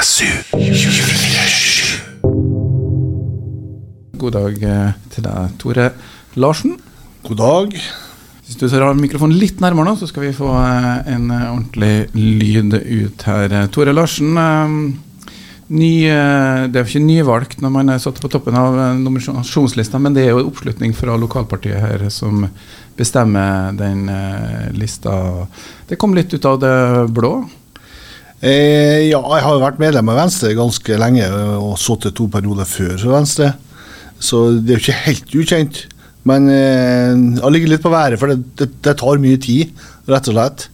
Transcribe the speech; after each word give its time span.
247. 0.00 2.00
God 4.16 4.32
dag 4.32 4.54
eh, 4.64 4.96
til 5.12 5.26
deg, 5.26 5.50
Tore 5.60 5.90
Larsen. 6.40 6.78
God 7.26 7.36
dag. 7.36 7.76
Hvis 8.46 8.56
du 8.56 8.64
tar 8.72 8.96
mikrofonen 8.96 9.36
litt 9.36 9.60
nærmere 9.60 9.84
nå, 9.90 9.96
så 10.00 10.08
skal 10.08 10.24
vi 10.24 10.32
få 10.36 10.48
eh, 10.56 11.04
en 11.12 11.28
eh, 11.28 11.52
ordentlig 11.52 12.08
lyd 12.16 12.72
ut 12.80 13.20
her. 13.28 13.68
Tore 13.74 13.92
Larsen, 13.92 14.32
ny, 15.68 15.92
det 16.08 16.72
er 16.72 16.80
jo 16.80 16.88
ikke 16.88 17.04
nyvalgt 17.04 17.60
når 17.60 17.70
man 17.76 17.92
er 17.92 18.00
satt 18.00 18.24
på 18.24 18.32
toppen 18.32 18.56
av 18.56 18.72
nominasjonslista, 19.04 20.00
men 20.00 20.16
det 20.16 20.24
er 20.24 20.32
jo 20.32 20.48
oppslutning 20.48 20.96
fra 20.96 21.12
lokalpartiet 21.20 21.76
her 21.76 22.08
som 22.08 22.48
bestemmer 22.96 23.76
den 23.76 24.08
lista. 24.80 25.44
Det 25.86 26.00
kom 26.00 26.16
litt 26.16 26.32
ut 26.32 26.48
av 26.48 26.56
det 26.64 27.04
blå. 27.12 27.44
Eh, 28.40 29.10
ja, 29.10 29.20
jeg 29.20 29.44
har 29.44 29.58
vært 29.60 29.80
medlem 29.82 30.08
av 30.12 30.16
Venstre 30.22 30.54
ganske 30.56 30.96
lenge 31.00 31.26
og 31.60 31.74
sittet 31.80 32.16
to 32.16 32.28
perioder 32.32 32.68
før 32.68 32.94
for 32.96 33.12
Venstre. 33.18 33.50
Så 34.20 34.46
det 34.60 34.74
er 34.74 34.78
jo 34.78 34.84
ikke 34.86 35.02
helt 35.06 35.34
ukjent. 35.42 35.80
Men 36.28 36.48
eh, 36.52 37.12
jeg 37.40 37.52
ligger 37.54 37.74
litt 37.74 37.84
på 37.84 37.92
været, 37.92 38.18
for 38.20 38.32
det, 38.32 38.40
det, 38.60 38.70
det 38.84 38.96
tar 39.00 39.20
mye 39.20 39.40
tid, 39.40 39.70
rett 40.08 40.28
og 40.32 40.36
slett. 40.36 40.66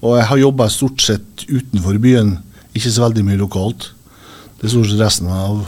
Og 0.00 0.16
jeg 0.18 0.28
har 0.30 0.40
jobba 0.40 0.70
stort 0.72 1.02
sett 1.04 1.44
utenfor 1.50 1.98
byen, 2.02 2.36
ikke 2.74 2.90
så 2.94 3.04
veldig 3.04 3.26
mye 3.26 3.42
lokalt. 3.42 3.90
Det 4.58 4.68
er 4.68 4.74
stort 4.74 4.90
sett 4.90 5.02
resten 5.02 5.30
av. 5.34 5.66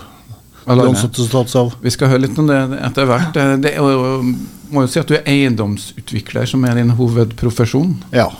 Vi 1.82 1.90
skal 1.90 2.10
høre 2.12 2.22
litt 2.22 2.38
om 2.38 2.46
det 2.50 2.58
etter 2.86 3.08
hvert. 3.10 3.34
Eh, 3.38 3.54
Det 3.62 3.74
er 3.74 3.82
må 4.72 4.86
jo 4.86 4.88
si 4.90 5.00
at 5.02 5.10
du 5.10 5.16
er 5.18 5.26
eiendomsutvikler, 5.28 6.46
som 6.48 6.62
er 6.64 6.78
din 6.78 6.94
hovedprofesjon. 6.96 7.96
Ja. 8.14 8.30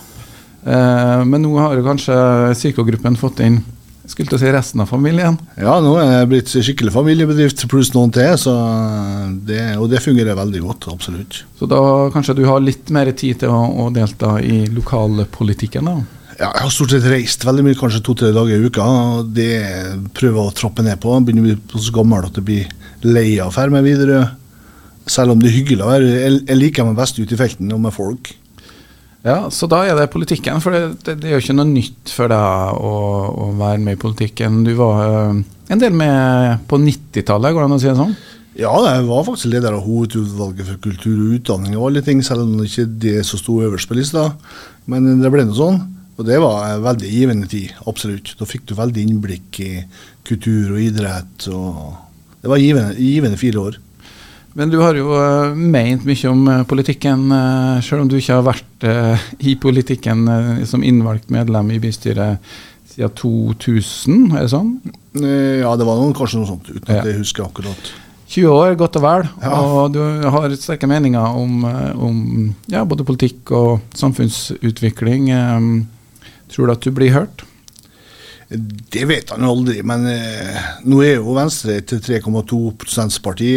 Eh, 0.62 1.22
men 1.26 1.42
nå 1.42 1.52
har 1.58 1.80
kanskje 1.86 2.16
psykogruppen 2.54 3.18
fått 3.20 3.42
inn 3.44 3.62
skulle 4.12 4.28
til 4.28 4.38
å 4.38 4.40
si 4.42 4.50
resten 4.52 4.82
av 4.82 4.90
familien. 4.90 5.36
ja, 5.56 5.76
nå 5.80 5.92
er 6.00 6.08
det 6.10 6.30
blitt 6.30 6.50
skikkelig 6.52 6.92
familiebedrift 6.94 7.64
pluss 7.70 7.92
noen 7.94 8.12
til, 8.14 8.32
så 8.41 8.54
det, 9.46 9.77
og 9.78 9.88
det 9.92 10.02
fungerer 10.04 10.36
veldig 10.38 10.62
godt. 10.64 10.88
Absolutt. 10.92 11.42
Så 11.58 11.69
da 11.70 11.80
kanskje 12.14 12.36
du 12.41 12.44
har 12.48 12.62
litt 12.62 12.91
mer 12.94 13.12
tid 13.16 13.42
til 13.42 13.52
å, 13.52 13.62
å 13.84 13.88
delta 13.94 14.36
i 14.42 14.64
lokalpolitikken, 14.72 15.88
da. 15.88 15.96
Ja, 16.32 16.48
jeg 16.48 16.64
har 16.64 16.72
stort 16.74 16.94
sett 16.94 17.06
reist 17.06 17.44
veldig 17.47 17.64
mye, 17.66 17.78
kanskje 17.78 18.02
to-tre 18.04 18.32
dager 18.34 18.58
i 18.58 18.66
uka. 18.66 18.84
og 18.84 19.32
Det 19.36 19.52
prøver 20.16 20.48
å 20.48 20.54
trappe 20.56 20.82
ned 20.82 20.98
på. 21.02 21.12
Begynner 21.22 21.54
å 21.54 21.58
bli 21.60 21.82
så 21.86 21.94
gammel 21.94 22.26
at 22.26 22.38
jeg 22.41 22.47
blir 22.48 22.70
lei 23.06 23.36
av 23.42 23.52
å 23.52 23.54
dra 23.54 23.69
med 23.70 23.86
videre. 23.86 24.22
Selv 25.06 25.34
om 25.34 25.42
det 25.42 25.50
er 25.50 25.58
hyggelig 25.60 25.84
å 25.84 25.91
være 25.91 26.10
jeg 26.16 26.56
liker 26.58 26.86
meg 26.88 26.98
best 26.98 27.20
ute 27.20 27.36
i 27.36 27.38
felten 27.38 27.70
og 27.74 27.84
med 27.84 27.94
folk. 27.94 28.32
Ja, 29.23 29.51
Så 29.55 29.69
da 29.70 29.84
er 29.87 29.95
det 29.98 30.11
politikken. 30.11 30.61
For 30.62 30.75
det, 30.75 30.83
det, 31.06 31.17
det 31.23 31.31
er 31.31 31.37
jo 31.37 31.45
ikke 31.45 31.55
noe 31.55 31.70
nytt 31.70 32.11
for 32.11 32.33
deg 32.33 32.78
å, 32.83 32.92
å 33.31 33.48
være 33.59 33.83
med 33.84 33.97
i 33.98 34.03
politikken. 34.03 34.62
Du 34.67 34.75
var 34.78 35.03
eh, 35.06 35.42
en 35.73 35.83
del 35.83 35.95
med 35.95 36.65
på 36.70 36.81
90-tallet, 36.83 37.55
går 37.55 37.62
det 37.62 37.69
an 37.69 37.77
å 37.77 37.83
si 37.83 37.91
det 37.91 37.98
sånn? 38.00 38.17
Ja, 38.59 38.73
jeg 38.84 39.06
var 39.09 39.23
faktisk 39.25 39.48
leder 39.48 39.78
av 39.78 39.87
hovedutvalget 39.87 40.67
for 40.69 40.81
kultur 40.84 41.15
og 41.15 41.37
utdanning 41.39 41.78
og 41.78 41.87
alle 41.89 42.03
ting, 42.05 42.19
selv 42.27 42.45
om 42.45 42.59
det 42.59 42.67
ikke 42.69 42.91
det 43.00 43.15
som 43.25 43.41
sto 43.41 43.62
øverst 43.65 43.89
på 43.89 43.97
lista. 43.97 44.27
Men 44.91 45.23
det 45.23 45.31
ble 45.33 45.47
noe 45.48 45.56
sånn. 45.56 45.81
Og 46.20 46.27
det 46.28 46.37
var 46.43 46.67
en 46.67 46.83
veldig 46.84 47.09
givende 47.09 47.48
tid, 47.48 47.70
absolutt. 47.89 48.34
Da 48.37 48.47
fikk 48.47 48.67
du 48.69 48.75
veldig 48.77 49.06
innblikk 49.06 49.62
i 49.65 49.70
kultur 50.28 50.75
og 50.75 50.83
idrett. 50.83 51.47
og 51.48 52.43
Det 52.43 52.50
var 52.53 52.61
givende, 52.61 52.98
givende 53.00 53.41
fire 53.41 53.65
år. 53.70 53.78
Men 54.55 54.69
du 54.72 54.77
har 54.83 54.95
jo 54.98 55.06
meint 55.56 56.05
mye 56.05 56.28
om 56.28 56.42
eh, 56.53 56.62
politikken, 56.69 57.22
uh, 57.33 57.78
selv 57.84 58.03
om 58.05 58.08
du 58.11 58.19
ikke 58.19 58.36
har 58.36 58.45
vært 58.45 58.84
eh, 58.84 59.25
i 59.48 59.55
politikken 59.56 60.27
eh, 60.28 60.62
som 60.69 60.84
innvalgt 60.84 61.31
medlem 61.33 61.70
i 61.72 61.78
bystyret 61.81 62.53
siden 62.92 63.14
2000, 63.17 64.27
er 64.36 64.42
det 64.44 64.50
sånn? 64.53 64.75
Eh, 65.17 65.62
Ja, 65.62 65.72
det 65.81 65.86
var 65.89 65.97
noen, 66.03 66.12
kanskje 66.17 66.42
noe 66.42 66.50
sånt, 66.50 66.69
uten 66.69 66.92
Ja. 66.92 67.00
at 67.00 67.09
jeg 67.09 67.22
husker 67.22 67.47
akkurat. 67.47 67.92
20 68.33 68.48
år, 68.53 68.75
godt 68.81 68.97
og 68.97 69.03
vel. 69.05 69.25
Ja. 69.42 69.56
Og 69.61 69.92
du 69.92 70.00
har 70.33 70.55
sterke 70.56 70.89
meninger 70.89 71.34
om, 71.37 71.65
eh, 71.69 71.97
om 71.97 72.55
ja, 72.72 72.84
både 72.84 73.05
politikk 73.09 73.50
og 73.56 73.81
samfunnsutvikling. 73.97 75.31
Eh, 75.32 75.82
Tror 76.53 76.66
du 76.69 76.72
at 76.75 76.84
du 76.84 76.91
blir 76.93 77.12
hørt? 77.15 77.47
Det 78.52 79.04
vet 79.08 79.30
han 79.32 79.44
jo 79.44 79.52
aldri, 79.54 79.80
men 79.86 80.04
eh, 80.10 80.62
nå 80.84 81.00
er 81.04 81.16
jo 81.16 81.36
Venstre 81.36 81.78
et 81.80 81.92
3,2 81.92 82.58
prosentparti 82.80 83.52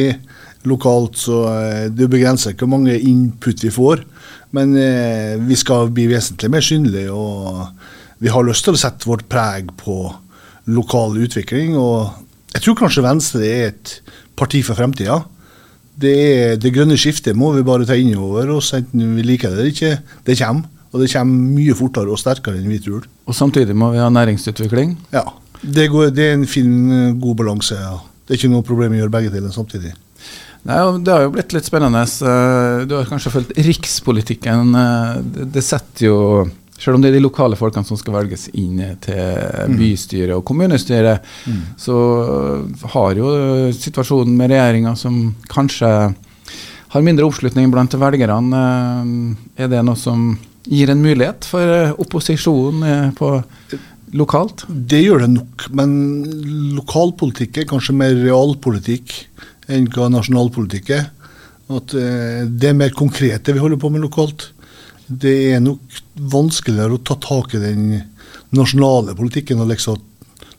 lokalt, 0.69 1.17
så 1.19 1.41
eh, 1.51 1.85
det 1.94 2.09
begrenser 2.11 2.56
hvor 2.57 2.72
mange 2.72 2.95
input 2.97 3.63
vi 3.66 3.73
får. 3.73 4.06
Men 4.56 4.75
eh, 4.79 5.35
vi 5.41 5.57
skal 5.59 5.91
bli 5.94 6.07
vesentlig 6.11 6.51
mer 6.53 6.63
synlige, 6.66 7.11
og 7.11 7.66
vi 8.23 8.31
har 8.31 8.45
lyst 8.47 8.67
til 8.67 8.78
å 8.78 8.79
sette 8.79 9.09
vårt 9.09 9.28
preg 9.31 9.73
på 9.81 10.00
lokal 10.72 11.17
utvikling. 11.25 11.75
Og 11.79 12.56
jeg 12.56 12.63
tror 12.63 12.79
kanskje 12.79 13.06
Venstre 13.06 13.47
er 13.50 13.72
et 13.73 13.97
parti 14.39 14.63
for 14.66 14.79
fremtida. 14.79 15.22
Det, 15.95 16.59
det 16.59 16.73
grønne 16.75 16.97
skiftet 17.00 17.38
må 17.39 17.53
vi 17.56 17.63
bare 17.67 17.88
ta 17.88 17.95
inn 18.00 18.16
over 18.19 18.57
oss, 18.57 18.73
enten 18.75 19.16
vi 19.16 19.27
liker 19.27 19.51
det 19.51 19.59
eller 19.59 19.73
ikke. 19.73 19.94
Det 20.27 20.39
kommer. 20.39 20.72
Og 20.95 21.01
det 21.03 21.09
kommer 21.11 21.56
mye 21.59 21.75
fortere 21.75 22.07
og 22.13 22.19
sterkere 22.22 22.56
enn 22.61 22.69
vi 22.72 22.79
tror. 22.79 23.03
Og 23.28 23.35
samtidig 23.35 23.75
må 23.75 23.89
vi 23.91 24.00
ha 24.00 24.07
næringsutvikling. 24.16 24.94
Ja, 25.11 25.25
det, 25.61 25.89
går, 25.91 26.13
det 26.16 26.29
er 26.29 26.38
en 26.38 26.47
fin, 26.47 26.72
eh, 26.95 27.13
god 27.19 27.35
balanse. 27.41 27.75
Ja. 27.75 27.97
Det 28.25 28.33
er 28.33 28.39
ikke 28.39 28.53
noe 28.56 28.63
problem 28.66 28.95
å 28.95 29.01
gjøre 29.01 29.11
begge 29.17 29.33
deler 29.33 29.51
samtidig. 29.51 29.91
Nei, 30.66 30.78
Det 31.06 31.11
har 31.13 31.25
jo 31.28 31.33
blitt 31.35 31.51
litt 31.53 31.67
spennende. 31.67 32.01
Eh, 32.07 32.85
Du 32.88 32.95
har 32.95 33.06
kanskje 33.11 33.33
fulgt 33.33 33.51
rikspolitikken. 33.59 34.72
eh, 34.75 35.45
Det, 35.51 35.61
setter 35.63 36.06
jo 36.07 36.50
Selv 36.79 36.95
om 36.95 37.01
det 37.01 37.09
er 37.12 37.19
de 37.19 37.23
lokale 37.23 37.56
folkene 37.56 37.85
som 37.88 37.95
skal 37.97 38.13
velges 38.17 38.50
inn 38.53 38.81
til 39.00 39.75
bystyret 39.77 40.35
og 40.35 40.44
kommunestyret, 40.44 41.22
så 41.79 41.95
har 42.91 43.13
jo 43.16 43.29
situasjonen 43.72 44.35
med 44.35 44.51
regjeringa 44.51 44.91
som 45.00 45.35
kanskje 45.47 45.88
har 46.89 47.01
mindre 47.01 47.23
oppslutning 47.29 47.72
blant 47.72 47.95
velgerne, 47.95 48.59
er 49.57 49.67
det 49.72 49.85
noe 49.88 49.95
som 49.95 50.38
gir 50.70 50.92
en 50.92 51.03
mulighet 51.03 51.46
for 51.48 51.74
eh, 51.76 51.94
opposisjonen 52.02 52.86
eh, 52.90 53.12
på 53.18 53.31
lokalt? 54.16 54.66
Det 54.70 55.02
gjør 55.03 55.26
det 55.26 55.31
nok, 55.36 55.68
men 55.78 55.94
lokalpolitikk 56.78 57.62
er 57.62 57.70
kanskje 57.70 57.98
mer 57.98 58.16
realpolitikk 58.18 59.16
enn 59.72 59.90
hva 59.94 60.09
nasjonalpolitikk 60.14 60.92
er. 60.98 61.08
At 61.74 61.96
eh, 61.98 62.44
Det 62.50 62.72
er 62.72 62.78
mer 62.78 62.96
konkrete 62.98 63.56
vi 63.56 63.64
holder 63.64 63.81
på 63.81 63.92
med 63.94 64.06
lokalt. 64.06 64.50
Det 65.06 65.36
er 65.54 65.64
nok 65.64 66.02
vanskeligere 66.34 66.98
å 66.98 67.06
ta 67.06 67.18
tak 67.22 67.56
i 67.56 67.62
den 67.62 67.88
nasjonale 68.56 69.16
politikken 69.18 69.62
og 69.62 69.72
liksom 69.74 70.02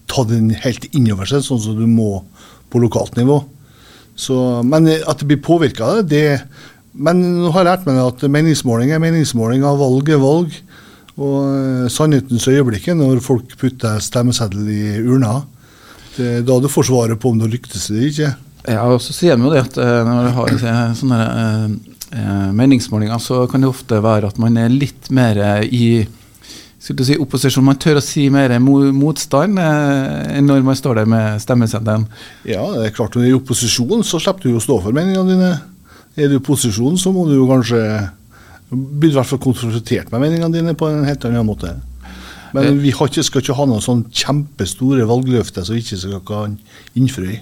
ta 0.06 0.22
den 0.26 0.52
helt 0.62 0.86
innover 0.94 1.26
seg, 1.26 1.42
sånn 1.42 1.62
som 1.62 1.78
du 1.78 1.86
må 1.90 2.20
på 2.70 2.82
lokalt 2.82 3.16
nivå. 3.18 3.40
Så, 4.16 4.36
men 4.64 4.86
at 4.88 5.20
det 5.20 5.28
blir 5.28 5.42
påvirka 5.44 5.90
av 5.98 6.06
det 6.08 6.40
Men 6.96 7.20
nå 7.42 7.52
har 7.52 7.62
jeg 7.64 7.68
lært 7.70 7.86
meg 7.88 8.00
at 8.00 8.24
meningsmåling 8.32 8.92
er 8.94 9.02
meningsmåling, 9.02 9.64
av 9.66 9.80
valg 9.80 10.10
er 10.12 10.22
valg. 10.22 10.56
Og 11.16 11.36
eh, 11.48 11.84
sannhetens 11.92 12.46
øyeblikk 12.50 12.90
er 12.92 12.98
når 12.98 13.22
folk 13.24 13.54
putter 13.60 14.00
stemmeseddel 14.04 14.68
i 14.68 14.82
urna. 15.00 15.40
Det 16.16 16.26
er 16.38 16.44
da 16.48 16.58
du 16.60 16.68
får 16.72 16.88
svaret 16.90 17.20
på 17.20 17.32
om 17.32 17.40
du 17.40 17.46
lyktes 17.48 17.88
eller 17.90 18.10
ikke. 18.10 18.34
Ja, 18.66 18.82
og 18.90 19.00
så 19.04 19.14
sier 19.14 19.36
de 19.36 19.46
jo 19.46 19.52
det 19.52 19.64
at 19.64 19.78
eh, 19.80 20.02
når 20.04 20.28
du 20.28 20.34
har 20.40 20.56
eh, 20.56 20.82
sånne 21.00 21.22
meningsmålinger, 22.56 23.18
så 23.20 23.42
kan 23.50 23.60
det 23.60 23.68
ofte 23.68 23.98
være 24.00 24.28
at 24.30 24.36
man 24.40 24.54
er 24.60 24.70
litt 24.72 25.08
mer 25.12 25.40
i 25.64 26.06
skulle 26.78 27.00
du 27.02 27.08
si 27.08 27.16
opposisjon. 27.18 27.64
Man 27.66 27.80
tør 27.82 27.98
å 27.98 28.04
si 28.04 28.28
mer 28.30 28.52
motstand 28.62 29.58
enn 29.58 30.46
når 30.46 30.62
man 30.64 30.78
står 30.78 31.00
der 31.00 31.08
med 31.10 31.40
stemmeseddelen. 31.42 32.06
Ja, 32.46 32.62
det 32.76 32.84
er 32.86 32.94
klart 32.94 33.16
når 33.16 33.24
du 33.24 33.26
er 33.26 33.32
i 33.32 33.40
opposisjon, 33.40 34.04
så 34.06 34.20
slipper 34.22 34.46
du 34.46 34.60
å 34.60 34.62
stå 34.62 34.78
for 34.84 34.94
meningene 34.94 35.34
dine. 35.34 35.50
Er 36.16 36.28
du 36.32 36.36
i 36.38 36.44
posisjon, 36.44 36.96
så 36.98 37.12
må 37.12 37.26
du 37.28 37.34
jo 37.36 37.46
kanskje 37.50 37.80
bli 38.70 39.10
i 39.12 39.14
hvert 39.14 39.28
fall 39.28 39.38
konfrontert 39.42 40.10
med 40.12 40.22
meningene 40.24 40.52
dine 40.54 40.72
på 40.78 40.88
en 40.90 41.04
helt 41.06 41.24
annen 41.28 41.46
måte. 41.46 41.74
Men 42.56 42.78
vi 42.80 42.90
har 42.94 43.10
ikke, 43.10 43.24
skal 43.26 43.42
ikke 43.42 43.56
ha 43.58 43.66
noen 43.68 43.82
sånn 43.84 44.06
kjempestore 44.16 45.04
valgløfter 45.06 45.66
som 45.66 45.76
vi 45.76 45.82
ikke 45.84 45.98
skal 46.00 46.22
kan 46.26 46.56
innfri. 46.96 47.40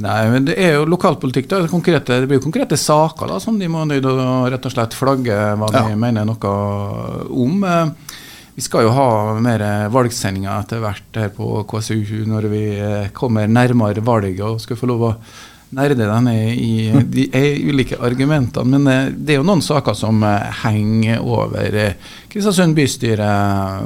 Nei, 0.00 0.22
men 0.32 0.46
det 0.48 0.56
er 0.58 0.72
jo 0.78 0.86
lokalpolitikk. 0.90 1.46
da, 1.50 1.60
konkrete, 1.70 2.20
Det 2.20 2.26
blir 2.28 2.40
jo 2.40 2.46
konkrete 2.48 2.76
saker 2.80 3.28
da, 3.30 3.38
som 3.38 3.58
de 3.58 3.68
må 3.70 3.84
nøyd 3.86 4.02
å 4.10 4.50
rett 4.50 4.64
og 4.66 4.72
slett 4.72 4.96
flagge 4.96 5.36
hva 5.58 5.68
de 5.70 5.90
Ja. 5.90 5.96
mener 5.96 6.24
noe 6.24 6.54
om. 7.30 7.64
Eh, 7.64 7.86
Vi 8.56 8.62
skal 8.62 8.82
jo 8.84 8.90
ha 8.94 9.34
mer 9.40 9.90
valgsendinger 9.90 10.60
etter 10.62 10.78
hvert 10.78 11.14
her 11.14 11.28
på 11.30 11.66
KSU 11.66 12.24
når 12.24 12.48
vi 12.48 12.78
eh, 12.78 13.08
kommer 13.12 13.48
nærmere 13.48 13.98
valget 14.00 14.40
og 14.46 14.60
skal 14.60 14.76
få 14.76 14.86
lov 14.86 15.00
å 15.02 15.16
nerde 15.74 16.06
deg 16.06 16.22
ned 16.24 16.60
i 16.60 16.72
de 17.14 17.26
ulike 17.68 17.98
argumentene. 18.02 18.66
Men 18.76 18.90
eh, 18.90 19.12
det 19.14 19.34
er 19.34 19.40
jo 19.40 19.46
noen 19.46 19.62
saker 19.64 19.96
som 19.98 20.22
eh, 20.26 20.48
henger 20.64 21.22
over 21.22 21.78
eh, 21.78 21.98
Kristiansund 22.32 22.76
bystyre. 22.76 23.28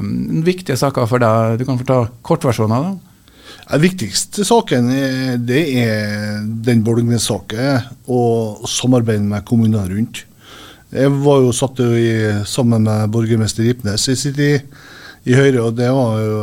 Mm, 0.00 0.40
Viktige 0.46 0.79
saker 0.81 1.08
for 1.11 1.23
deg. 1.23 1.58
Du 1.61 1.67
kan 1.69 1.81
få 1.81 1.88
ta 1.88 2.00
kortversjonen 2.25 2.76
av 2.76 2.87
det. 2.88 2.94
Den 3.69 3.82
viktigste 3.85 4.46
saken 4.49 4.87
det 5.44 5.61
er 5.76 6.38
den 6.64 6.81
Bolgnes-saken 6.87 7.90
og 8.08 8.62
samarbeidet 8.70 9.26
med 9.29 9.44
kommunene 9.49 9.85
rundt. 9.90 10.23
Jeg 10.88 11.12
var 11.20 11.43
jo 11.44 11.50
satt 11.52 11.82
jo 11.85 11.90
i, 11.93 12.08
sammen 12.49 12.87
med 12.88 13.12
borgermester 13.12 13.67
Ripnes 13.69 14.06
i 14.08 14.17
sin 14.17 14.32
tid 14.38 14.64
i 15.29 15.37
Høyre, 15.37 15.67
og 15.67 15.76
det 15.76 15.90
var 15.93 16.17
jo 16.23 16.40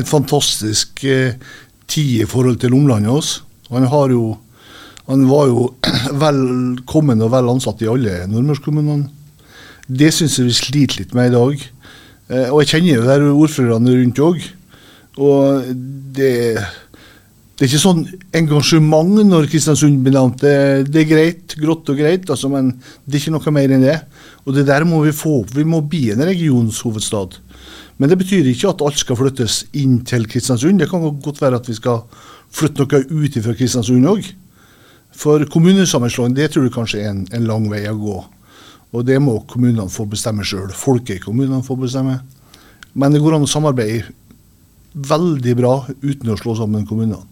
en 0.00 0.08
fantastisk 0.08 1.04
tid 1.06 2.24
i 2.24 2.26
forhold 2.26 2.58
til 2.58 2.74
omlandet 2.74 3.12
hans. 3.12 3.36
Han, 3.72 3.86
har 3.88 4.12
jo, 4.12 4.36
han 5.08 5.24
var 5.30 5.48
jo 5.50 5.66
velkommen 6.24 7.24
og 7.24 7.32
vel 7.34 7.50
ansatt 7.52 7.82
i 7.82 7.90
alle 7.90 8.22
nordmørskommunene. 8.30 9.10
Det 9.92 10.12
syns 10.14 10.38
jeg 10.38 10.48
vi 10.48 10.56
sliter 10.56 11.02
litt 11.02 11.14
med 11.16 11.32
i 11.32 11.34
dag. 11.34 11.64
Eh, 12.32 12.48
og 12.48 12.62
jeg 12.62 12.76
kjenner 12.76 12.94
jo 12.94 13.08
der 13.08 13.26
ordførerne 13.32 13.96
rundt 13.98 14.22
òg. 14.22 14.44
Og 15.20 15.72
det, 16.16 16.32
det 16.54 17.66
er 17.66 17.68
ikke 17.68 17.82
sånn 17.82 18.04
engasjement 18.38 19.18
når 19.28 19.50
Kristiansund 19.52 20.00
blir 20.04 20.14
nevnt. 20.16 20.40
Det, 20.44 20.54
det, 20.88 21.02
er 21.02 21.10
greit, 21.10 21.56
grått 21.60 21.90
og 21.92 21.98
greit, 21.98 22.30
altså, 22.30 22.48
men 22.52 22.70
det 23.04 23.18
er 23.18 23.24
ikke 23.24 23.34
noe 23.34 23.54
mer 23.58 23.74
enn 23.74 23.86
det. 23.88 23.98
Og 24.46 24.56
det 24.56 24.68
der 24.70 24.86
må 24.88 25.02
vi 25.04 25.14
få 25.16 25.40
opp. 25.42 25.52
Vi 25.56 25.66
må 25.68 25.82
bli 25.84 26.06
en 26.14 26.24
regionshovedstad. 26.30 27.40
Men 28.00 28.10
det 28.10 28.18
betyr 28.22 28.48
ikke 28.48 28.70
at 28.70 28.82
alt 28.86 29.02
skal 29.02 29.18
flyttes 29.18 29.64
inn 29.78 30.00
til 30.08 30.24
Kristiansund. 30.30 30.80
Det 30.80 30.88
kan 30.90 31.04
godt 31.22 31.42
være 31.42 31.58
at 31.60 31.68
vi 31.68 31.76
skal 31.76 32.06
flytte 32.52 32.86
noe 32.86 33.02
ut 33.12 33.42
fra 33.44 33.58
Kristiansund 33.58 34.08
òg. 34.08 34.30
For 35.16 35.44
kommunesammenslåing 35.52 36.36
det 36.36 36.52
tror 36.52 36.66
jeg 36.66 36.74
kanskje 36.74 37.02
er 37.02 37.12
en, 37.12 37.26
en, 37.30 37.46
lang 37.48 37.68
vei 37.70 37.84
å 37.90 37.98
gå. 37.98 38.18
Og 38.92 39.06
det 39.08 39.18
må 39.24 39.38
kommunene 39.48 39.88
få 39.92 40.06
bestemme 40.08 40.44
sjøl. 40.44 40.72
Folket 40.76 41.18
i 41.20 41.24
kommunene 41.24 41.62
får 41.64 41.80
bestemme. 41.84 42.18
Men 42.92 43.14
det 43.14 43.22
går 43.24 43.36
an 43.36 43.46
å 43.46 43.50
samarbeide 43.50 44.12
veldig 44.92 45.54
bra 45.56 45.76
uten 46.02 46.32
å 46.32 46.36
slå 46.36 46.56
sammen 46.58 46.84
kommunene. 46.88 47.22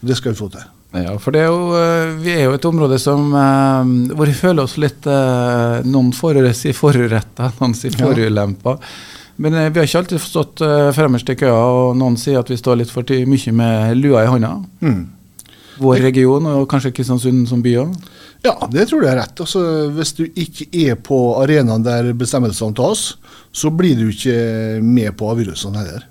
Det 0.00 0.16
skal 0.16 0.34
vi 0.34 0.40
få 0.40 0.50
til. 0.52 0.66
Ja, 0.90 1.14
for 1.22 1.36
er 1.38 1.46
jo, 1.46 1.70
eh, 1.78 2.16
vi 2.18 2.32
er 2.34 2.48
jo 2.48 2.56
et 2.56 2.66
område 2.66 2.98
som, 2.98 3.30
eh, 3.30 4.14
hvor 4.16 4.26
vi 4.26 4.34
føler 4.34 4.64
oss 4.64 4.76
litt 4.76 5.06
eh, 5.06 5.86
Noen 5.86 6.10
sier 6.12 6.74
foruretta, 6.74 7.52
noen 7.60 7.74
sier 7.74 7.94
forulempa. 7.94 8.76
Men 9.40 9.72
vi 9.72 9.78
har 9.78 9.86
ikke 9.86 10.00
alltid 10.02 10.20
stått 10.20 10.60
fremmest 10.92 11.30
i 11.32 11.34
køa, 11.34 11.60
og 11.72 11.94
noen 11.96 12.18
sier 12.20 12.42
at 12.42 12.50
vi 12.50 12.58
står 12.60 12.76
litt 12.76 12.90
for 12.92 13.08
mye 13.08 13.52
med 13.56 13.96
lua 13.96 14.24
i 14.26 14.28
hånda. 14.28 14.50
Mm. 14.84 15.06
Vår 15.80 16.02
region, 16.04 16.46
og 16.50 16.66
kanskje 16.68 16.92
Kristiansund 16.92 17.46
som 17.48 17.62
by 17.64 17.74
òg? 17.80 17.94
Ja, 18.44 18.54
det 18.72 18.86
tror 18.88 19.04
jeg 19.04 19.14
er 19.14 19.20
rett. 19.22 19.40
Altså, 19.40 19.62
hvis 19.96 20.12
du 20.16 20.24
ikke 20.28 20.68
er 20.86 20.98
på 21.00 21.18
arenaen 21.40 21.84
der 21.84 22.12
bestemmelsene 22.16 22.76
tas, 22.76 23.14
så 23.52 23.72
blir 23.72 23.96
du 23.98 24.10
ikke 24.12 24.80
med 24.84 25.12
på 25.16 25.28
avgjørelsene 25.32 25.80
heller. 25.80 26.06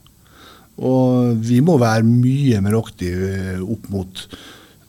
Og 0.80 1.36
vi 1.44 1.60
må 1.66 1.78
være 1.82 2.08
mye 2.08 2.62
mer 2.64 2.78
aktive 2.80 3.60
opp 3.66 3.90
mot 3.92 4.26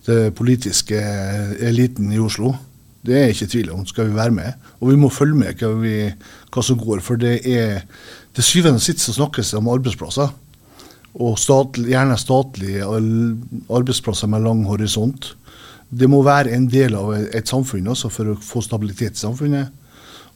det 0.07 0.35
politiske 0.39 1.01
eliten 1.67 2.13
i 2.15 2.21
Oslo. 2.23 2.55
Det 3.05 3.17
er 3.17 3.33
ikke 3.33 3.49
tvil 3.51 3.73
om, 3.75 3.87
skal 3.89 4.11
vi 4.11 4.17
være 4.17 4.35
med. 4.37 4.69
Og 4.81 4.93
vi 4.93 5.01
må 5.01 5.09
følge 5.13 5.39
med 5.41 5.61
hva, 5.61 5.73
vi, 5.81 5.97
hva 6.53 6.65
som 6.65 6.79
går. 6.81 7.01
For 7.05 7.21
det 7.21 7.41
er 7.49 7.83
til 8.37 8.47
syvende 8.47 8.81
og 8.81 8.85
sist 8.85 9.07
snakkes 9.09 9.53
det 9.53 9.61
om 9.61 9.71
arbeidsplasser. 9.73 10.33
Og 11.19 11.39
statlig, 11.43 11.91
gjerne 11.91 12.17
statlige 12.21 12.87
arbeidsplasser 12.87 14.31
med 14.31 14.45
lang 14.47 14.63
horisont. 14.69 15.33
Det 15.91 16.07
må 16.07 16.23
være 16.23 16.55
en 16.55 16.69
del 16.71 16.95
av 16.95 17.17
et 17.19 17.51
samfunn 17.51 17.91
også 17.91 18.13
for 18.15 18.31
å 18.31 18.39
få 18.39 18.63
stabilitet 18.63 19.19
i 19.19 19.25
samfunnet. 19.25 19.73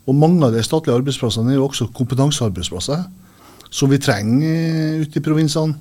Og 0.05 0.17
mange 0.19 0.43
av 0.45 0.53
de 0.53 0.65
statlige 0.67 0.99
arbeidsplassene 0.99 1.55
er 1.55 1.61
jo 1.61 1.69
også 1.69 1.93
kompetansearbeidsplasser 1.95 3.05
som 3.75 3.91
vi 3.91 4.01
trenger 4.03 5.05
ute 5.05 5.21
i 5.21 5.25
provinsene. 5.25 5.79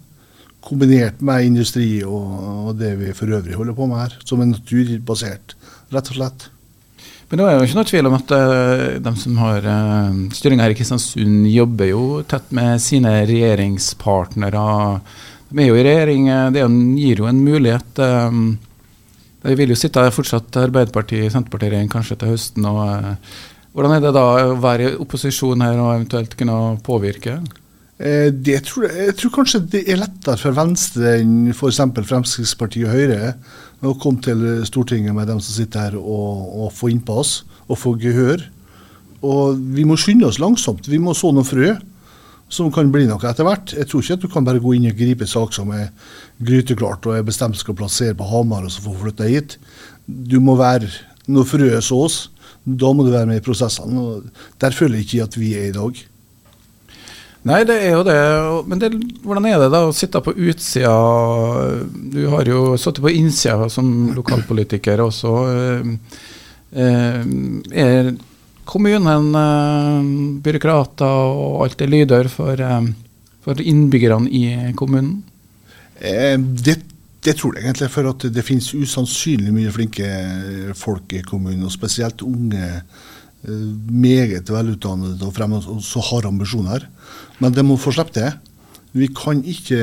Kombinert 0.64 1.20
med 1.26 1.50
industri 1.50 1.88
og, 2.08 2.28
og, 2.70 2.76
det 2.80 2.94
vi 3.02 3.12
for 3.18 3.34
øvrig 3.36 3.58
holder 3.60 3.76
på 3.76 3.88
med 3.90 4.00
her. 4.00 4.14
Som 4.24 4.40
er 4.40 4.54
naturbasert, 4.54 5.58
rett 5.92 6.12
og 6.14 6.20
slett. 6.20 6.46
Men 7.34 7.40
det 7.42 7.46
er 7.50 7.56
jo 7.58 7.66
ikke 7.66 7.78
noe 7.80 7.90
tvil 7.90 8.08
om 8.12 8.16
at 8.20 8.32
uh, 8.38 8.82
de 9.02 9.12
som 9.18 9.38
har 9.42 9.64
uh, 9.66 10.18
styringa 10.38 10.68
her 10.68 10.74
i 10.76 10.76
Kristiansund, 10.78 11.48
jobber 11.50 11.88
jo 11.90 12.04
tett 12.30 12.52
med 12.54 12.78
sine 12.78 13.14
regjeringspartnere. 13.26 14.66
De 15.50 15.64
er 15.64 15.72
jo 15.72 15.80
i 15.80 15.86
regjering, 15.86 16.28
eh, 16.30 16.52
det 16.54 16.68
gir 16.98 17.24
jo 17.24 17.30
en 17.30 17.42
mulighet. 17.42 17.98
De 17.98 19.56
vil 19.58 19.74
jo 19.74 19.78
sitte 19.78 20.06
fortsatt 20.14 20.62
Arbeiderpartiet, 20.62 21.34
Senterpartiet-regjering 21.34 21.90
kanskje 21.94 22.18
til 22.22 22.32
høsten. 22.36 22.70
og 22.70 23.18
Hvordan 23.74 23.96
er 23.96 24.06
det 24.06 24.14
da 24.14 24.24
å 24.52 24.56
være 24.62 24.88
i 24.88 24.96
opposisjon 25.02 25.66
her 25.66 25.82
og 25.82 25.92
eventuelt 25.96 26.38
kunne 26.38 26.58
påvirke? 26.86 27.40
Eh, 27.98 28.30
det 28.34 28.64
tror 28.68 28.88
jeg, 28.88 29.08
jeg, 29.08 29.16
tror 29.20 29.34
kanskje 29.38 29.62
det 29.76 29.84
er 29.86 30.02
lettere 30.02 30.42
for 30.42 30.58
Venstre 30.58 31.18
enn 31.22 31.54
f.eks. 31.54 31.82
Fremskrittspartiet 32.10 32.90
og 32.90 32.94
Høyre 32.94 33.34
å 33.90 33.96
komme 34.00 34.24
til 34.24 34.44
Stortinget 34.68 35.16
med 35.16 35.28
dem 35.30 35.42
som 35.44 35.56
sitter 35.56 35.88
her 35.88 35.98
og, 36.00 36.44
og 36.66 36.74
få 36.76 36.92
innpass 36.94 37.42
og 37.68 37.80
få 37.80 37.96
gehør. 38.00 38.44
Og 39.24 39.60
vi 39.76 39.86
må 39.88 39.98
skynde 40.00 40.28
oss 40.28 40.42
langsomt. 40.42 40.88
Vi 40.92 41.00
må 41.00 41.16
så 41.16 41.32
noen 41.32 41.48
frø 41.48 41.74
som 42.54 42.70
kan 42.74 42.92
bli 42.94 43.08
noe 43.10 43.24
etter 43.30 43.48
hvert. 43.48 43.74
Jeg 43.74 43.90
tror 43.90 44.04
ikke 44.04 44.18
at 44.18 44.26
du 44.26 44.30
kan 44.32 44.46
bare 44.46 44.62
gå 44.62 44.76
inn 44.78 44.90
og 44.92 45.00
gripe 45.00 45.26
en 45.26 45.32
sak 45.32 45.56
som 45.56 45.72
er 45.74 45.90
gryteklart 46.44 47.08
og 47.10 47.18
er 47.18 47.26
bestemt 47.26 47.58
skal 47.58 47.78
plassere 47.78 48.18
på 48.20 48.28
Hamar 48.30 48.68
og 48.68 48.74
så 48.74 48.84
få 48.84 48.94
flytta 49.00 49.30
hit. 49.30 49.58
Du 50.06 50.40
må 50.44 50.58
være 50.60 50.92
Når 51.24 51.46
frøet 51.48 51.86
sås, 51.88 52.16
da 52.68 52.90
må 52.92 53.06
du 53.06 53.14
være 53.14 53.30
med 53.30 53.38
i 53.40 53.44
prosessene. 53.46 54.18
Der 54.60 54.76
føler 54.76 55.00
jeg 55.00 55.06
ikke 55.06 55.24
at 55.24 55.38
vi 55.40 55.54
er 55.56 55.70
i 55.70 55.76
dag. 55.76 56.02
Nei, 57.44 57.64
det 57.68 57.76
er 57.84 57.98
jo 57.98 58.04
det. 58.08 58.20
Men 58.72 58.80
det, 58.80 58.90
hvordan 59.24 59.48
er 59.50 59.58
det 59.60 59.72
da 59.74 59.84
å 59.90 59.96
sitte 59.96 60.22
på 60.24 60.32
utsida? 60.32 60.94
Du 62.14 62.22
har 62.32 62.48
jo 62.48 62.78
sittet 62.80 63.04
på 63.04 63.12
innsida 63.12 63.68
som 63.72 64.14
lokalpolitiker 64.16 65.04
også. 65.04 65.34
Eh, 65.52 66.22
eh, 66.80 67.20
er 67.84 68.14
kommunen 68.70 69.36
eh, 69.36 70.08
byråkrater 70.46 71.36
og 71.36 71.66
alt 71.66 71.84
er 71.84 71.92
lyder 71.92 72.32
for, 72.32 72.64
for 73.44 73.60
innbyggerne 73.60 74.32
i 74.32 74.46
kommunen? 74.80 75.20
Det, 76.00 76.78
det, 77.24 77.36
tror 77.40 77.58
jeg 77.58 77.68
egentlig, 77.68 77.92
for 77.92 78.08
at 78.08 78.24
det 78.36 78.44
finnes 78.48 78.72
usannsynlig 78.72 79.52
mye 79.56 79.72
flinke 79.72 80.08
folk 80.80 81.12
i 81.16 81.22
kommunen, 81.28 81.68
og 81.68 81.76
spesielt 81.76 82.24
unge 82.24 82.72
meget 83.44 84.50
velutdannet 84.50 85.22
og 85.26 85.34
fremme, 85.36 85.60
og 85.60 85.82
så 85.84 86.02
har 86.12 86.30
ambisjoner. 86.30 86.88
Men 87.44 87.56
det 87.56 87.66
må 87.66 87.78
få 87.78 87.92
slippe 87.96 88.16
det. 88.16 88.32
Vi 88.94 89.10
kan 89.10 89.42
ikke 89.42 89.82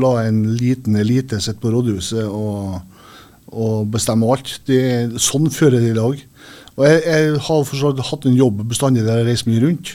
la 0.00 0.12
en 0.26 0.42
liten 0.60 0.98
elite 1.00 1.40
sitte 1.40 1.60
på 1.62 1.72
rådhuset 1.72 2.26
og, 2.28 2.82
og 3.48 3.88
bestemme 3.90 4.28
alt. 4.28 4.58
Det, 4.68 4.82
sånn 5.22 5.48
fører 5.50 5.80
det 5.80 5.94
i 5.94 5.98
dag. 5.98 6.20
Og 6.76 6.86
jeg, 6.86 7.00
jeg 7.06 7.40
har 7.48 7.66
forstått, 7.68 8.04
hatt 8.10 8.28
en 8.28 8.38
jobb 8.38 8.62
bestandig 8.68 9.06
der 9.06 9.22
jeg 9.22 9.30
reiser 9.30 9.50
mye 9.50 9.64
rundt. 9.64 9.94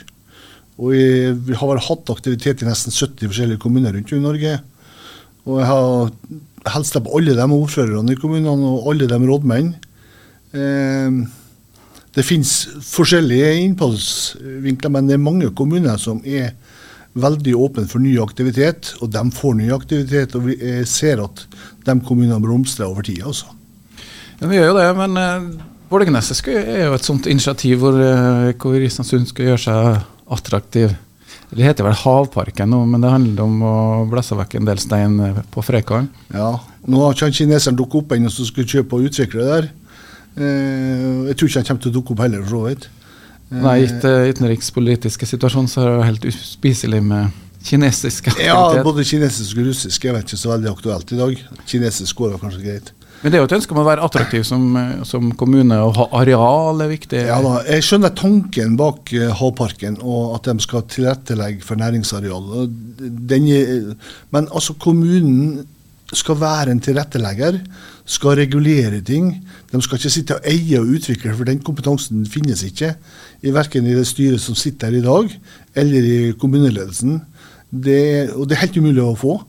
Og 0.82 0.98
jeg, 0.98 1.36
vi 1.48 1.56
har 1.62 1.84
hatt 1.88 2.12
aktivitet 2.12 2.66
i 2.66 2.68
nesten 2.68 2.92
70 2.92 3.30
forskjellige 3.30 3.62
kommuner 3.64 3.96
rundt 3.96 4.12
i 4.12 4.22
Norge. 4.24 4.58
Og 5.46 5.62
jeg 5.62 5.70
har 5.70 6.12
hilst 6.74 6.98
på 6.98 7.18
alle 7.18 7.38
de 7.38 7.46
ordførerne 7.46 8.14
i 8.14 8.20
kommunene 8.20 8.74
og 8.74 8.90
alle 8.92 9.08
de 9.10 9.20
rådmenn. 9.22 9.76
Eh, 10.56 11.22
det 12.16 12.24
finnes 12.24 12.54
forskjellige 12.88 13.52
innfallsvinkler, 13.66 14.94
men 14.94 15.10
det 15.10 15.18
er 15.18 15.24
mange 15.24 15.52
kommuner 15.56 16.00
som 16.00 16.22
er 16.24 16.54
veldig 17.16 17.56
åpne 17.60 17.86
for 17.92 18.04
ny 18.04 18.16
aktivitet, 18.24 18.94
og 19.04 19.12
de 19.12 19.24
får 19.36 19.56
ny 19.60 19.70
aktivitet. 19.76 20.36
Og 20.36 20.50
vi 20.50 20.58
ser 20.88 21.24
at 21.24 21.46
de 21.88 21.96
kommunene 22.08 22.42
blomstrer 22.44 22.88
over 22.88 23.08
tid. 23.08 23.24
Altså. 23.24 23.52
Ja, 24.40 24.48
vi 24.48 24.60
gjør 24.60 24.74
jo 24.74 24.78
det, 24.80 24.90
men 25.00 25.20
uh, 25.20 25.66
er 25.96 26.86
jo 26.88 26.96
et 26.98 27.08
sånt 27.08 27.28
initiativ 27.32 27.84
hvor, 27.84 27.96
uh, 27.96 28.52
hvor 28.52 28.76
Kristiansund 28.76 29.30
skal 29.32 29.52
gjøre 29.52 29.64
seg 29.64 30.00
attraktiv. 30.36 30.96
Det 31.56 31.64
heter 31.64 31.86
vel 31.86 31.96
Havparken 32.00 32.72
nå, 32.74 32.82
men 32.90 33.04
det 33.04 33.12
handler 33.12 33.44
om 33.46 33.62
å 33.64 33.76
blæsse 34.10 34.36
vekk 34.36 34.58
en 34.58 34.68
del 34.68 34.80
stein 34.82 35.20
eh, 35.24 35.44
på 35.54 35.62
Frekhallen. 35.64 36.10
Ja, 36.34 36.56
nå 36.90 37.04
har 37.04 37.14
ikke 37.14 37.30
kineseren 37.38 37.78
dukket 37.78 38.02
opp 38.02 38.16
ennå 38.16 38.32
som 38.34 38.48
skulle 38.50 38.68
kjøpe 38.68 38.98
og 38.98 39.08
utvikle 39.08 39.44
det 39.44 39.52
der. 39.52 39.68
Eh, 40.36 41.30
jeg 41.30 41.38
tror 41.40 41.50
ikke 41.50 41.62
han 41.62 41.70
kommer 41.70 41.86
til 41.86 41.94
å 41.94 41.96
dukke 42.00 42.16
opp 42.16 42.24
heller, 42.26 42.44
for 42.44 42.56
så 42.58 42.62
vidt. 42.70 42.90
Nei, 43.56 43.76
gitt 43.84 44.02
den 44.04 44.34
utenrikspolitiske 44.34 45.28
situasjonen 45.30 45.70
så 45.70 45.84
er 45.84 45.92
det 45.92 46.08
helt 46.10 46.28
uspiselig 46.32 47.02
med 47.06 47.42
kinesisk 47.66 48.30
aktivitet. 48.32 48.50
Ja, 48.50 48.84
både 48.86 49.06
kinesisk 49.08 49.58
og 49.62 49.70
russisk 49.70 50.06
er 50.06 50.16
vel 50.16 50.26
ikke 50.26 50.40
så 50.40 50.52
veldig 50.54 50.72
aktuelt 50.72 51.14
i 51.14 51.20
dag. 51.20 51.42
Kinesisk 51.70 52.22
går 52.22 52.40
kanskje 52.42 52.64
greit. 52.66 52.92
Men 53.22 53.32
det 53.32 53.38
er 53.38 53.42
jo 53.42 53.48
et 53.48 53.56
ønske 53.56 53.74
om 53.74 53.80
å 53.82 53.86
være 53.88 54.06
attraktiv 54.06 54.44
som, 54.46 54.66
som 55.08 55.32
kommune, 55.40 55.78
og 55.82 55.96
ha 55.98 56.06
areal 56.20 56.84
er 56.84 56.92
viktig? 56.92 57.24
Ja 57.30 57.40
da, 57.42 57.56
Jeg 57.66 57.86
skjønner 57.88 58.12
tanken 58.14 58.76
bak 58.78 59.10
Havparken, 59.40 59.98
og 60.04 60.36
at 60.36 60.50
de 60.50 60.66
skal 60.66 60.84
tilrettelegge 60.92 61.66
for 61.66 61.80
næringsareal. 61.80 62.68
Den, 63.00 63.48
men 64.36 64.50
altså, 64.52 64.76
kommunen 64.78 65.64
skal 66.14 66.38
være 66.38 66.76
en 66.76 66.84
tilrettelegger, 66.84 67.58
skal 68.06 68.38
regulere 68.38 69.02
ting. 69.02 69.32
De 69.72 69.82
skal 69.82 69.98
ikke 69.98 70.14
sitte 70.14 70.38
og 70.38 70.46
eie 70.50 70.80
og 70.80 70.92
utvikle, 70.98 71.34
for 71.34 71.48
den 71.50 71.62
kompetansen 71.66 72.26
finnes 72.30 72.62
ikke. 72.66 72.94
I 73.42 73.54
Verken 73.54 73.88
i 73.90 73.98
det 73.98 74.06
styret 74.08 74.42
som 74.42 74.58
sitter 74.58 74.94
her 74.94 75.00
i 75.00 75.06
dag, 75.06 75.34
eller 75.76 76.10
i 76.10 76.20
kommuneledelsen. 76.40 77.20
Det, 77.72 78.32
og 78.36 78.48
det 78.48 78.56
er 78.56 78.66
helt 78.68 78.78
umulig 78.78 79.04
å 79.04 79.18
få, 79.18 79.40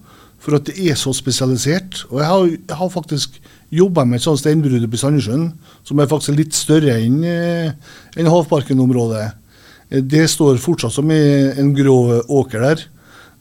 for 0.40 0.56
at 0.58 0.68
det 0.68 0.76
er 0.88 0.96
så 0.98 1.12
spesialisert. 1.16 2.06
Og 2.10 2.20
jeg 2.22 2.30
har, 2.30 2.46
jeg 2.48 2.80
har 2.80 2.92
faktisk 2.92 3.40
jobba 3.76 4.06
med 4.06 4.20
et 4.20 4.24
sånt 4.24 4.40
steinbrudd 4.40 4.86
på 4.88 5.00
Sandnessjøen, 5.00 5.50
som 5.84 6.00
er 6.00 6.10
faktisk 6.10 6.38
litt 6.38 6.56
større 6.56 6.96
enn 7.02 7.18
eh, 7.26 7.74
en 8.16 8.30
Havparken-området. 8.30 9.26
Det 10.06 10.24
står 10.30 10.58
fortsatt 10.62 10.94
som 10.94 11.10
en 11.12 11.74
grå 11.76 11.98
åker 12.40 12.64
der. 12.64 12.86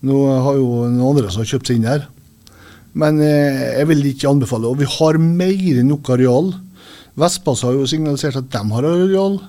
Nå 0.05 0.17
har 0.45 0.59
jo 0.59 0.67
noen 0.85 1.07
andre 1.15 1.31
som 1.31 1.41
har 1.41 1.49
kjøpt 1.55 1.71
seg 1.71 1.79
inn 1.79 1.87
her. 1.89 2.03
Men 2.95 3.19
eh, 3.23 3.79
jeg 3.81 3.89
vil 3.91 4.05
ikke 4.11 4.29
anbefale. 4.31 4.69
Og 4.69 4.79
vi 4.79 4.87
har 4.87 5.19
mer 5.19 5.81
enn 5.81 5.91
nok 5.91 6.13
areal. 6.15 6.53
Vestpass 7.19 7.65
har 7.67 7.75
jo 7.75 7.87
signalisert 7.89 8.39
at 8.39 8.47
de 8.51 8.63
har 8.71 8.87
areal. 8.87 9.39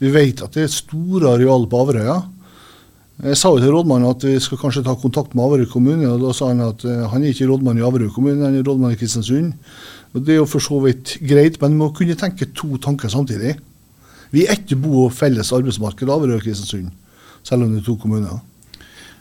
Vi 0.00 0.12
vet 0.12 0.44
at 0.44 0.56
det 0.56 0.66
er 0.66 0.72
store 0.72 1.34
areal 1.36 1.66
på 1.68 1.80
Averøya. 1.84 2.20
Jeg 3.20 3.36
sa 3.36 3.50
jo 3.52 3.60
til 3.60 3.74
rådmannen 3.74 4.08
at 4.08 4.22
vi 4.24 4.38
skal 4.40 4.56
kanskje 4.62 4.82
ta 4.86 4.94
kontakt 4.96 5.34
med 5.36 5.44
Averøy 5.44 5.66
kommune, 5.68 6.08
og 6.08 6.22
da 6.22 6.30
sa 6.32 6.46
han 6.48 6.62
at 6.64 6.86
uh, 6.88 7.02
han 7.12 7.20
er 7.20 7.34
ikke 7.34 7.50
rådmann 7.50 7.76
i 7.76 7.84
Averøy 7.84 8.08
kommune, 8.14 8.46
han 8.46 8.56
er 8.56 8.64
rådmann 8.64 8.94
i 8.94 8.96
Kristiansund. 8.96 9.50
Og 10.14 10.24
Det 10.24 10.32
er 10.32 10.38
jo 10.40 10.46
for 10.48 10.64
så 10.64 10.78
vidt 10.80 11.18
greit, 11.20 11.58
men 11.60 11.74
vi 11.74 11.80
må 11.82 11.90
kunne 11.92 12.16
tenke 12.16 12.48
to 12.56 12.80
tanker 12.80 13.12
samtidig. 13.12 13.58
Vi 14.32 14.46
er 14.46 14.56
ikke 14.56 14.80
bo- 14.80 15.04
og 15.04 15.12
felles 15.12 15.52
arbeidsmarked, 15.52 16.08
Averøy 16.08 16.38
og 16.38 16.46
Kristiansund, 16.46 16.88
selv 17.44 17.66
om 17.66 17.74
det 17.74 17.82
er 17.82 17.90
to 17.90 17.98
kommuner. 18.00 18.40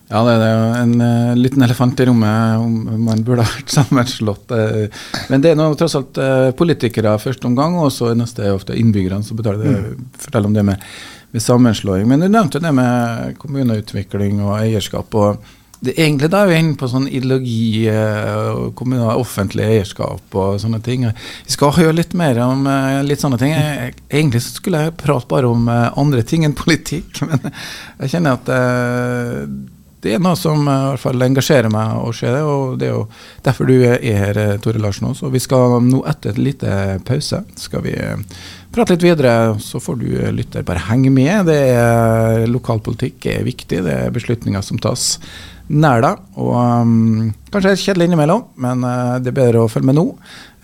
Ja, 0.10 0.24
det 0.25 0.39
er 0.42 0.56
jo 0.56 0.70
en 0.74 0.94
uh, 1.04 1.38
liten 1.38 1.62
elefant 1.62 2.00
i 2.01 2.08
rommet 2.10 2.63
om 2.63 3.04
man 3.06 3.22
burde 3.25 3.44
ha 3.46 3.51
vært 3.60 3.75
sammenslått. 3.75 4.50
Uh, 4.50 5.04
men 5.30 5.44
det 5.44 5.51
er 5.51 5.60
nå 5.60 5.68
tross 5.78 6.00
alt 6.00 6.18
uh, 6.18 6.50
politikere 6.58 7.13
første 7.22 7.46
omgang, 7.46 7.78
og 7.78 7.92
så 7.94 8.16
neste 8.18 8.48
er 8.48 8.58
ofte 8.58 8.78
innbyggerne 8.78 9.22
som 9.28 9.38
betaler 9.38 9.62
det. 9.62 9.94
Fortell 10.25 10.50
om 10.50 10.58
det 10.58 10.66
med, 10.66 10.89
med 11.30 11.46
sammenslåing. 11.46 12.10
Men 12.10 12.25
du 12.25 12.30
nevnte 12.32 12.63
det 12.63 12.74
med 12.74 13.38
kommuneutvikling 13.38 14.42
og 14.48 14.58
eierskap. 14.63 15.13
og 15.13 15.56
det 15.80 15.94
er 15.94 16.10
egentlig 16.10 16.28
da 16.34 16.42
er 16.44 16.50
vi 16.50 16.56
inne 16.60 16.75
på 16.75 16.89
sånn 16.92 17.06
ideologi 17.08 17.86
og 17.88 18.82
offentlig 19.13 19.63
eierskap 19.63 20.36
og 20.36 20.58
sånne 20.60 20.82
ting. 20.84 21.06
Vi 21.08 21.54
skal 21.54 21.72
høre 21.78 21.96
litt 21.96 22.18
mer 22.20 22.42
om 22.44 22.68
litt 23.08 23.22
sånne 23.24 23.39
ting. 23.39 23.54
Jeg, 23.56 23.94
egentlig 24.10 24.42
så 24.44 24.58
skulle 24.58 24.82
jeg 24.84 24.98
prate 25.00 25.30
bare 25.32 25.48
om 25.48 25.70
andre 25.72 26.25
ting 26.28 26.44
enn 26.44 26.58
politikk, 26.58 27.22
men 27.30 27.54
jeg 28.01 28.18
kjenner 28.18 28.42
at 28.42 28.51
det 30.03 30.13
er 30.15 30.22
noe 30.24 30.38
som 30.39 30.62
i 30.63 30.75
hvert 30.94 31.01
fall 31.01 31.25
engasjerer 31.25 31.72
meg 31.74 32.00
å 32.00 32.12
se 32.15 32.29
det, 32.32 32.39
og 32.48 32.77
det 32.79 32.88
er 32.88 32.94
jo 32.96 33.03
derfor 33.44 33.68
du 33.68 33.75
er 33.84 34.00
her, 34.00 34.39
Tore 34.63 34.79
Larsen 34.79 35.10
også. 35.10 35.27
Og 35.27 35.36
vi 35.36 35.41
skal 35.44 35.75
nå 35.84 36.00
etter 36.08 36.32
et 36.32 36.39
lite 36.39 36.72
pause 37.08 37.41
skal 37.60 37.84
vi 37.84 37.96
prate 38.72 38.96
litt 38.96 39.03
videre, 39.03 39.34
så 39.60 39.82
får 39.84 40.00
du 40.00 40.08
lytter 40.36 40.63
bare 40.68 40.86
henge 40.88 41.12
med. 41.12 41.50
Det 41.50 41.60
er 41.74 42.46
Lokalpolitikk 42.48 43.27
er 43.34 43.48
viktig, 43.48 43.82
det 43.86 43.98
er 44.06 44.15
beslutninger 44.15 44.63
som 44.63 44.79
tas 44.79 45.18
nær 45.70 46.03
deg. 46.06 46.24
Og 46.39 46.56
um, 46.56 47.34
kanskje 47.51 47.75
er 47.75 47.84
kjedelig 47.84 48.10
innimellom, 48.10 48.48
men 48.63 48.88
uh, 48.88 49.18
det 49.20 49.34
er 49.34 49.39
bedre 49.41 49.65
å 49.65 49.72
følge 49.72 49.91
med 49.91 50.00
nå 50.00 50.08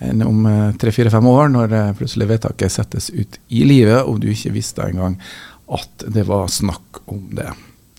enn 0.06 0.20
om 0.26 0.42
tre-fire-fem 0.76 1.28
år, 1.28 1.46
når 1.52 1.72
uh, 1.72 1.94
plutselig 1.96 2.28
vedtaket 2.32 2.72
settes 2.72 3.12
ut 3.12 3.38
i 3.48 3.62
livet, 3.68 4.02
og 4.04 4.20
du 4.20 4.28
ikke 4.32 4.56
visste 4.56 4.84
engang 4.84 5.20
at 5.72 6.04
det 6.12 6.24
var 6.28 6.48
snakk 6.52 7.04
om 7.10 7.24
det 7.36 7.48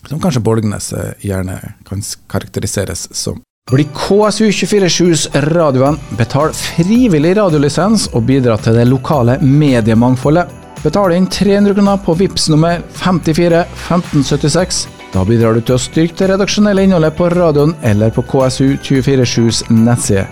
som 0.07 0.21
kanskje 0.23 0.43
Bolgnes 0.43 0.93
gjerne 1.21 1.59
kan 1.87 2.01
karakteriseres 2.31 3.07
som. 3.11 3.41
Bli 3.67 3.83
KSU247s 3.83 5.27
radioen, 5.51 5.97
betal 6.15 6.53
frivillig 6.55 7.33
radiolisens 7.35 8.05
og 8.15 8.23
bidra 8.29 8.55
til 8.63 8.77
det 8.79 8.85
lokale 8.87 9.35
mediemangfoldet. 9.43 10.53
Betal 10.85 11.11
inn 11.17 11.25
300 11.27 11.75
kroner 11.75 11.97
på 12.05 12.15
VIPS 12.15 12.47
nummer 12.53 12.79
54 12.95 13.65
1576. 13.65 14.85
Da 15.11 15.25
bidrar 15.27 15.57
du 15.57 15.65
til 15.65 15.75
å 15.75 15.81
styrke 15.83 16.15
det 16.21 16.29
redaksjonelle 16.31 16.85
innholdet 16.87 17.17
på 17.17 17.27
radioen 17.33 17.73
eller 17.83 18.13
på 18.15 18.23
KSU247s 18.29 19.65
nettside. 19.73 20.23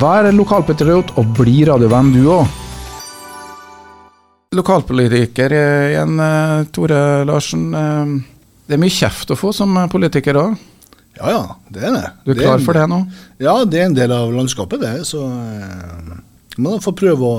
Vær 0.00 0.28
lokalpatriot 0.32 1.14
og 1.16 1.32
bli 1.38 1.62
radiovenn 1.68 2.12
du 2.12 2.26
òg. 2.34 2.44
Lokalpolitiker 4.52 5.56
igjen, 5.56 6.20
Tore 6.76 7.00
Larsen. 7.24 7.70
Det 8.72 8.78
er 8.78 8.80
mye 8.80 8.94
kjeft 8.94 9.28
å 9.28 9.36
få 9.36 9.50
som 9.52 9.74
politiker 9.92 10.38
òg? 10.40 10.52
Ja 11.18 11.28
ja, 11.28 11.40
det 11.68 11.82
er 11.84 11.92
det. 11.92 12.06
Du 12.24 12.30
er 12.32 12.38
klar 12.38 12.62
for 12.64 12.78
det 12.78 12.86
nå? 12.88 13.02
Ja, 13.36 13.52
det 13.68 13.82
er 13.82 13.90
en 13.90 13.96
del 13.98 14.14
av 14.16 14.30
landskapet, 14.32 14.80
det. 14.80 15.02
Så 15.04 15.26
eh, 15.28 16.14
man 16.56 16.80
får 16.80 16.94
prøve 16.96 17.28
å 17.28 17.34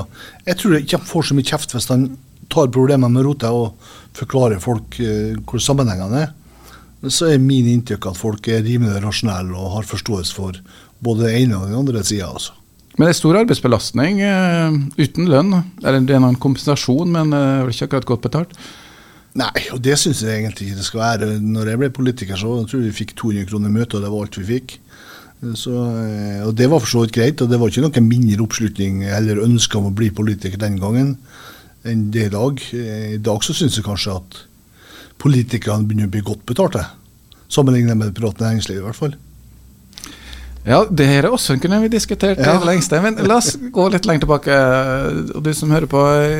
Jeg 0.45 0.59
tror 0.61 0.75
ikke 0.77 0.99
han 0.99 1.09
får 1.09 1.25
så 1.25 1.37
mye 1.39 1.49
kjeft 1.49 1.73
hvis 1.73 1.89
han 1.89 2.03
tar 2.53 2.69
problemene 2.69 3.09
med 3.15 3.25
rota 3.25 3.49
og 3.49 3.89
forklarer 4.13 4.61
folk 4.61 4.99
eh, 5.01 5.33
hvor 5.41 5.63
sammenhengene 5.65 6.21
er. 6.21 6.35
Så 7.09 7.31
er 7.33 7.41
min 7.41 7.71
inntrykk 7.71 8.11
at 8.11 8.21
folk 8.21 8.51
er 8.53 8.61
rimelig 8.61 9.01
rasjonelle 9.01 9.57
og 9.57 9.79
har 9.79 9.89
forståelse 9.89 10.37
for 10.37 10.61
både 11.01 11.31
den 11.31 11.47
ene 11.47 11.63
og 11.63 11.65
den 11.71 11.79
andre 11.81 12.05
sida. 12.05 12.29
Altså. 12.29 12.53
Men 12.93 13.07
det 13.07 13.15
er 13.15 13.21
stor 13.23 13.41
arbeidsbelastning 13.41 14.21
uh, 14.21 14.77
uten 15.01 15.33
lønn. 15.33 15.57
Eller 15.81 16.05
det 16.05 16.13
er 16.13 16.21
en 16.21 16.37
kompensasjon, 16.37 17.09
men 17.09 17.33
uh, 17.33 17.65
ikke 17.73 17.89
akkurat 17.89 18.09
godt 18.13 18.27
betalt. 18.29 18.53
Nei, 19.39 19.63
og 19.73 19.79
det 19.81 19.95
syns 19.97 20.21
jeg 20.21 20.43
egentlig 20.43 20.69
ikke 20.69 20.79
det 20.79 20.85
skal 20.85 21.01
være. 21.01 21.27
Når 21.41 21.71
jeg 21.71 21.81
ble 21.81 21.89
politiker, 21.95 22.37
så 22.37 22.53
tror 22.69 22.83
jeg 22.83 22.91
vi 22.91 22.97
fikk 22.99 23.15
200 23.17 23.49
kroner 23.49 23.71
i 23.71 23.77
møtet, 23.79 23.97
og 23.97 24.05
det 24.05 24.11
var 24.13 24.27
alt 24.27 24.37
vi 24.37 24.49
fikk. 24.51 24.75
Så, 25.59 25.73
og 26.45 26.53
det 26.55 26.69
var 26.71 26.79
for 26.79 26.91
så 26.91 27.01
vidt 27.03 27.15
greit, 27.17 27.41
og 27.41 27.49
det 27.51 27.59
var 27.59 27.71
ikke 27.71 27.83
noe 27.83 28.03
mindre 28.05 28.45
oppslutning 28.45 29.01
eller 29.09 29.41
ønske 29.43 29.79
om 29.79 29.89
å 29.89 29.95
bli 29.95 30.07
politiker 30.15 30.61
den 30.61 30.77
gangen 30.79 31.17
enn 31.83 32.05
det 32.15 32.29
i 32.29 32.31
dag. 32.31 32.61
I 32.71 33.19
dag 33.19 33.43
så 33.43 33.55
syns 33.57 33.75
jeg 33.75 33.87
kanskje 33.87 34.15
at 34.21 34.37
politikerne 35.19 35.87
begynner 35.87 36.07
å 36.07 36.13
bli 36.13 36.23
godt 36.23 36.45
betalte, 36.47 36.85
sammenlignet 37.51 37.99
med 37.99 38.11
det 38.11 38.17
private 38.19 38.45
næringslivet 38.45 38.83
i 38.83 38.85
hvert 38.85 39.01
fall. 39.01 39.17
Ja, 40.63 40.85
det 40.87 41.09
her 41.09 41.25
også 41.27 41.57
kunne 41.59 41.75
vi 41.83 41.89
diskutert 41.91 42.39
ja. 42.39 42.53
det 42.55 42.67
lengste. 42.67 42.99
Men 43.03 43.17
la 43.27 43.35
oss 43.41 43.57
gå 43.59 43.87
litt 43.91 44.05
lenger 44.07 44.23
tilbake. 44.23 44.59
Og 45.35 45.41
Du 45.43 45.51
som 45.55 45.71
hører 45.75 45.89
på, 45.91 45.99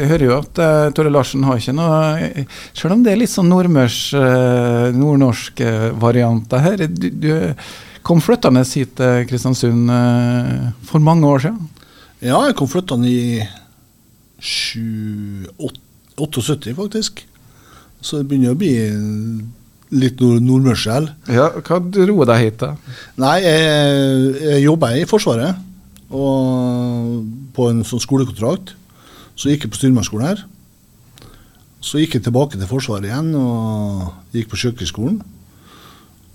hører 0.09 0.23
jo 0.23 0.37
at 0.37 0.61
uh, 0.63 0.91
Tore 0.95 1.11
Larsen 1.11 1.43
har 1.43 1.59
ikke 1.59 1.75
noe 1.75 2.45
Selv 2.71 2.95
om 2.95 3.03
det 3.03 3.11
er 3.11 3.19
litt 3.19 3.33
sånn 3.33 3.51
nordmørs, 3.51 3.97
uh, 4.15 4.95
nordnorsk 4.95 5.59
uh, 5.67 5.89
varianter 5.99 6.63
her. 6.63 6.85
Du, 6.87 7.09
du 7.11 7.31
kom 8.03 8.23
flyttende 8.23 8.63
hit 8.67 8.95
til 8.99 9.27
Kristiansund 9.27 9.91
for 10.87 10.99
mange 11.03 11.27
år 11.27 11.39
siden? 11.45 11.59
Ja, 12.23 12.45
jeg 12.47 12.55
kom 12.59 12.67
flyttende 12.71 13.07
i 13.07 13.43
78, 14.43 16.75
faktisk. 16.75 17.23
Så 18.03 18.17
det 18.19 18.27
begynner 18.27 18.51
å 18.55 18.59
bli 18.59 18.75
litt 19.93 20.21
nord 20.23 20.43
nordmørskjell. 20.45 21.09
Ja, 21.33 21.49
hva 21.61 21.79
dro 21.83 22.25
deg 22.29 22.41
hit, 22.41 22.57
da? 22.63 22.73
Nei, 23.21 23.35
jeg, 23.43 24.31
jeg 24.41 24.63
jobba 24.65 24.93
i 24.97 25.05
Forsvaret. 25.09 25.59
Og 26.13 27.21
på 27.53 27.69
en 27.69 27.83
sånn 27.87 28.01
skolekontrakt. 28.03 28.75
Så 29.33 29.49
gikk 29.49 29.65
jeg 29.65 29.73
på 29.73 29.79
styrmannsskolen 29.81 30.29
her. 30.29 30.43
Så 31.83 31.99
gikk 31.99 32.17
jeg 32.17 32.25
tilbake 32.27 32.57
til 32.59 32.69
Forsvaret 32.69 33.09
igjen 33.09 33.33
og 33.37 34.35
gikk 34.35 34.51
på 34.51 34.59
kjøkkenskolen. 34.61 35.19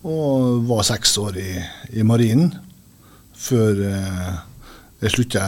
Og 0.08 0.64
var 0.68 0.86
seks 0.86 1.14
år 1.20 1.38
i, 1.40 1.52
i 1.98 2.06
Marinen 2.06 2.52
før 3.38 3.80
eh, 3.86 4.32
jeg 5.04 5.14
slutta. 5.14 5.42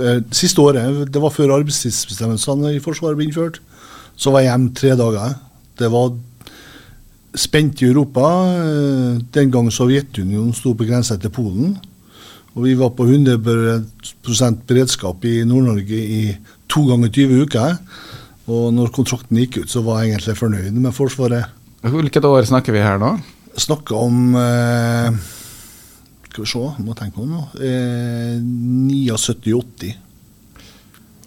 Eh, 0.00 0.20
siste 0.34 0.62
året, 0.62 1.04
det 1.12 1.22
var 1.22 1.32
før 1.34 1.56
arbeidstidsbestemmelsene 1.58 2.74
i 2.74 2.82
Forsvaret 2.82 3.18
ble 3.18 3.28
innført, 3.28 3.60
så 4.16 4.32
var 4.32 4.44
jeg 4.44 4.50
hjemme 4.52 4.74
tre 4.78 4.94
dager. 4.98 5.36
Det 5.78 5.90
var 5.92 6.14
spent 7.34 7.82
i 7.82 7.88
Europa. 7.88 8.22
eh, 8.54 9.18
Den 9.30 9.50
gang 9.50 9.70
Sovjetunionen 9.70 10.54
sto 10.54 10.74
på 10.74 10.86
grensa 10.86 11.16
til 11.18 11.30
Polen. 11.30 11.76
Og 12.54 12.64
vi 12.64 12.74
var 12.78 12.90
på 12.94 13.06
100% 13.06 14.60
beredskap 14.66 15.24
i 15.24 15.42
Nord-Norge 15.44 15.98
i 15.98 16.36
to 16.70 16.84
ganger 16.86 17.08
20 17.10 17.42
uker. 17.46 17.78
Og 18.46 18.68
når 18.76 18.92
kontrakten 18.94 19.40
gikk 19.40 19.64
ut, 19.64 19.70
så 19.70 19.82
var 19.82 20.02
jeg 20.02 20.14
egentlig 20.14 20.36
fornøyd 20.38 20.76
med 20.78 20.94
Forsvaret. 20.94 21.50
Hvilket 21.82 22.24
år 22.24 22.46
snakker 22.46 22.72
vi 22.72 22.84
her 22.84 23.00
nå? 23.00 23.16
Snakker 23.56 23.98
om 23.98 24.34
eh, 24.38 25.10
Skal 26.30 26.44
vi 26.44 26.50
se, 26.50 26.62
må 26.82 26.94
tenke 26.98 27.20
om 27.22 27.34
nå. 27.34 27.42
Eh, 27.60 28.38
79-80. 28.40 29.94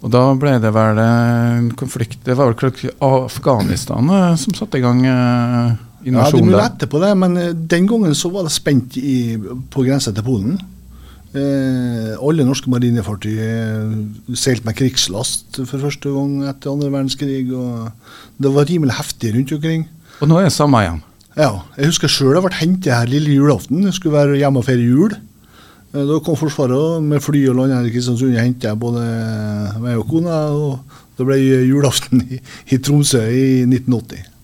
Og 0.06 0.12
da 0.14 0.22
ble 0.38 0.58
det 0.62 0.70
vel 0.76 1.00
en 1.02 1.72
konflikt 1.74 2.20
Det 2.26 2.36
var 2.38 2.52
vel 2.52 2.92
Afghanistan 3.02 4.10
eh, 4.14 4.36
som 4.38 4.54
satte 4.54 4.78
i 4.78 4.84
gang 4.84 5.02
eh, 5.10 5.72
Ja, 6.08 6.12
de 6.12 6.40
invasjonen 6.40 6.52
må 6.54 6.64
der? 6.64 6.88
på 6.88 7.00
det, 7.04 7.12
men 7.20 7.38
eh, 7.38 7.54
den 7.54 7.88
gangen 7.88 8.16
så 8.16 8.32
var 8.32 8.48
det 8.48 8.56
spent 8.56 8.98
i, 8.98 9.38
på 9.72 9.84
grensa 9.84 10.14
til 10.16 10.24
Polen. 10.24 10.58
Eh, 11.36 12.14
alle 12.24 12.46
norske 12.48 12.72
marinefartøy 12.72 13.34
eh, 13.44 13.90
seilte 14.40 14.66
med 14.66 14.78
krigslast 14.80 15.60
for 15.68 15.82
første 15.84 16.12
gang 16.14 16.38
etter 16.48 16.72
andre 16.72 16.92
verdenskrig. 16.94 17.50
og 17.52 17.92
Det 18.40 18.54
var 18.54 18.70
rimelig 18.70 18.96
heftig 18.96 19.34
rundt 19.36 19.52
omkring. 19.58 19.88
Og 20.22 20.30
nå 20.32 20.40
er 20.40 20.48
det 20.48 20.56
samme 20.56 20.82
igjen. 20.86 21.02
Ja, 21.38 21.52
Jeg 21.78 21.92
husker 21.92 22.10
sjøl 22.10 22.34
jeg 22.34 22.46
ble 22.48 22.58
hentet 22.58 22.94
her 22.96 23.10
lille 23.12 23.36
julaften. 23.36 23.84
Jeg 23.86 23.94
skulle 23.94 24.16
være 24.18 24.40
hjemme 24.40 24.64
og 24.64 24.66
feire 24.66 24.86
jul. 24.88 25.18
Eh, 25.94 26.06
Da 26.08 26.20
kom 26.24 26.40
Forsvaret 26.40 27.04
med 27.04 27.22
fly 27.22 27.44
og 27.52 27.68
her 27.68 27.84
i 27.86 27.92
Kristiansund 27.92 28.34
og 28.34 28.42
hentet 28.42 28.80
både 28.80 29.04
meg 29.84 29.98
og 30.00 30.08
kona. 30.08 30.40
og 30.56 30.80
Det 31.18 31.26
ble 31.28 31.38
julaften 31.68 32.24
i, 32.32 32.40
i 32.72 32.78
Tromsø 32.78 33.22
i 33.28 33.64
1980. 33.68 34.37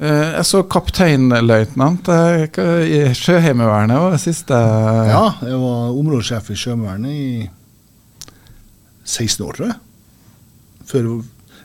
Eh, 0.00 0.30
Jeg 0.38 0.46
så 0.48 0.62
kapteinløytnant 0.64 2.08
eh, 2.08 2.60
i 2.88 3.00
Sjøheimevernet 3.16 4.14
det 4.14 4.20
siste 4.22 4.56
Ja, 4.56 5.26
jeg 5.44 5.58
var 5.60 5.90
områdesjef 5.92 6.48
i 6.54 6.56
Sjøheimevernet 6.56 7.12
i 7.12 7.50
16 9.04 9.44
år, 9.44 9.56
tror 9.58 9.66
jeg. 9.66 9.78
Før 10.90 11.08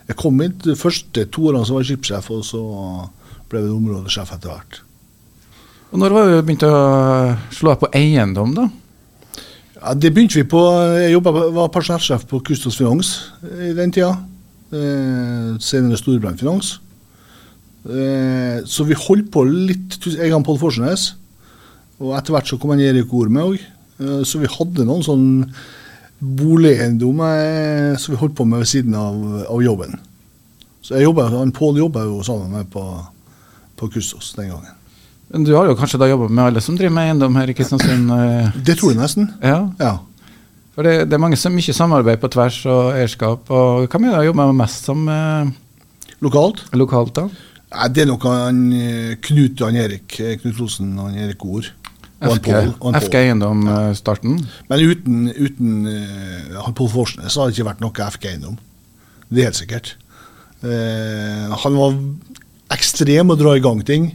jeg 0.06 0.16
kom 0.20 0.42
inn 0.44 0.56
de 0.64 0.74
første 0.78 1.24
to 1.32 1.48
årene 1.48 1.66
som 1.66 1.78
var 1.78 1.86
skipssjef, 1.86 2.28
og 2.34 2.44
så 2.46 2.60
ble 3.50 3.62
jeg 3.62 3.72
områdesjef 3.74 4.32
etter 4.36 4.52
hvert. 4.52 4.80
Og 5.94 6.00
når 6.02 6.14
var 6.14 6.28
du 6.28 6.36
begynte 6.42 6.68
å 6.70 6.80
slå 7.54 7.72
deg 7.72 7.82
på 7.84 7.90
eiendom, 7.96 8.52
da? 8.56 8.66
Ja, 9.76 9.94
det 9.94 10.10
begynte 10.14 10.40
vi 10.40 10.46
på. 10.50 10.60
Jeg 10.98 11.12
jobbet, 11.14 11.38
var 11.54 11.70
personellsjef 11.74 12.26
på 12.28 12.40
Kustos 12.46 12.78
Finans 12.78 13.12
i 13.46 13.72
den 13.76 13.94
tida. 13.94 14.12
Eh, 14.74 15.54
senere 15.62 15.98
Storebrand 16.00 16.42
Finans. 16.42 16.76
Eh, 17.86 18.60
så 18.66 18.84
vi 18.88 18.96
holdt 18.98 19.28
på 19.30 19.44
litt 19.46 19.98
Jeg 20.10 20.32
og 20.34 20.44
Pål 20.46 20.58
Forsnes. 20.58 21.12
Og 22.02 22.12
etter 22.18 22.34
hvert 22.34 22.48
så 22.50 22.58
kom 22.60 22.74
han 22.74 22.82
Erik 22.82 23.12
Ord 23.14 23.30
med 23.32 23.44
òg. 23.52 23.60
Eh, 24.02 24.22
så 24.26 24.40
vi 24.42 24.50
hadde 24.50 24.84
noen 24.88 25.04
sånn 25.06 25.26
boligeiendom 26.20 27.20
eh, 27.26 27.96
som 28.00 28.14
vi 28.14 28.20
holdt 28.20 28.36
på 28.38 28.46
med 28.48 28.62
ved 28.64 28.70
siden 28.70 28.94
av, 28.96 29.18
av 29.52 29.62
jobben. 29.64 29.98
Så 30.82 30.96
jeg 30.96 31.06
jobbet, 31.08 31.32
han 31.34 31.52
Pål 31.54 31.80
jobba 31.82 32.04
jo 32.06 32.20
sammen 32.26 32.52
med 32.54 32.68
på, 32.72 32.82
på 33.76 33.88
Kustos 33.92 34.32
den 34.38 34.50
gangen. 34.52 34.72
Men 35.32 35.42
du 35.42 35.50
har 35.56 35.66
jo 35.66 35.74
kanskje 35.78 35.98
da 35.98 36.06
jobba 36.06 36.28
med 36.30 36.44
alle 36.44 36.62
som 36.62 36.76
driver 36.78 36.94
med 36.94 37.08
eiendom 37.10 37.34
her 37.36 37.50
i 37.50 37.54
Kristiansund? 37.58 38.12
Det 38.62 38.76
tror 38.78 38.92
jeg 38.94 39.00
nesten. 39.00 39.26
Ja, 39.42 39.64
Ja. 39.82 39.96
for 40.76 40.86
det, 40.86 41.08
det 41.10 41.16
er 41.16 41.22
mange 41.24 41.38
som 41.40 41.54
mye 41.56 41.74
samarbeid 41.74 42.20
på 42.22 42.30
tvers 42.30 42.60
og 42.70 42.92
eierskap. 42.94 43.50
og 43.50 43.88
Hva 43.90 43.98
mener 44.00 44.22
du 44.22 44.28
jobber 44.28 44.52
mest 44.54 44.86
som 44.86 45.02
eh, 45.10 45.50
Lokalt? 46.22 46.62
lokalt, 46.78 47.12
da? 47.18 47.26
Det 47.92 48.04
er 48.04 48.08
nok 48.10 48.24
han 48.28 48.60
eh, 48.72 49.16
Knut 49.26 49.60
han 49.64 49.76
Erik 49.80 50.18
eh, 50.20 50.36
Knut 50.40 50.60
Rosen 50.60 50.94
og 50.98 51.10
han 51.10 51.26
Erik 51.26 51.44
Ord. 51.44 51.72
Pål, 52.16 52.72
og 52.80 52.86
han 52.88 53.00
FG 53.02 53.10
Pål. 53.10 53.18
Eiendom-starten? 53.20 54.38
Men 54.70 54.84
uten, 54.88 55.26
uten 55.36 55.88
uh, 56.56 56.70
Pål 56.72 56.88
Forsnes 56.94 57.36
hadde 57.36 57.52
det 57.52 57.58
ikke 57.58 57.68
vært 57.68 57.82
noe 57.84 58.10
FK 58.14 58.30
eiendom. 58.32 58.56
Det 59.28 59.42
er 59.42 59.50
helt 59.50 59.58
sikkert. 59.58 59.96
Uh, 60.64 61.52
han 61.52 61.76
var 61.76 61.98
ekstrem 62.74 63.30
å 63.30 63.36
dra 63.38 63.56
i 63.56 63.64
gang 63.64 63.82
ting. 63.86 64.14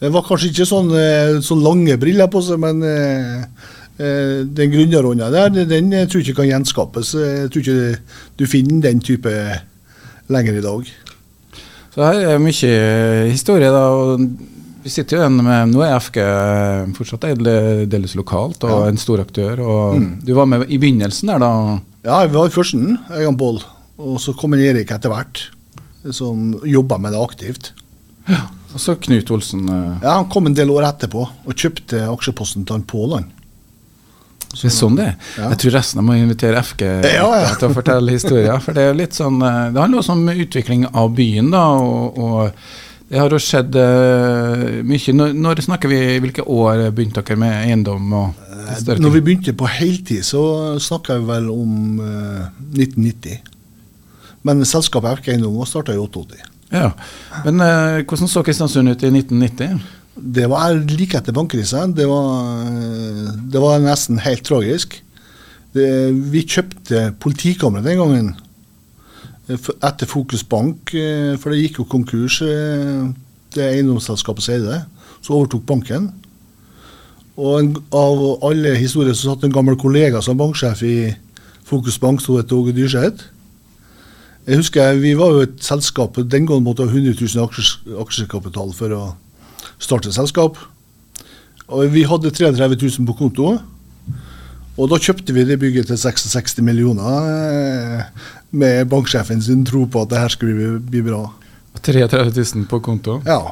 Det 0.00 0.08
var 0.14 0.24
kanskje 0.24 0.48
ikke 0.48 0.68
sånn, 0.68 0.88
eh, 0.96 1.38
sånn 1.44 1.60
lange 1.60 1.98
briller 2.00 2.30
på 2.32 2.40
seg, 2.40 2.56
men 2.62 2.78
uh, 2.80 3.42
eh, 4.00 4.38
den 4.48 4.72
gründerånda 4.72 5.28
der, 5.34 5.66
den 5.68 5.90
jeg 5.92 6.08
tror 6.08 6.22
jeg 6.22 6.30
ikke 6.30 6.38
kan 6.38 6.48
gjenskapes. 6.48 7.10
Jeg 7.20 7.50
tror 7.52 7.66
ikke 7.66 8.22
du 8.40 8.46
finner 8.48 8.80
den 8.86 9.02
type 9.04 9.34
lenger 10.32 10.56
i 10.56 10.64
dag. 10.64 10.88
Så 11.94 12.04
her 12.06 12.20
er 12.34 12.38
mye 12.42 13.30
historie, 13.30 13.70
da. 13.72 13.84
og 13.90 14.20
Vi 14.84 14.88
sitter 14.88 15.16
jo 15.18 15.22
igjen 15.24 15.42
med 15.44 15.72
Nå 15.74 15.82
er 15.84 15.98
FG 16.00 16.20
fortsatt 16.96 17.26
deles 17.26 17.88
delvis 17.92 18.14
lokalt 18.16 18.62
og 18.64 18.70
Ja. 18.70 18.88
en 18.88 18.96
stor 18.96 19.20
aktør. 19.20 19.60
og 19.60 19.98
Mm. 20.00 20.20
Du 20.24 20.32
var 20.34 20.46
med 20.46 20.70
i 20.70 20.78
begynnelsen 20.78 21.26
der, 21.28 21.38
da. 21.38 21.80
Ja, 22.04 22.26
vi 22.26 22.34
var 22.34 22.46
i 22.46 22.54
førsten, 22.54 22.98
jeg 23.10 23.26
og 23.28 23.36
Pål. 23.38 23.62
Og 23.98 24.18
så 24.18 24.32
kom 24.38 24.54
Erik 24.54 24.88
etter 24.90 25.10
hvert, 25.10 25.50
som 26.12 26.54
jobba 26.64 26.96
med 26.98 27.12
det 27.12 27.20
aktivt. 27.20 27.72
Ja, 28.28 28.46
Og 28.72 28.78
så 28.80 28.94
Knut 28.98 29.30
Olsen. 29.30 29.68
eh, 29.68 29.98
Ja, 30.02 30.14
Han 30.14 30.28
kom 30.30 30.46
en 30.46 30.54
del 30.54 30.68
år 30.70 30.84
etterpå 30.86 31.28
og 31.46 31.54
kjøpte 31.54 32.06
aksjeposten 32.08 32.64
til 32.64 32.72
han 32.76 32.82
Pål. 32.84 33.24
Det 34.50 34.66
er 34.66 34.74
sånn 34.74 34.96
det 34.98 35.04
er. 35.12 35.16
Ja. 35.38 35.48
Jeg 35.52 35.60
tror 35.62 35.74
resten 35.78 36.04
må 36.04 36.16
invitere 36.18 36.58
FG 36.66 36.82
Ja, 37.06 37.26
ja. 37.38 37.50
til 37.54 37.68
å 37.70 37.74
fortelle 37.76 38.16
historier. 38.16 38.58
For 38.64 38.74
det 38.76 38.82
er 38.90 38.96
litt 38.98 39.14
sånn 39.14 39.38
eh, 39.46 39.70
Det 39.74 39.78
handler 39.80 40.02
også 40.02 40.16
om 40.16 40.24
utvikling 40.34 40.86
av 40.90 41.12
byen, 41.14 41.52
da. 41.54 41.64
Og, 41.78 42.18
og 42.18 43.10
det 43.10 43.18
har 43.18 43.30
jo 43.34 43.38
skjedd 43.42 43.78
eh, 43.78 44.64
mye. 44.86 45.14
Når, 45.14 45.32
når 45.38 45.62
snakker 45.66 45.90
vi 45.90 46.00
Hvilke 46.22 46.44
år 46.50 46.88
begynte 46.90 47.22
dere 47.22 47.38
med 47.38 47.56
eiendom? 47.62 48.10
og 48.12 48.46
større 48.78 48.98
Eh, 48.98 49.02
Når 49.02 49.14
vi 49.16 49.20
begynte 49.26 49.54
på 49.56 49.66
heltid, 49.70 50.24
så 50.26 50.42
snakka 50.82 51.16
vi 51.18 51.26
vel 51.30 51.48
om 51.50 52.00
eh, 52.04 52.44
1990. 52.76 53.38
Men 54.46 54.64
selskapet 54.64 55.20
FK 55.20 55.32
Eiendom 55.34 55.58
starta 55.68 55.94
i 55.94 56.00
88. 56.00 56.38
Ja. 56.70 56.90
Men 57.44 57.60
eh, 57.64 58.02
hvordan 58.06 58.30
så 58.30 58.42
Kristiansund 58.46 58.88
ut 58.92 59.02
i 59.02 59.10
1990? 59.10 59.80
Det 60.14 60.46
var 60.50 60.74
like 60.90 61.18
etter 61.18 61.32
bankkrisa. 61.32 61.86
Det, 61.94 62.04
eh, 62.04 63.32
det 63.52 63.62
var 63.62 63.78
nesten 63.78 64.18
helt 64.18 64.44
tragisk. 64.44 65.02
Det, 65.72 65.86
vi 66.32 66.42
kjøpte 66.42 67.12
politikammeret 67.22 67.86
den 67.86 68.00
gangen 68.00 68.30
eh, 69.48 69.70
etter 69.86 70.10
Fokus 70.10 70.42
Bank, 70.42 70.92
eh, 70.94 71.36
for 71.38 71.52
det 71.52 71.62
gikk 71.62 71.80
jo 71.80 71.90
konkurs, 71.90 72.40
det 73.54 73.66
eiendomsselskapet 73.66 74.44
som 74.44 74.54
eide 74.54 74.74
det. 74.74 74.82
Så 75.22 75.36
overtok 75.36 75.64
banken. 75.66 76.10
Og 77.38 77.60
en, 77.60 77.74
av 77.94 78.44
alle 78.44 78.74
historier 78.76 79.14
så 79.14 79.30
satt 79.30 79.46
en 79.46 79.54
gammel 79.54 79.78
kollega 79.78 80.20
som 80.22 80.38
banksjef 80.38 80.82
i 80.84 80.96
Fokus 81.64 81.98
Bank, 82.02 82.20
som 82.20 82.36
het 82.36 82.52
Åge 82.52 82.74
Dyrseth. 82.74 83.30
Jeg 84.48 84.56
husker 84.58 84.96
Vi 84.98 85.14
var 85.14 85.32
jo 85.36 85.42
et 85.44 85.60
selskap 85.62 86.16
den 86.16 86.46
gangen 86.48 86.64
måtte 86.64 86.82
ha 86.82 86.90
100 86.90 87.14
000 87.20 88.00
aksjekapital 88.02 88.72
for 88.74 88.96
å 88.96 89.02
starte 89.80 90.12
selskap. 90.14 90.58
Og 91.70 91.90
vi 91.94 92.04
hadde 92.08 92.32
33 92.34 92.76
000 92.76 93.06
på 93.08 93.16
konto. 93.18 93.54
Og 94.80 94.88
da 94.88 94.98
kjøpte 95.02 95.34
vi 95.36 95.44
det 95.44 95.58
bygget 95.60 95.90
til 95.90 95.98
66 96.00 96.60
millioner 96.64 97.26
eh, 97.28 98.28
med 98.56 98.88
banksjefen 98.90 99.42
sin 99.44 99.64
tro 99.68 99.84
på 99.90 100.04
at 100.04 100.12
det 100.12 100.22
her 100.22 100.32
skulle 100.32 100.78
bli, 100.80 101.02
bra. 101.04 101.26
33 101.80 102.30
000 102.32 102.68
på 102.70 102.80
konto. 102.84 103.18
Ja. 103.26 103.42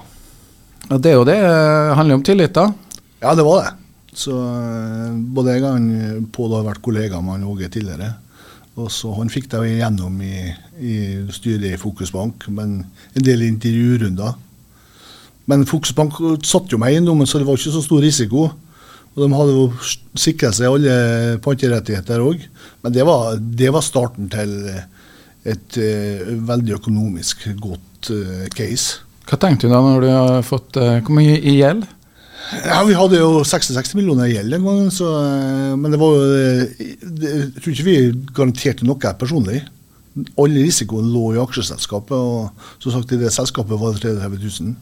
Og 0.88 1.02
det 1.04 1.12
er 1.12 1.18
jo 1.18 1.26
det 1.28 1.36
eh, 1.42 1.96
handler 1.98 2.18
om 2.18 2.24
tillit, 2.24 2.54
da. 2.56 2.70
Ja, 3.20 3.34
det 3.36 3.44
var 3.44 3.66
det. 3.66 3.74
Så 4.18 4.32
eh, 4.32 5.12
både 5.36 5.58
jeg 5.58 5.66
og 5.66 5.76
han, 5.76 6.24
Pål 6.32 6.56
har 6.56 6.66
vært 6.70 6.82
kollega 6.86 7.20
med 7.20 7.36
han 7.36 7.46
Åge 7.50 7.68
tidligere. 7.76 8.14
Og 8.78 8.90
så 8.94 9.10
Han 9.16 9.30
fikk 9.30 9.48
det 9.50 9.60
igjennom 9.66 10.20
i, 10.22 10.48
i 10.78 10.94
styret 11.34 11.74
i 11.74 11.80
Fokus 11.80 12.12
Bank, 12.14 12.46
men 12.48 12.84
en 13.18 13.24
del 13.26 13.42
intervjurunder. 13.42 14.36
Men 15.48 15.66
Fokus 15.68 15.94
Bank 15.96 16.18
satt 16.46 16.72
jo 16.72 16.80
i 16.80 16.90
eiendommen, 16.90 17.28
så 17.28 17.40
det 17.40 17.48
var 17.48 17.58
ikke 17.58 17.74
så 17.74 17.84
stor 17.84 18.04
risiko. 18.04 18.48
Og 19.14 19.22
de 19.24 19.28
hadde 19.34 19.56
jo 19.56 19.66
sikra 20.18 20.52
seg 20.54 20.68
alle 20.68 21.38
panterettigheter 21.42 22.22
òg. 22.22 22.44
Men 22.84 22.94
det 22.94 23.06
var, 23.08 23.38
det 23.38 23.72
var 23.74 23.84
starten 23.84 24.28
til 24.32 24.54
et 25.48 25.78
uh, 25.80 26.32
veldig 26.48 26.76
økonomisk 26.76 27.48
godt 27.62 28.10
uh, 28.12 28.44
case. 28.54 29.00
Hva 29.28 29.38
tenkte 29.40 29.68
du 29.68 29.72
da 29.72 29.80
når 29.84 30.04
du 30.04 30.08
har 30.12 30.44
fått 30.46 30.76
uh, 30.80 30.98
Hvor 31.04 31.16
mye 31.16 31.38
i 31.38 31.58
gjeld? 31.58 31.86
Ja, 32.48 32.80
Vi 32.86 32.96
hadde 32.96 33.18
jo 33.20 33.42
66 33.44 33.92
millioner 33.98 34.28
i 34.28 34.36
gjeld 34.36 34.54
den 34.54 34.64
gangen, 34.64 34.92
så, 34.94 35.08
eh, 35.20 35.74
men 35.76 35.92
det 35.92 35.98
var 36.00 36.14
jo 36.16 36.28
eh, 36.32 36.86
Jeg 37.04 37.50
tror 37.58 37.74
ikke 37.74 37.88
vi 37.88 37.96
garanterte 38.32 38.88
noe 38.88 39.12
personlig. 39.20 39.60
All 40.40 40.56
risikoen 40.56 41.10
lå 41.12 41.34
i 41.34 41.42
aksjeselskapet, 41.42 42.16
og 42.16 42.82
som 42.82 42.94
sagt 42.94 43.12
i 43.12 43.20
det 43.20 43.34
selskapet 43.34 43.78
var 43.78 43.94
det 43.94 44.02
33 44.06 44.40
000. 44.64 44.72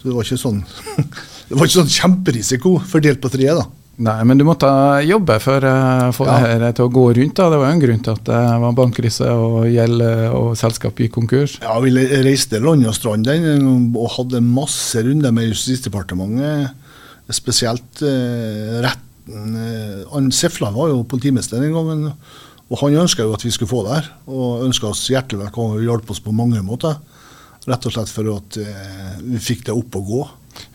Så 0.00 0.08
det 0.08 0.14
var 0.16 0.24
ikke 0.24 0.40
sånn 0.40 0.62
Det 1.50 1.58
var 1.58 1.66
ikke 1.68 1.80
sånn 1.82 1.92
kjemperisiko 1.92 2.72
fordelt 2.88 3.20
på 3.20 3.28
tre, 3.32 3.46
da. 3.58 3.66
Nei, 4.00 4.16
men 4.24 4.38
du 4.40 4.46
måtte 4.48 4.68
jobbe 5.04 5.34
for 5.44 5.60
eh, 5.66 6.06
å 6.08 6.12
få 6.16 6.24
Ja. 6.24 6.36
det 6.40 6.52
her 6.62 6.72
til 6.78 6.86
å 6.86 6.92
gå 6.94 7.02
rundt. 7.18 7.34
da. 7.36 7.50
Det 7.52 7.58
var 7.60 7.66
jo 7.68 7.74
en 7.74 7.82
grunn 7.82 7.98
til 8.06 8.14
at 8.16 8.22
det 8.30 8.38
var 8.62 8.76
bankkrise 8.78 9.26
og 9.34 9.66
gjeld 9.68 10.00
eh, 10.06 10.30
og 10.32 10.54
selskap 10.56 10.96
gikk 11.02 11.12
konkurs. 11.18 11.58
Ja, 11.60 11.74
Vi 11.84 11.90
reiste 12.24 12.62
land 12.64 12.86
og 12.88 12.94
strand 12.96 13.28
og 13.28 14.08
hadde 14.16 14.40
masse 14.40 15.02
runder 15.04 15.34
med 15.36 15.50
Justisdepartementet. 15.50 16.70
Spesielt 17.30 18.00
eh, 18.06 18.80
retten. 18.86 19.58
Eh, 19.60 19.98
han 20.14 20.30
Sefla 20.32 20.70
var 20.72 20.88
jo 20.94 21.04
politimester 21.04 21.60
den 21.60 21.74
gangen, 21.76 22.08
og 22.70 22.80
han 22.86 22.96
ønska 23.04 23.26
jo 23.26 23.34
at 23.36 23.44
vi 23.44 23.52
skulle 23.52 23.68
få 23.74 23.84
det 23.84 23.98
her. 23.98 24.08
Og 24.30 24.64
ønska 24.64 24.88
oss 24.94 25.04
hjertelig 25.12 25.44
velkommen 25.44 25.76
og 25.76 25.84
hjalp 25.84 26.10
oss 26.14 26.22
på 26.24 26.32
mange 26.32 26.62
måter. 26.64 26.96
Rett 27.68 27.86
og 27.86 27.92
slett 27.92 28.12
for 28.12 28.30
at 28.32 28.56
eh, 28.60 29.18
vi 29.20 29.40
fikk 29.42 29.66
det 29.68 29.74
opp 29.76 29.98
og 30.00 30.12
gå. 30.12 30.22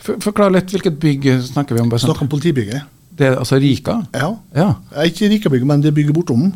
For, 0.02 0.20
forklar 0.22 0.52
litt, 0.54 0.70
hvilket 0.70 1.00
bygg 1.02 1.26
snakker 1.48 1.76
vi 1.76 1.82
om? 1.82 1.90
Bare 1.90 2.02
sånn. 2.02 2.12
Snakk 2.12 2.26
om 2.26 2.30
politibygget. 2.30 2.92
Det 3.16 3.30
er 3.30 3.38
altså 3.40 3.58
Rika? 3.60 4.00
Ja. 4.14 4.30
Ja. 4.54 4.68
Ikke 5.06 5.30
Rikabygget, 5.32 5.66
men 5.68 5.82
det 5.82 5.94
bygget 5.96 6.14
bortom. 6.14 6.50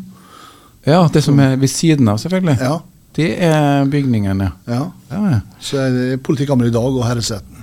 ja, 0.85 1.03
det 1.13 1.23
som 1.25 1.39
er 1.41 1.57
ved 1.57 1.73
siden 1.73 2.09
av, 2.09 2.21
selvfølgelig. 2.21 2.59
Ja. 2.61 2.81
Det 3.17 3.31
er 3.43 3.89
bygningen, 3.91 4.45
ja. 4.45 4.51
ja. 4.71 4.83
ja. 5.11 5.23
ja. 5.35 5.41
Så 5.59 5.81
er 5.83 5.97
det 5.97 6.21
politikammeret 6.23 6.71
i 6.71 6.77
dag 6.77 6.93
og 6.93 7.07
herresetten. 7.09 7.57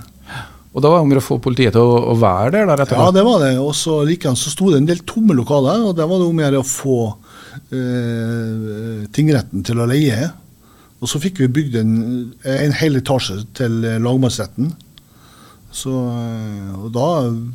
Og 0.76 0.82
da 0.84 0.90
var 0.92 1.00
det 1.00 1.06
om 1.06 1.14
å 1.18 1.24
få 1.24 1.38
politiet 1.42 1.72
til 1.74 1.82
å, 1.82 1.94
å 2.12 2.16
være 2.20 2.52
der, 2.54 2.66
da, 2.68 2.74
rett 2.76 2.90
og 2.90 2.92
slett? 2.92 3.00
Ja, 3.00 3.14
det 3.16 3.24
var 3.26 3.40
det. 3.42 3.52
Og 3.62 3.72
så 3.74 4.02
likeens 4.06 4.42
så 4.44 4.52
sto 4.52 4.68
det 4.70 4.82
en 4.82 4.90
del 4.90 5.00
tomme 5.08 5.34
lokaler, 5.34 5.86
og 5.88 5.96
der 5.98 6.10
var 6.10 6.20
det 6.20 6.28
om 6.28 6.38
å 6.38 6.44
gjøre 6.44 6.60
å 6.60 6.68
få 6.68 6.98
eh, 7.72 9.06
tingretten 9.14 9.64
til 9.66 9.80
å 9.80 9.88
leie. 9.88 10.28
Og 10.98 11.10
så 11.10 11.20
fikk 11.22 11.42
vi 11.42 11.52
bygd 11.54 11.78
en, 11.78 11.94
en 12.42 12.74
hel 12.80 12.98
etasje 12.98 13.40
til 13.58 13.78
eh, 13.86 14.00
lagmannsretten. 14.02 14.72
Så, 15.70 15.92
eh, 15.92 16.74
og 16.74 16.90
da 16.96 17.06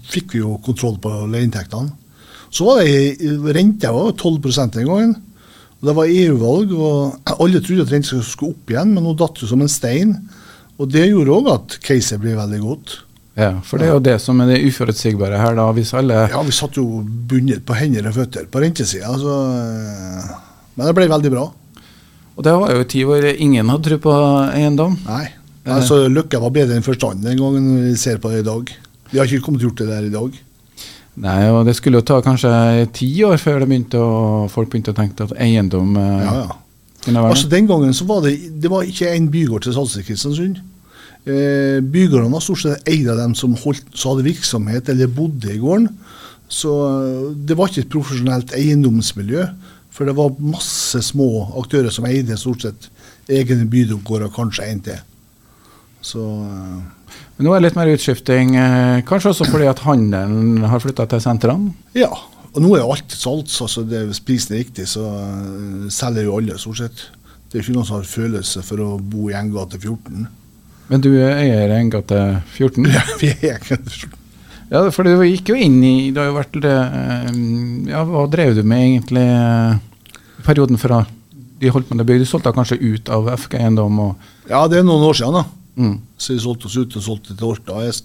fikk 0.07 0.35
vi 0.35 0.43
jo 0.43 0.55
kontroll 0.63 0.95
på 1.03 1.11
leieinntektene. 1.31 1.91
Så 2.53 2.67
var 2.67 2.83
det 2.85 3.55
renta 3.57 3.91
var 3.91 4.11
jo 4.11 4.37
12 4.37 4.69
den 4.77 4.87
gangen. 4.87 5.15
Og 5.81 5.89
det 5.89 5.95
var 5.97 6.11
EU-valg, 6.15 6.75
og 6.77 7.33
alle 7.43 7.63
trodde 7.63 7.87
at 7.87 7.95
renta 7.95 8.21
skulle 8.23 8.55
opp 8.55 8.71
igjen, 8.71 8.93
men 8.95 9.09
hun 9.09 9.17
datt 9.19 9.41
jo 9.41 9.49
som 9.49 9.63
en 9.63 9.71
stein. 9.71 10.15
Og 10.79 10.87
det 10.89 11.09
gjorde 11.09 11.35
òg 11.35 11.49
at 11.51 11.75
caset 11.83 12.21
ble 12.21 12.37
veldig 12.37 12.61
godt. 12.63 12.95
Ja, 13.33 13.57
for 13.65 13.81
det 13.81 13.87
er 13.87 13.95
jo 13.95 14.05
det 14.05 14.15
som 14.21 14.39
er 14.43 14.51
det 14.51 14.61
uforutsigbare 14.69 15.39
her, 15.41 15.55
da. 15.57 15.65
Hvis 15.73 15.91
alle 15.97 16.27
Ja, 16.29 16.41
vi 16.45 16.53
satt 16.53 16.77
jo 16.77 17.01
bundet 17.01 17.63
på 17.65 17.75
hender 17.75 18.05
og 18.11 18.15
føtter 18.19 18.45
på 18.45 18.61
rentesida, 18.61 19.09
så 19.17 19.37
eh, 19.57 20.33
Men 20.77 20.87
det 20.87 20.95
ble 20.97 21.09
veldig 21.09 21.31
bra. 21.33 21.47
Og 22.33 22.45
det 22.45 22.53
var 22.57 22.73
jo 22.73 22.81
en 22.81 22.89
tid 22.89 23.05
hvor 23.09 23.27
ingen 23.33 23.69
hadde 23.69 23.89
tro 23.89 23.99
på 24.07 24.13
eiendom. 24.53 24.97
Nei. 25.05 25.25
Altså, 25.63 26.01
Lykke 26.11 26.41
var 26.43 26.51
bedre 26.55 26.75
enn 26.75 26.83
forstanden 26.85 27.23
den 27.29 27.39
gangen 27.39 27.67
vi 27.85 27.93
ser 27.99 28.17
på 28.19 28.31
det 28.33 28.41
i 28.41 28.47
dag. 28.47 28.71
De 29.11 29.19
har 29.21 29.29
ikke 29.29 29.45
kommet 29.45 29.63
gjort 29.63 29.79
det 29.79 29.87
der 29.91 30.07
i 30.09 30.11
dag. 30.11 30.35
Nei, 31.23 31.39
og 31.53 31.67
det 31.67 31.75
skulle 31.77 32.01
jo 32.01 32.07
ta 32.09 32.17
kanskje 32.25 32.49
ti 32.97 33.07
år 33.23 33.37
før 33.37 33.63
begynte 33.67 33.99
å, 34.01 34.47
folk 34.49 34.71
begynte 34.71 34.95
å 34.95 34.97
tenke 34.97 35.27
at 35.27 35.35
eiendom 35.37 35.93
eh, 36.01 36.23
Ja, 36.25 36.33
ja. 36.39 36.55
kunne 37.05 37.21
være 37.21 37.35
Altså 37.35 37.51
Den 37.51 37.67
gangen 37.69 37.93
så 37.93 38.07
var 38.09 38.23
det, 38.25 38.33
det 38.63 38.71
var 38.73 38.87
ikke 38.89 39.11
en 39.13 39.27
bygård 39.31 39.67
til 39.67 39.75
salgs 39.77 39.93
i 40.01 40.05
Kristiansund. 40.07 40.57
Eh, 41.23 41.77
bygårdene 41.85 42.33
var 42.33 42.41
stort 42.43 42.63
sett 42.63 42.89
eid 42.89 43.05
av 43.13 43.21
dem 43.21 43.37
som, 43.37 43.53
holdt, 43.61 43.85
som 43.93 44.15
hadde 44.15 44.25
virksomhet 44.25 44.89
eller 44.91 45.13
bodde 45.13 45.53
i 45.53 45.61
gården. 45.61 45.87
Så 46.51 46.73
eh, 46.89 47.29
det 47.45 47.59
var 47.61 47.69
ikke 47.69 47.85
et 47.85 47.93
profesjonelt 47.93 48.57
eiendomsmiljø. 48.57 49.45
For 49.93 50.09
det 50.09 50.15
var 50.17 50.33
masse 50.41 51.01
små 51.05 51.29
aktører 51.61 51.93
som 51.93 52.07
eide 52.09 52.37
stort 52.39 52.65
sett 52.65 52.89
egne 53.29 53.67
og 53.93 54.33
kanskje 54.33 54.65
en 54.67 54.81
til. 54.83 55.01
Så 56.03 56.19
eh, 56.19 57.15
Men 57.37 57.47
nå 57.47 57.53
er 57.53 57.61
det 57.61 57.67
litt 57.69 57.77
mer 57.79 57.91
utskifting, 57.93 58.55
eh, 58.59 59.01
kanskje 59.07 59.31
også 59.31 59.47
fordi 59.51 59.69
at 59.69 59.83
handelen 59.85 60.65
har 60.65 60.81
flytta 60.83 61.07
til 61.07 61.21
sentrene? 61.23 61.73
ja. 61.93 62.11
Og 62.53 62.61
nå 62.61 62.75
er 62.75 62.83
jo 62.83 62.91
alt 62.93 63.09
salgs. 63.17 63.55
altså 63.65 63.81
det, 63.81 64.03
Hvis 64.05 64.19
prisen 64.21 64.53
er 64.53 64.59
riktig, 64.61 64.83
så 64.85 65.07
eh, 65.09 65.87
selger 65.89 66.27
jo 66.27 66.37
alle, 66.37 66.57
stort 66.61 66.83
sett. 66.83 67.05
Det 67.49 67.57
er 67.57 67.63
ikke 67.63 67.73
noen 67.73 67.87
som 67.87 67.97
har 67.97 68.09
følelse 68.09 68.61
for 68.61 68.81
å 68.83 68.89
bo 69.01 69.29
i 69.31 69.33
Engate 69.33 69.79
14. 69.81 70.27
Men 70.91 71.01
du 71.01 71.09
eier 71.17 71.73
Engate 71.73 72.19
14? 72.53 72.85
Ja, 72.93 73.01
vi 73.17 73.31
er 73.33 73.55
Engate 73.55 73.89
14. 73.89 74.22
Ja, 74.73 74.81
for 74.89 75.05
du 75.05 75.21
gikk 75.27 75.51
jo 75.51 75.57
inn 75.59 75.75
i 75.85 76.09
Du 76.13 76.17
har 76.17 76.31
jo 76.31 76.37
vært 76.39 76.55
eh, 76.65 77.27
Ja, 77.91 78.03
hva 78.09 78.23
drev 78.31 78.55
du 78.57 78.63
med 78.65 78.87
egentlig 78.87 79.25
eh, 79.29 79.75
perioden 80.47 80.81
fra 80.81 81.03
de 81.63 81.69
holdt 81.71 81.91
med 81.91 82.01
det 82.01 82.07
bygget? 82.09 82.25
Du 82.25 82.31
solgte 82.31 82.51
kanskje 82.55 82.79
ut 82.81 83.11
av 83.13 83.29
FK 83.37 83.53
Eiendom 83.61 83.99
Ja, 84.49 84.65
det 84.67 84.81
er 84.81 84.87
noen 84.87 85.05
år 85.05 85.15
siden, 85.15 85.37
da. 85.37 85.45
mm. 85.79 85.93
Så 86.17 86.33
vi 86.33 86.41
solgte 86.43 86.67
oss 86.67 86.75
ut 86.75 86.97
og 86.99 87.05
solgte 87.05 87.37
til 87.37 87.51
Orta. 87.53 87.77
Jeg, 87.85 88.01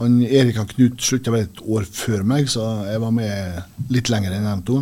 han, 0.00 0.16
Erik 0.26 0.58
og 0.58 0.72
Knut 0.72 1.04
slutta 1.04 1.30
vel 1.34 1.44
et 1.44 1.60
år 1.62 1.86
før 1.86 2.24
meg, 2.26 2.48
så 2.50 2.64
jeg 2.88 3.02
var 3.04 3.14
med 3.14 3.92
litt 3.94 4.10
lenger 4.10 4.34
enn 4.34 4.48
de 4.48 4.56
to. 4.66 4.80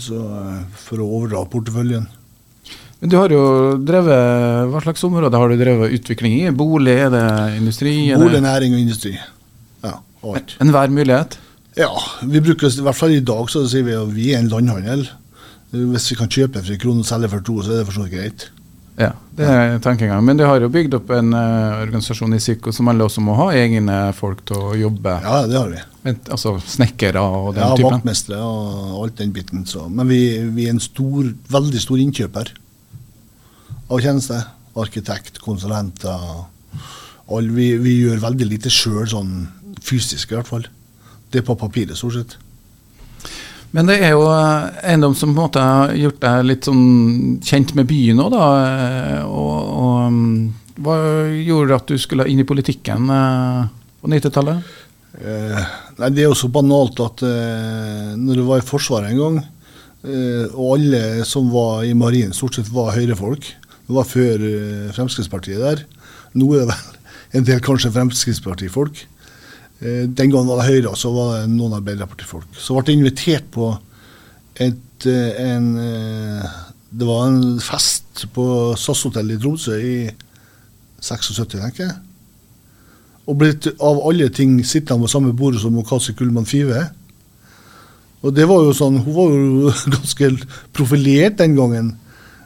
Så, 0.00 0.22
eh, 0.22 0.62
for 0.86 1.02
å 1.02 1.10
overdra 1.18 1.44
porteføljen. 1.52 2.06
Men 3.02 3.12
du 3.12 3.18
har 3.18 3.28
jo 3.28 3.42
drevet 3.76 4.70
Hva 4.72 4.80
slags 4.80 5.04
område 5.04 5.36
har 5.36 5.52
du 5.52 5.60
drevet 5.60 5.92
utvikling 5.98 6.38
i? 6.38 6.52
Bolig, 6.56 6.96
er 6.96 7.12
det 7.12 7.26
industri? 7.58 7.98
Bolig, 8.16 8.40
næring 8.40 8.72
og 8.72 8.86
industri. 8.86 9.18
Ja, 10.26 10.40
alt. 10.40 10.56
Enhver 10.64 10.92
mulighet? 10.92 11.38
Ja, 11.76 11.92
vi 12.24 12.40
bruker, 12.40 12.72
i 12.72 12.84
hvert 12.86 12.96
fall 12.96 13.14
i 13.14 13.22
dag 13.24 13.50
så 13.52 13.66
sier 13.68 13.84
vi 13.84 13.96
at 13.96 14.12
vi 14.14 14.30
er 14.32 14.40
en 14.40 14.52
landhandel. 14.52 15.06
Hvis 15.76 16.10
vi 16.12 16.16
kan 16.16 16.30
kjøpe 16.32 16.62
for 16.62 16.72
en 16.72 16.80
krone 16.80 17.02
og 17.04 17.08
selge 17.08 17.28
for 17.34 17.44
to, 17.44 17.58
så 17.62 17.74
er 17.74 17.82
det 17.82 17.88
for 17.88 17.98
så 17.98 18.06
vidt 18.06 18.14
greit. 18.16 18.46
Ja, 18.96 19.10
det 19.36 19.44
er 19.44 19.74
tankegang. 19.84 20.22
Men 20.24 20.38
du 20.38 20.46
har 20.48 20.62
jo 20.62 20.70
bygd 20.72 20.94
opp 20.96 21.10
en 21.12 21.34
uh, 21.36 21.82
organisasjon 21.82 22.32
i 22.32 22.40
Psyko 22.40 22.72
som 22.72 22.88
alle 22.88 23.04
også 23.04 23.20
må 23.20 23.34
ha 23.36 23.50
egne 23.52 23.96
folk 24.16 24.40
til 24.48 24.56
å 24.56 24.70
jobbe. 24.78 25.18
Ja, 25.20 25.42
det 25.50 25.58
har 25.58 25.68
vi. 25.68 25.82
Vent, 26.06 26.30
altså 26.32 26.54
snekkere 26.64 27.20
og 27.20 27.50
den 27.58 27.66
Ja, 27.66 27.74
typen. 27.76 27.98
Vaktmestere 27.98 28.40
og 28.40 29.02
alt 29.02 29.18
den 29.20 29.34
biten. 29.36 29.66
Så. 29.68 29.84
Men 29.92 30.08
vi, 30.08 30.20
vi 30.56 30.64
er 30.64 30.72
en 30.72 30.80
stor, 30.80 31.28
veldig 31.52 31.82
stor 31.82 32.00
innkjøper 32.06 32.54
av 33.92 34.00
tjenester. 34.00 34.48
Arkitekt, 34.80 35.42
konsulenter. 35.44 36.24
All, 37.26 37.52
vi, 37.52 37.74
vi 37.82 37.98
gjør 38.06 38.24
veldig 38.24 38.48
lite 38.48 38.72
sjøl, 38.72 39.04
sånn 39.12 39.36
fysisk 39.86 40.32
i 40.32 40.38
hvert 40.38 40.50
fall. 40.50 40.66
Det 41.30 41.40
er 41.42 41.46
på 41.46 41.56
papiret, 41.58 41.96
stort 41.98 42.16
sett. 42.18 42.36
Men 43.74 43.88
det 43.90 43.96
er 44.06 44.14
jo 44.14 44.22
eh, 44.30 44.68
eiendom 44.88 45.14
som 45.18 45.32
på 45.34 45.40
en 45.40 45.46
måte 45.48 45.62
har 45.64 45.92
gjort 45.98 46.20
deg 46.22 46.44
litt 46.48 46.68
sånn 46.68 46.84
kjent 47.44 47.74
med 47.76 47.88
byen 47.90 48.22
òg, 48.22 48.30
da. 48.32 48.44
eh, 48.62 49.24
Og, 49.26 49.72
og 49.82 50.14
mm, 50.14 50.36
hva 50.84 50.96
gjorde 51.34 51.76
at 51.80 51.90
du 51.90 51.98
skulle 52.00 52.28
inn 52.30 52.40
i 52.40 52.46
politikken 52.48 53.10
eh, 53.12 53.66
på 54.00 54.12
90-tallet? 54.12 54.70
Eh, 55.16 55.66
nei, 55.98 56.10
Det 56.14 56.22
er 56.24 56.28
jo 56.30 56.38
så 56.38 56.48
banalt 56.52 57.02
at 57.04 57.24
eh, 57.26 58.14
når 58.20 58.40
du 58.40 58.44
var 58.48 58.62
i 58.62 58.66
Forsvaret 58.68 59.10
en 59.12 59.20
gang, 59.20 59.38
eh, 60.06 60.46
og 60.54 60.76
alle 60.78 61.26
som 61.28 61.50
var 61.52 61.84
i 61.88 61.92
marinen, 61.98 62.36
stort 62.36 62.56
sett 62.60 62.70
var 62.72 62.94
høyrefolk 62.96 63.50
Det 63.88 63.94
var 63.98 64.08
før 64.08 64.46
Fremskrittspartiet 64.96 65.60
der. 65.62 65.84
Nå 66.38 66.48
er 66.54 66.64
det 66.64 66.70
vel 66.70 67.38
en 67.40 67.44
del 67.50 67.60
kanskje 67.64 67.92
Fremskrittspartifolk. 67.94 69.02
Eh, 69.02 69.15
den 69.80 70.30
gangen 70.32 70.48
var 70.48 70.62
det 70.62 70.70
Høyre, 70.70 70.92
og 70.94 70.96
så 70.96 71.10
var 71.12 71.34
det 71.34 71.50
noen 71.52 71.76
Arbeiderpartifolk. 71.76 72.48
Så 72.56 72.76
ble 72.76 72.94
jeg 72.94 73.00
invitert 73.00 73.50
på 73.52 73.74
et, 74.56 75.06
eh, 75.06 75.52
en 75.52 75.76
eh, 75.76 76.54
Det 76.96 77.04
var 77.04 77.26
en 77.26 77.60
fest 77.60 78.24
på 78.32 78.72
SAS-hotell 78.78 79.34
i 79.34 79.36
Tromsø 79.36 79.74
i 79.76 79.96
76, 81.02 81.58
tenker 81.60 81.84
jeg 81.84 81.96
og 83.26 83.38
blitt 83.40 83.66
av 83.82 84.00
alle 84.06 84.28
ting 84.34 84.58
sittende 84.66 85.02
på 85.02 85.10
samme 85.10 85.34
bord 85.36 85.58
som 85.58 85.76
Kasi 85.86 86.14
Kullmann 86.14 86.46
Five. 86.46 86.84
Og 88.22 88.34
det 88.34 88.46
var 88.48 88.62
jo 88.64 88.74
sånn, 88.74 89.00
Hun 89.02 89.14
var 89.14 89.34
jo 89.34 89.72
ganske 89.96 90.30
profilert 90.72 91.38
den 91.38 91.56
gangen, 91.58 91.96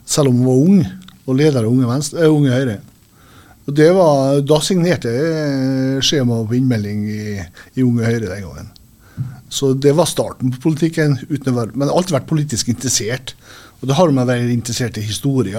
selv 0.07 0.33
om 0.33 0.41
hun 0.41 0.47
var 0.49 0.65
ung 0.65 0.81
og 1.29 1.37
leder 1.37 1.63
av 1.63 1.71
Unge, 1.71 1.87
Venstre, 1.87 2.25
eh, 2.25 2.33
unge 2.33 2.51
Høyre. 2.51 2.81
Og 3.71 3.77
det 3.79 3.87
var, 3.95 4.41
Da 4.43 4.59
signerte 4.67 5.13
jeg 5.15 6.03
skjema 6.03 6.41
på 6.49 6.59
innmelding 6.59 7.05
i, 7.07 7.39
i 7.79 7.85
Unge 7.87 8.09
Høyre 8.09 8.27
den 8.33 8.45
gangen. 8.49 8.71
Så 9.51 9.73
det 9.79 9.93
var 9.99 10.09
starten 10.11 10.51
på 10.55 10.63
politikken. 10.69 11.19
uten 11.29 11.53
å 11.53 11.57
være, 11.57 11.75
Men 11.75 11.87
jeg 11.87 11.93
har 11.93 12.01
alltid 12.03 12.17
vært 12.19 12.31
politisk 12.31 12.69
interessert. 12.73 13.35
Og 13.81 13.89
det 13.89 13.97
har 13.97 14.13
meg 14.15 14.27
vært 14.29 14.53
interessert 14.53 14.99
i 14.99 15.07
historier. 15.07 15.59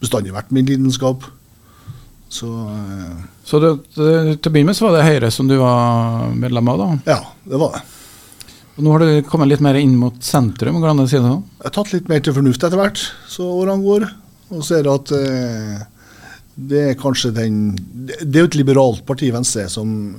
Bestandig 0.00 0.32
vært 0.34 0.52
min 0.52 0.66
lidenskap. 0.68 1.28
Så 2.32 2.48
eh, 2.72 3.16
Så 3.46 3.60
det, 3.62 3.70
det, 3.94 4.40
til 4.40 4.50
å 4.50 4.52
begynne 4.54 4.72
med 4.72 4.78
så 4.78 4.88
var 4.88 4.96
det 4.96 5.06
Høyre 5.06 5.30
som 5.30 5.48
du 5.50 5.58
var 5.60 6.32
medlem 6.34 6.72
av, 6.72 6.80
da. 6.80 6.88
ja, 7.14 7.20
det 7.46 7.60
var 7.60 7.76
det. 7.76 7.84
Og 8.74 8.82
nå 8.82 8.90
har 8.90 9.04
du 9.04 9.10
kommet 9.28 9.52
litt 9.52 9.62
mer 9.62 9.76
inn 9.78 9.92
mot 10.00 10.16
sentrum, 10.24 10.80
Hvordan 10.80 11.04
det 11.04 11.10
sier 11.12 11.22
det 11.22 11.30
sånn? 11.30 11.44
Jeg 11.60 11.68
har 11.68 11.74
tatt 11.76 11.92
litt 11.94 12.08
mer 12.10 12.24
til 12.26 12.34
fornuft 12.34 12.64
etter 12.66 12.80
hvert, 12.80 13.04
så 13.30 13.46
årene 13.60 13.84
går. 13.84 14.08
Og 14.54 14.64
ser 14.66 14.88
at 14.90 15.12
eh, 15.14 15.84
det 16.54 16.80
er 16.90 16.98
kanskje 16.98 17.32
den 17.34 17.74
Det 18.06 18.36
er 18.36 18.44
jo 18.44 18.50
et 18.50 18.58
liberalt 18.58 19.04
parti, 19.06 19.30
Venstre, 19.34 19.66
som 19.68 20.14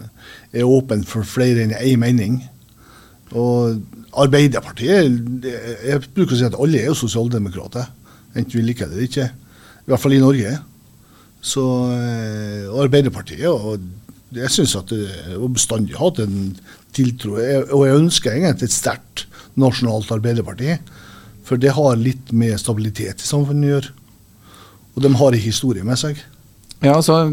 er 0.51 0.67
åpen 0.67 1.05
for 1.07 1.23
flere 1.27 1.63
enn 1.63 1.75
én 1.77 2.01
mening. 2.01 2.41
Og 3.35 3.81
Arbeiderpartiet 4.15 5.11
Jeg 5.83 6.03
bruker 6.15 6.35
å 6.35 6.39
si 6.39 6.47
at 6.47 6.57
alle 6.59 6.79
er 6.79 6.91
jo 6.91 6.99
sosialdemokrater, 6.99 7.87
enten 8.35 8.59
vi 8.59 8.63
liker 8.63 8.87
det 8.87 8.97
eller 8.97 9.09
ikke. 9.09 9.29
I 9.85 9.91
hvert 9.91 10.03
fall 10.03 10.15
i 10.15 10.23
Norge. 10.23 10.55
Så 11.45 11.63
eh, 11.93 12.71
Arbeiderpartiet 12.83 13.47
og 13.47 13.83
jeg 14.35 14.51
syns 14.51 14.73
at 14.75 14.89
det 14.91 15.05
har 15.29 15.51
bestandig 15.53 15.95
hatt 15.95 16.19
en 16.19 16.55
tiltro, 16.95 17.37
og 17.37 17.83
jeg 17.85 17.99
ønsker 17.99 18.33
egentlig 18.33 18.67
et 18.67 18.75
sterkt 18.75 19.25
nasjonalt 19.59 20.11
Arbeiderparti. 20.11 20.75
For 21.45 21.61
det 21.61 21.75
har 21.77 21.99
litt 22.01 22.33
med 22.35 22.57
stabilitet 22.59 23.21
i 23.21 23.27
samfunnet 23.29 23.67
å 23.67 23.73
gjøre. 23.75 23.93
Og 24.95 25.03
de 25.03 25.11
har 25.19 25.33
en 25.35 25.39
historie 25.43 25.83
med 25.83 25.97
seg. 25.99 26.19
Ja, 26.83 26.93
altså 26.97 27.23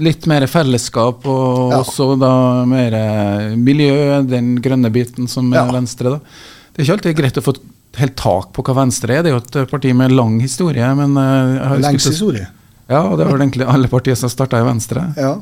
litt 0.00 0.26
mer 0.30 0.46
fellesskap, 0.48 1.26
og 1.26 1.72
Ja. 1.72 1.78
også 1.82 2.18
da 2.18 2.64
mer 2.64 2.94
eh, 2.94 3.54
miljø, 3.56 4.22
den 4.26 4.56
grønne 4.62 4.90
biten 4.92 5.28
som 5.28 5.52
er 5.52 5.64
Ja. 5.66 5.70
Venstre, 5.72 6.10
da. 6.10 6.18
Det 6.74 6.80
er 6.80 6.84
ikke 6.86 6.96
alltid 6.98 7.16
greit 7.16 7.36
å 7.38 7.42
få 7.44 7.54
helt 7.96 8.16
tak 8.16 8.52
på 8.52 8.62
hva 8.64 8.74
Venstre 8.74 9.14
er. 9.18 9.22
Det 9.22 9.30
er 9.30 9.36
jo 9.38 9.62
et 9.62 9.70
parti 9.70 9.92
med 9.94 10.10
lang 10.12 10.40
historie, 10.40 10.94
men 10.96 11.16
eh, 11.16 11.76
jo 11.76 11.82
Lengst 11.82 12.06
historie. 12.10 12.48
Ja, 12.88 13.02
og 13.08 13.18
det 13.18 13.26
var 13.26 13.38
egentlig 13.38 13.66
alle 13.66 13.88
partier 13.88 14.14
som 14.16 14.28
starta 14.28 14.58
i 14.60 14.64
Venstre. 14.66 15.14
Ja. 15.16 15.36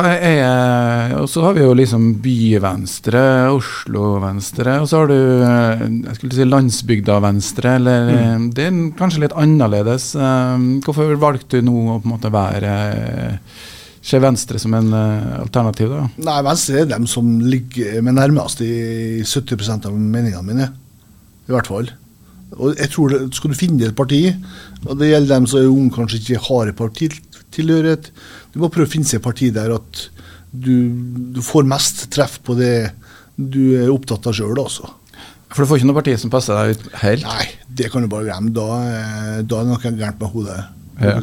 Er, 0.00 1.14
og 1.20 1.28
så 1.30 1.44
har 1.44 1.54
vi 1.56 1.62
jo 1.64 1.74
liksom 1.76 2.08
byvenstre, 2.24 3.22
Oslo-Venstre, 3.54 4.78
og 4.82 4.88
så 4.90 5.02
har 5.02 5.10
du 5.10 5.16
eh, 5.18 5.84
jeg 6.08 6.16
skulle 6.18 6.38
si 6.38 6.46
Landsbygda-Venstre. 6.48 7.76
eller 7.78 8.10
mm. 8.10 8.48
Det 8.56 8.66
er 8.66 8.80
kanskje 8.98 9.24
litt 9.26 9.36
annerledes. 9.38 10.10
Eh, 10.16 10.66
Hvorfor 10.84 11.14
valgte 11.20 11.60
du 11.60 11.68
nå 11.68 11.76
å 11.94 11.98
på 12.00 12.08
en 12.08 12.14
måte 12.16 12.32
være 12.34 12.74
eh, 12.92 13.60
Se 14.04 14.18
Venstre 14.20 14.60
som 14.60 14.74
en 14.76 14.90
eh, 14.92 15.36
alternativ, 15.40 15.92
da? 15.92 16.06
Nei, 16.26 16.38
Venstre 16.44 16.82
er 16.82 16.88
dem 16.90 17.06
som 17.08 17.28
ligger 17.40 18.02
meg 18.04 18.18
nærmest 18.18 18.60
i 18.64 19.22
70% 19.24 19.88
av 19.88 19.94
meningene 19.96 20.44
mine. 20.44 20.70
I 21.48 21.54
hvert 21.54 21.70
fall. 21.70 21.88
Og 22.54 22.76
jeg 22.78 22.90
tror 22.92 23.12
det, 23.12 23.22
Skal 23.36 23.52
du 23.52 23.58
finne 23.58 23.88
et 23.88 23.96
parti, 23.96 24.26
og 24.84 24.98
det 25.00 25.10
gjelder 25.10 25.38
dem 25.38 25.48
som 25.48 25.60
er 25.60 25.70
unge, 25.70 25.94
kanskje 25.94 26.20
ikke 26.20 26.44
har 26.48 26.70
et 26.70 26.78
partitilhørighet 27.54 28.10
Du 28.52 28.60
må 28.62 28.70
prøve 28.72 28.88
å 28.88 28.90
finne 28.90 29.06
seg 29.06 29.20
et 29.20 29.24
parti 29.24 29.50
der 29.54 29.74
at 29.74 30.08
du, 30.54 30.90
du 31.34 31.40
får 31.42 31.66
mest 31.66 32.10
treff 32.14 32.38
på 32.46 32.54
det 32.54 32.92
du 33.34 33.74
er 33.74 33.88
opptatt 33.90 34.28
av 34.30 34.36
sjøl, 34.36 34.54
altså. 34.62 34.86
For 35.50 35.64
du 35.64 35.66
får 35.66 35.80
ikke 35.80 35.88
noe 35.88 35.96
parti 35.98 36.12
som 36.22 36.30
passer 36.30 36.54
deg 36.54 36.76
ut 36.76 36.84
helt? 37.00 37.24
Nei, 37.26 37.46
det 37.66 37.88
kan 37.90 38.04
du 38.04 38.10
bare 38.10 38.28
glemme. 38.28 38.52
Da, 38.54 38.66
eh, 38.86 39.40
da 39.42 39.58
er 39.58 39.66
det 39.66 39.72
noe 39.72 39.80
gærent 39.82 40.22
med 40.22 40.30
hodet. 40.30 40.60
Ja. 41.02 41.16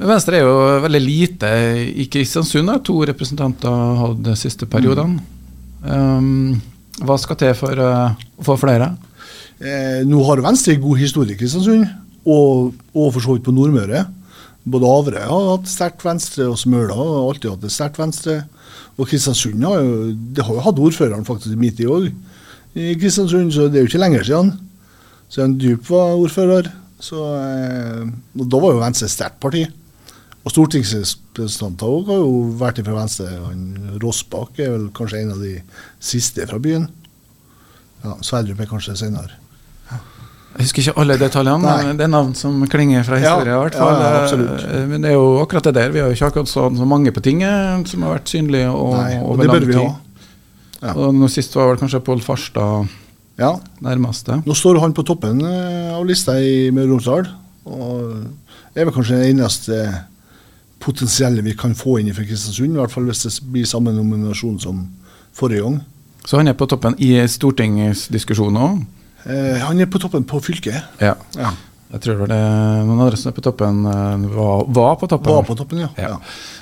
Men 0.00 0.10
Venstre 0.10 0.40
er 0.40 0.42
jo 0.48 0.56
veldig 0.82 1.02
lite 1.04 1.52
i 2.02 2.08
Kristiansund. 2.10 2.66
da. 2.66 2.80
To 2.82 2.96
representanter 3.06 3.70
har 3.70 4.00
hatt 4.00 4.24
de 4.26 4.34
siste 4.40 4.66
periodene. 4.66 5.22
Um, 5.86 6.58
hva 7.06 7.18
skal 7.22 7.38
til 7.38 7.54
for 7.58 7.78
å 7.78 7.92
få 8.42 8.58
flere? 8.58 8.92
Eh, 9.62 10.02
nå 10.06 10.24
har 10.26 10.42
Venstre 10.42 10.74
god 10.82 10.98
historie 10.98 11.36
i 11.36 11.38
Kristiansund, 11.38 11.86
og, 12.26 12.74
og 12.90 13.14
for 13.14 13.22
så 13.22 13.36
vidt 13.36 13.46
på 13.46 13.54
Nordmøre. 13.54 14.02
Både 14.62 14.86
Avre 14.86 15.22
har 15.26 15.48
hatt 15.48 15.70
sterkt 15.70 16.04
venstre, 16.06 16.46
og 16.50 16.58
Smøla 16.60 16.94
har 16.94 17.16
alltid 17.26 17.50
hatt 17.50 17.64
et 17.66 17.74
sterkt 17.74 17.98
venstre. 17.98 18.36
Og 18.94 19.08
Kristiansund 19.10 19.64
har 19.66 19.80
jo, 19.82 20.12
det 20.12 20.44
har 20.46 20.54
jo 20.54 20.66
hatt 20.66 20.82
ordføreren 20.82 21.26
faktisk 21.26 21.58
midt 21.58 21.82
i 21.82 21.88
år 21.90 22.12
i 22.78 22.94
Kristiansund, 22.96 23.52
så 23.52 23.66
det 23.68 23.80
er 23.80 23.84
jo 23.84 23.90
ikke 23.90 24.00
lenger 24.00 24.24
siden. 24.24 24.52
Siden 25.32 25.58
Dyp 25.60 25.90
var 25.90 26.16
ordfører. 26.16 26.70
Så, 27.02 27.18
eh, 27.18 28.06
og 28.38 28.46
da 28.46 28.60
var 28.62 28.76
jo 28.76 28.82
Venstre 28.84 29.08
et 29.08 29.16
sterkt 29.16 29.40
parti. 29.42 29.66
Og 30.42 30.50
stortingsrepresentanter 30.50 31.86
òg 31.86 32.10
har 32.10 32.22
jo 32.22 32.40
vært 32.58 32.82
fra 32.86 32.96
Venstre. 32.96 33.28
Han 33.48 33.98
Rossbakk 34.02 34.58
er 34.62 34.72
vel 34.76 34.88
kanskje 34.94 35.22
en 35.22 35.34
av 35.34 35.42
de 35.42 35.56
siste 36.00 36.46
fra 36.46 36.58
byen. 36.62 36.88
Ja, 38.02 38.16
Sverdrup 38.22 38.60
er 38.60 38.70
kanskje 38.70 38.96
senere. 38.98 39.41
Jeg 40.52 40.66
husker 40.66 40.82
ikke 40.82 41.00
alle 41.00 41.16
detaljene, 41.20 41.64
Nei. 41.64 41.84
men 41.88 41.96
det 41.96 42.04
er 42.04 42.10
navn 42.12 42.34
som 42.36 42.58
klinger 42.68 43.04
fra 43.06 43.16
historien. 43.18 43.48
Ja, 43.48 43.58
i 43.58 43.62
hvert 43.64 43.76
fall. 43.78 44.00
ja. 44.02 44.80
Eh, 44.80 44.86
Men 44.90 45.00
det 45.02 45.10
er 45.10 45.14
jo 45.16 45.40
akkurat 45.40 45.64
det 45.64 45.74
der. 45.78 45.90
Vi 45.94 45.98
har 46.02 46.10
jo 46.10 46.16
ikke 46.18 46.26
akkurat 46.28 46.48
så 46.48 46.66
mange 46.86 47.12
på 47.12 47.22
tinget 47.24 47.88
som 47.88 48.02
har 48.04 48.18
vært 48.18 48.28
synlige 48.34 48.68
og, 48.70 48.92
Nei, 48.98 49.14
og 49.22 49.30
over 49.32 49.48
lang 49.48 49.66
tid. 49.70 50.18
Ja. 50.82 50.92
Og 50.98 51.14
nå 51.14 51.28
sist 51.30 51.54
var 51.56 51.70
vel 51.72 51.78
kanskje 51.80 52.00
Pål 52.04 52.20
Farstad 52.26 52.88
Ja, 53.38 53.54
nærmeste. 53.80 54.42
Nå 54.44 54.54
står 54.58 54.80
han 54.82 54.92
på 54.92 55.04
toppen 55.08 55.40
eh, 55.40 55.92
av 55.96 56.04
lista 56.06 56.34
i 56.36 56.70
Møre 56.74 56.90
og 56.90 56.96
Romsdal. 56.98 57.28
Og 57.64 58.76
er 58.76 58.84
vel 58.88 58.92
kanskje 58.94 59.20
det 59.22 59.30
eneste 59.32 59.78
potensielle 60.82 61.42
vi 61.46 61.54
kan 61.56 61.74
få 61.78 61.98
inn 62.00 62.12
fra 62.14 62.24
Kristiansund. 62.26 62.74
I 62.76 62.80
hvert 62.82 62.92
fall 62.92 63.06
hvis 63.08 63.22
det 63.24 63.32
blir 63.52 63.64
samme 63.68 63.92
nominasjon 63.94 64.58
som 64.60 64.82
forrige 65.32 65.62
gang. 65.64 65.80
Så 66.26 66.36
han 66.38 66.50
er 66.50 66.54
på 66.58 66.66
toppen 66.70 66.94
i 67.02 67.14
stortingsdiskusjonen 67.26 68.60
òg. 68.62 68.82
Eh, 69.24 69.60
han 69.62 69.80
er 69.80 69.90
på 69.90 70.00
toppen 70.02 70.24
på 70.28 70.40
fylket. 70.42 70.98
Ja. 71.02 71.14
Ja. 71.38 71.52
Jeg 71.92 72.00
tror 72.00 72.14
det 72.14 72.22
var 72.22 72.30
det 72.32 72.42
noen 72.88 73.00
andre 73.04 73.18
som 73.20 73.30
er 73.30 73.36
på 73.36 73.44
toppen, 73.44 73.82
eh, 73.86 74.28
var, 74.34 74.64
var 74.66 74.94
på 75.00 75.08
toppen. 75.10 75.34
Var 75.36 75.48
på 75.48 75.56
toppen, 75.58 75.82
ja. 75.84 75.90
Ja. 76.00 76.14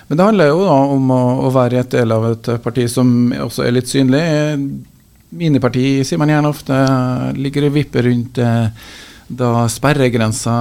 Men 0.09 0.19
det 0.19 0.27
handler 0.27 0.51
jo 0.51 0.65
da 0.67 0.79
om 0.97 1.13
å, 1.15 1.21
å 1.47 1.53
være 1.55 1.85
et 1.85 1.93
del 1.95 2.17
av 2.17 2.27
et 2.33 2.51
parti 2.65 2.89
som 2.91 3.31
også 3.47 3.65
er 3.67 3.77
litt 3.79 3.91
synlig. 3.91 4.25
Miniparti, 5.31 6.03
sier 6.05 6.19
man 6.19 6.33
gjerne 6.33 6.51
ofte, 6.51 6.81
ligger 7.39 7.69
og 7.69 7.77
vipper 7.79 8.09
rundt 8.11 8.43
eh, 8.43 8.91
da 9.31 9.69
sperregrensa 9.71 10.53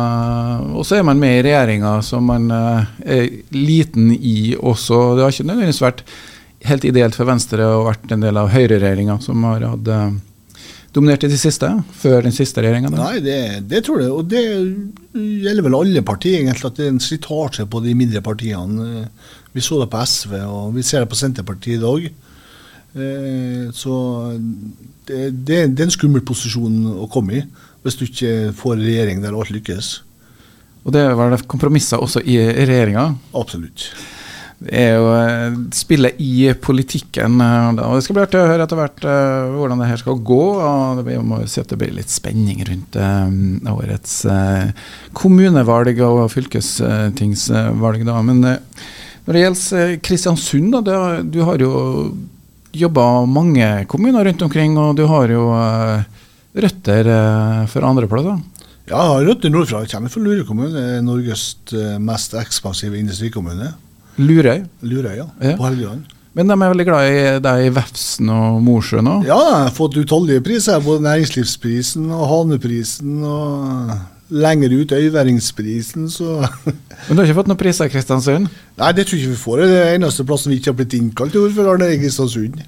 Og 0.78 0.84
så 0.86 1.00
er 1.00 1.06
man 1.08 1.18
med 1.18 1.40
i 1.40 1.46
regjeringa 1.48 1.96
som 2.06 2.28
man 2.30 2.52
er 2.54 3.24
liten 3.50 4.12
i 4.14 4.54
også. 4.54 5.16
Det 5.18 5.24
har 5.26 5.34
ikke 5.34 5.48
nødvendigvis 5.50 5.82
vært 5.82 6.04
helt 6.70 6.86
ideelt 6.86 7.18
for 7.18 7.26
Venstre 7.26 7.66
å 7.66 7.88
vært 7.88 8.14
en 8.14 8.22
del 8.22 8.38
av 8.38 8.52
høyreregjeringa, 8.54 9.18
som 9.26 9.42
har 9.50 9.66
hatt 9.72 9.90
dominert 10.96 11.24
i 11.24 11.30
de 11.32 11.38
siste, 11.38 11.68
før 12.02 12.24
den 12.26 12.34
siste 12.36 12.62
regjeringa. 12.64 12.90
Nei, 12.94 13.20
det, 13.24 13.38
det 13.70 13.84
tror 13.86 14.02
jeg. 14.02 14.10
Og 14.14 14.26
det 14.32 14.42
gjelder 15.14 15.66
vel 15.68 15.78
alle 15.80 16.02
partier, 16.08 16.40
egentlig, 16.42 16.66
at 16.72 16.80
det 16.80 16.88
er 16.88 16.94
en 16.96 17.04
slitasje 17.04 17.68
på 17.70 17.82
de 17.86 17.94
mindre 17.98 18.22
partiene. 18.26 18.90
Eh, 19.04 19.36
Vi 19.54 19.62
så 19.66 19.80
det 19.82 19.90
på 19.90 20.02
SV, 20.06 20.34
og 20.46 20.76
vi 20.76 20.84
ser 20.86 21.02
det 21.06 21.10
på 21.10 21.18
Senterpartiet 21.18 21.80
i 21.80 21.82
dag. 21.82 22.10
Eh, 22.96 23.64
Så 23.74 23.96
det, 25.08 25.24
det, 25.46 25.64
det 25.76 25.82
er 25.84 25.88
en 25.90 25.94
skummel 25.96 26.22
posisjon 26.26 26.84
å 27.02 27.08
komme 27.10 27.40
i, 27.40 27.44
hvis 27.84 27.98
du 27.98 28.06
ikke 28.06 28.54
får 28.60 28.78
regjering 28.82 29.22
der 29.24 29.34
alt 29.38 29.50
lykkes. 29.54 29.90
Og 30.86 30.94
det 30.96 31.02
var 31.18 31.34
kompromisser 31.50 32.02
også 32.02 32.22
i 32.26 32.38
regjeringa. 32.40 33.08
Absolutt. 33.38 33.90
Er 34.68 34.98
jo 34.98 35.12
eh, 35.16 35.54
spillet 35.72 36.18
i 36.20 36.50
politikken. 36.60 37.40
eh, 37.40 37.80
og 37.80 37.96
Det 37.96 38.04
skal 38.04 38.18
bli 38.18 38.24
artig 38.26 38.42
å 38.42 38.50
høre 38.50 38.66
etter 38.66 38.80
hvert 38.80 39.06
eh, 39.08 39.54
hvordan 39.56 39.80
det 39.80 39.88
her 39.88 40.02
skal 40.02 40.20
gå. 40.20 40.42
og 40.60 41.00
Vi 41.08 41.16
må 41.24 41.40
jo 41.40 41.48
si 41.48 41.62
at 41.62 41.72
det 41.72 41.80
blir 41.80 41.96
litt 41.96 42.12
spenning 42.12 42.60
rundt 42.68 43.00
årets 43.72 44.18
kommunevalg 45.16 46.04
og 46.04 46.26
fylkestingsvalg. 46.36 48.04
da. 48.04 48.20
Men 48.20 48.44
når 48.44 49.32
det 49.32 49.46
gjelder 49.46 49.98
Kristiansund, 50.04 50.76
da, 50.76 50.84
det, 50.84 51.32
du 51.32 51.40
har 51.48 51.64
jo 51.64 51.74
jobba 52.76 53.26
mange 53.26 53.66
kommuner 53.90 54.28
rundt 54.28 54.44
omkring, 54.44 54.76
og 54.78 54.96
du 55.00 55.06
har 55.10 55.32
jo 55.32 55.48
røtter 56.60 57.08
for 57.72 57.88
andre 57.88 58.10
plasser. 58.12 58.42
Ja, 58.90 59.06
røtter 59.24 59.54
nordfra. 59.54 59.86
Jeg 59.86 59.94
kommer 59.94 60.12
fra 60.12 60.22
Lure 60.26 60.44
kommune. 60.44 60.88
Norges 61.06 61.54
mest 62.02 62.36
ekspansive 62.36 63.00
industrikommune. 63.00 63.72
Lurøy. 64.20 64.64
Lurøy, 64.84 65.16
ja. 65.18 65.28
Ja. 65.42 65.56
På 65.58 65.70
Helgeland. 65.70 66.16
Men 66.38 66.48
de 66.52 66.56
er 66.56 66.72
veldig 66.72 66.86
glad 66.88 67.10
i 67.10 67.22
deg 67.44 67.66
i 67.66 67.74
Vefsn 67.74 68.30
og 68.32 68.60
Mosjøen 68.64 69.10
òg? 69.10 69.26
Ja, 69.28 69.40
jeg 69.40 69.66
har 69.66 69.76
fått 69.76 69.98
utallige 69.98 70.44
priser. 70.46 70.80
Både 70.84 71.04
Næringslivsprisen 71.08 72.06
og 72.14 72.26
Haneprisen 72.30 73.24
og 73.26 73.94
lenger 74.30 74.76
ut 74.78 74.92
Øyværingsprisen, 74.94 76.10
så 76.14 76.46
Men 77.08 77.16
du 77.16 77.22
har 77.22 77.26
ikke 77.26 77.40
fått 77.40 77.50
noen 77.50 77.60
priser 77.60 77.90
i 77.90 77.94
Kristiansund? 77.94 78.50
Nei, 78.78 78.92
det 78.94 79.08
tror 79.08 79.18
jeg 79.18 79.26
ikke 79.26 79.34
vi 79.34 79.42
får. 79.42 79.62
Det 79.62 79.70
er 79.70 79.80
den 79.80 80.04
eneste 80.04 80.26
plassen 80.30 80.54
vi 80.54 80.60
ikke 80.60 80.70
har 80.70 80.78
blitt 80.78 80.98
innkalt 81.00 81.34
til 81.34 81.48
det 81.50 81.88
er 81.88 81.98
Kristiansund. 82.04 82.60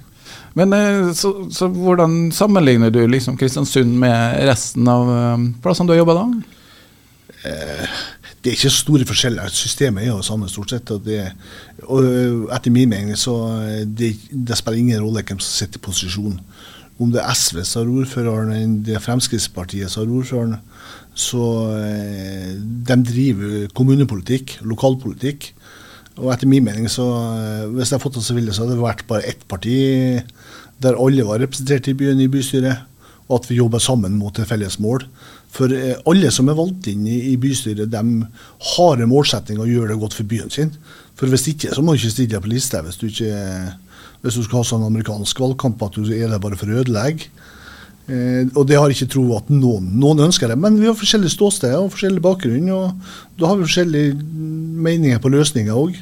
Men 0.58 0.74
eh, 0.76 1.12
så, 1.16 1.30
så 1.54 1.68
hvordan 1.72 2.32
sammenligner 2.34 2.90
du 2.92 3.00
liksom 3.06 3.38
Kristiansund 3.40 3.94
med 4.02 4.42
resten 4.48 4.88
av 4.90 5.12
eh, 5.14 5.46
plassene 5.62 5.88
du 5.88 5.94
har 5.94 6.02
jobba 6.02 6.18
da? 6.18 6.26
Det 8.42 8.50
er 8.50 8.56
ikke 8.56 8.70
så 8.70 8.82
store 8.82 9.06
forskjeller. 9.06 9.52
Systemet 9.54 10.02
er 10.02 10.08
jo 10.10 10.22
samme 10.26 10.48
stort 10.50 10.72
sett. 10.74 10.90
Og 10.90 11.04
det, 11.06 11.20
og 11.86 12.02
øh, 12.02 12.48
etter 12.50 12.74
min 12.74 12.90
mening 12.90 13.18
så 13.18 13.36
øh, 13.62 13.84
det, 13.86 14.16
det 14.30 14.58
spiller 14.58 14.80
ingen 14.80 15.02
rolle 15.04 15.22
hvem 15.22 15.38
som 15.38 15.52
sitter 15.60 15.78
i 15.78 15.84
posisjon. 15.86 16.40
Om 16.98 17.12
det 17.14 17.22
er 17.22 17.38
SV 17.38 17.62
som 17.62 17.86
har 17.86 17.92
ordføreren, 18.00 18.80
det 18.84 18.96
er 18.96 19.02
Fremskrittspartiet 19.02 19.90
som 19.90 20.04
har 20.04 20.16
ordføreren, 20.16 20.56
så 21.14 21.44
øh, 21.78 22.50
de 22.88 22.98
driver 23.06 23.70
kommunepolitikk, 23.78 24.58
lokalpolitikk. 24.66 25.52
Og 26.16 26.32
etter 26.34 26.50
min 26.50 26.64
mening, 26.64 26.90
så 26.90 27.06
hvis 27.72 27.88
jeg 27.88 27.96
hadde 27.96 28.02
fått 28.02 28.18
det 28.18 28.26
så 28.26 28.34
ville, 28.36 28.52
så 28.52 28.64
hadde 28.64 28.74
det 28.74 28.82
vært 28.82 29.06
bare 29.08 29.28
ett 29.30 29.46
parti 29.48 29.78
der 30.82 30.98
alle 30.98 31.24
var 31.24 31.40
representert 31.40 31.86
i 31.88 31.94
byen 31.94 32.20
i 32.20 32.28
bystyret, 32.30 32.82
og 33.32 33.38
at 33.40 33.48
vi 33.48 33.56
jobber 33.56 33.80
sammen 33.80 34.18
mot 34.20 34.36
et 34.38 34.48
felles 34.48 34.76
mål. 34.84 35.06
For 35.52 35.72
eh, 35.72 35.96
alle 36.08 36.32
som 36.34 36.50
er 36.52 36.58
valgt 36.58 36.90
inn 36.92 37.06
i, 37.08 37.36
bystyret, 37.40 37.88
de 37.92 38.02
har 38.74 39.00
en 39.00 39.10
målsetting 39.10 39.60
å 39.60 39.68
gjøre 39.68 39.94
det 39.94 40.00
godt 40.02 40.18
for 40.18 40.28
byen 40.28 40.52
sin. 40.52 40.74
For 41.16 41.32
hvis 41.32 41.48
ikke, 41.52 41.72
så 41.72 41.84
må 41.84 41.94
du 41.94 42.02
ikke 42.02 42.12
stille 42.12 42.36
deg 42.36 42.44
på 42.44 42.52
liste 42.52 42.84
hvis 42.84 43.00
du 43.00 43.08
ikke 43.08 43.32
hvis 44.22 44.38
du 44.38 44.44
skal 44.46 44.60
ha 44.60 44.66
sånn 44.66 44.84
amerikansk 44.86 45.40
valgkamp 45.42 45.80
at 45.82 45.96
du 45.98 46.06
er 46.14 46.28
der 46.30 46.42
bare 46.42 46.58
for 46.58 46.70
å 46.70 46.78
ødelegge. 46.82 47.26
Eh, 48.06 48.46
og 48.54 48.66
det 48.70 48.78
har 48.78 48.90
jeg 48.90 49.00
ikke 49.00 49.14
tro 49.16 49.24
at 49.38 49.50
noen, 49.50 49.88
noen 49.98 50.28
ønsker 50.28 50.50
det. 50.50 50.58
Men 50.62 50.78
vi 50.78 50.86
har 50.86 50.98
forskjellige 50.98 51.34
ståsteder 51.34 51.80
og 51.80 51.90
forskjellig 51.94 52.22
bakgrunn, 52.22 52.70
og 52.70 53.38
da 53.38 53.50
har 53.50 53.58
vi 53.58 53.66
forskjellige 53.66 54.14
meninger 54.86 55.22
på 55.22 55.32
løsninger 55.34 55.78
òg. 55.78 55.98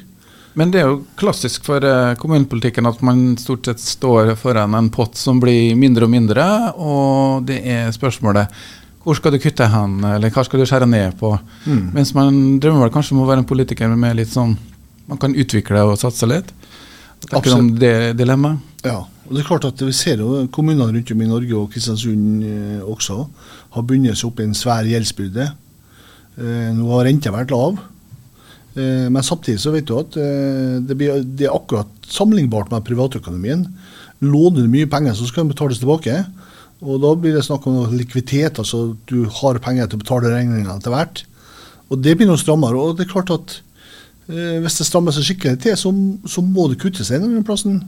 Men 0.59 0.71
det 0.73 0.81
er 0.81 0.89
jo 0.89 1.01
klassisk 1.19 1.63
for 1.67 1.83
eh, 1.87 2.13
kommunepolitikken 2.19 2.89
at 2.89 2.99
man 3.05 3.37
stort 3.39 3.69
sett 3.69 3.79
står 3.79 4.33
foran 4.39 4.75
en 4.75 4.89
pott 4.91 5.15
som 5.19 5.39
blir 5.39 5.77
mindre 5.79 6.07
og 6.07 6.11
mindre, 6.11 6.45
og 6.75 7.47
det 7.47 7.61
er 7.63 7.91
spørsmålet 7.95 8.51
hvor 9.01 9.17
skal 9.17 9.33
du 9.33 9.39
kutte 9.41 9.65
hen, 9.65 9.95
eller 10.05 10.29
hva 10.29 10.43
skal 10.45 10.61
du 10.61 10.67
skjære 10.69 10.85
ned 10.89 11.15
på? 11.17 11.31
Mm. 11.65 11.87
Mens 11.95 12.11
man 12.13 12.35
drømmer 12.61 12.85
vel 12.85 12.93
kanskje 12.93 13.15
om 13.15 13.23
å 13.23 13.29
være 13.29 13.41
en 13.41 13.47
politiker 13.49 13.95
med 13.97 14.19
litt 14.19 14.33
sånn 14.33 14.57
Man 15.09 15.19
kan 15.19 15.33
utvikle 15.35 15.81
og 15.83 15.97
satse 15.99 16.27
litt. 16.29 16.51
Tenker 17.25 17.55
om 17.57 17.71
det 17.75 18.13
dilemmaet? 18.15 18.61
Ja, 18.85 19.01
og 19.01 19.31
det 19.33 19.41
er 19.41 19.47
klart 19.49 19.65
at 19.67 19.81
vi 19.83 19.91
ser 19.91 20.21
jo 20.21 20.45
kommunene 20.53 20.93
rundt 20.93 21.11
om 21.11 21.23
i 21.25 21.27
Norge, 21.27 21.55
og 21.57 21.73
Kristiansund 21.73 22.45
eh, 22.47 22.85
også, 22.85 23.17
har 23.75 23.85
bundet 23.89 24.19
seg 24.19 24.29
opp 24.29 24.39
i 24.39 24.45
en 24.47 24.55
svær 24.55 24.87
gjeldsbyrde. 24.87 25.49
Eh, 26.37 26.69
nå 26.77 26.87
har 26.93 27.09
renta 27.09 27.33
vært 27.33 27.51
lav, 27.51 27.81
men 28.73 29.23
samtidig 29.25 29.59
så 29.59 29.73
vet 29.73 29.87
du 29.89 29.97
at 29.99 30.15
eh, 30.19 30.77
det, 30.87 30.95
blir, 30.95 31.23
det 31.25 31.49
er 31.49 31.55
akkurat 31.55 31.89
sammenlignbart 32.07 32.71
med 32.71 32.85
privatøkonomien. 32.87 33.65
Låner 34.23 34.63
du 34.63 34.71
mye 34.71 34.89
penger, 34.89 35.17
så 35.17 35.27
skal 35.27 35.45
de 35.45 35.55
betales 35.55 35.81
tilbake. 35.81 36.21
Og 36.81 37.01
da 37.03 37.11
blir 37.17 37.35
det 37.35 37.43
snakk 37.45 37.67
om 37.69 37.83
likviditet, 37.93 38.61
altså 38.61 38.91
at 38.93 39.11
du 39.11 39.25
har 39.41 39.59
penger 39.61 39.89
til 39.89 39.99
å 39.99 40.03
betale 40.05 40.31
regningene 40.31 40.77
etter 40.77 40.93
hvert. 40.93 41.23
Og 41.91 41.99
det 41.99 42.15
blir 42.17 42.29
noe 42.29 42.39
strammere. 42.39 42.79
Og 42.79 42.95
det 42.97 43.05
er 43.05 43.11
klart 43.11 43.33
at 43.33 43.57
eh, 44.31 44.61
hvis 44.63 44.79
det 44.79 44.87
strammer 44.87 45.15
seg 45.15 45.27
skikkelig 45.27 45.59
til, 45.65 45.75
så, 45.77 45.91
så 46.31 46.45
må 46.45 46.69
det 46.71 46.79
kuttes 46.81 47.11
en 47.11 47.27
eller 47.27 47.45
plassen. 47.45 47.81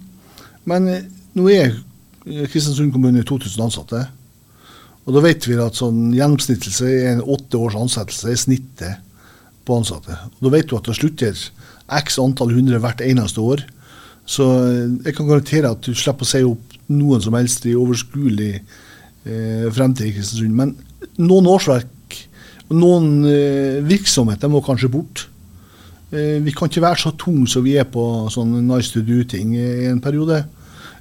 Men 0.70 0.92
eh, 0.92 1.08
nå 1.38 1.48
er 1.54 1.72
eh, 1.72 2.44
Kristiansund 2.52 2.92
kommune 2.94 3.24
2000 3.24 3.66
ansatte. 3.70 4.04
Og 5.04 5.16
da 5.16 5.24
vet 5.24 5.48
vi 5.48 5.58
at 5.60 5.80
sånn 5.80 6.12
gjennomsnittelse 6.16 6.92
er 6.92 7.10
en 7.14 7.26
åtte 7.34 7.60
års 7.60 7.80
ansettelse 7.80 8.30
er 8.32 8.40
snittet 8.40 9.10
på 9.66 9.78
ansatte. 9.80 10.18
Da 10.40 10.52
vet 10.54 10.70
du 10.70 10.78
at 10.78 10.88
det 10.90 10.98
slutter 10.98 11.38
x 11.94 12.20
antall 12.22 12.54
hundre 12.56 12.80
hvert 12.84 13.04
eneste 13.04 13.44
år. 13.44 13.66
Så 14.26 14.48
eh, 14.68 14.94
jeg 15.08 15.18
kan 15.18 15.30
garantere 15.30 15.74
at 15.74 15.84
du 15.84 15.94
slipper 15.96 16.28
å 16.28 16.30
si 16.30 16.44
opp 16.48 16.78
noen 16.94 17.24
som 17.24 17.36
helst 17.38 17.66
i 17.68 17.76
overskuelig 17.80 18.54
eh, 18.60 19.68
fremtid 19.74 20.10
i 20.10 20.16
Kristiansund. 20.16 20.56
Men 20.56 20.76
noen 21.20 21.50
årsverk 21.52 22.20
og 22.70 22.76
noen 22.80 23.28
eh, 23.28 23.80
virksomheter 23.86 24.52
må 24.52 24.64
kanskje 24.66 24.92
bort. 24.94 25.28
Eh, 26.14 26.40
vi 26.44 26.54
kan 26.56 26.72
ikke 26.72 26.86
være 26.86 27.04
så 27.04 27.14
tunge 27.20 27.48
som 27.52 27.66
vi 27.66 27.78
er 27.80 27.88
på 27.90 28.04
sånne 28.32 28.64
nice 28.68 28.94
to 28.94 29.04
do-ting 29.06 29.56
i 29.58 29.90
en 29.90 30.02
periode. 30.04 30.44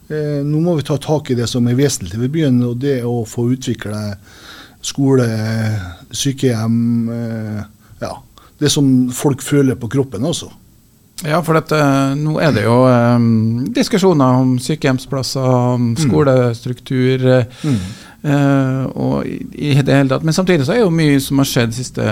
Eh, 0.08 0.40
nå 0.44 0.60
må 0.64 0.74
vi 0.78 0.86
ta 0.86 0.98
tak 1.00 1.30
i 1.30 1.38
det 1.38 1.48
som 1.50 1.66
er 1.68 1.78
vesentlig 1.78 2.20
ved 2.24 2.34
byen, 2.34 2.58
og 2.66 2.80
det 2.82 3.00
å 3.06 3.22
få 3.28 3.46
utvikle 3.54 4.00
skole, 4.82 5.28
sykehjem, 6.10 6.78
eh, 7.14 7.60
ja, 8.02 8.12
det 8.62 8.70
som 8.72 8.86
folk 9.14 9.42
føler 9.44 9.78
på 9.78 9.90
kroppen 9.92 10.24
også. 10.28 10.50
Ja, 11.22 11.38
for 11.44 11.54
dette, 11.54 11.78
nå 12.18 12.38
er 12.42 12.54
det 12.54 12.64
jo 12.64 12.80
um, 12.82 13.66
diskusjoner 13.74 14.40
om 14.42 14.56
sykehjemsplasser, 14.62 15.50
om 15.76 15.92
skolestruktur 15.98 17.28
mm. 17.62 17.76
uh, 18.26 18.88
og 18.90 19.28
i, 19.28 19.38
i, 19.68 19.76
det 19.78 20.00
hele 20.00 20.10
tatt. 20.10 20.26
Men 20.26 20.34
samtidig 20.34 20.66
så 20.66 20.74
er 20.74 20.80
det 20.80 20.88
jo 20.88 20.96
mye 20.96 21.20
som 21.22 21.42
har 21.42 21.50
skjedd 21.52 21.70
de 21.70 21.78
siste 21.78 22.08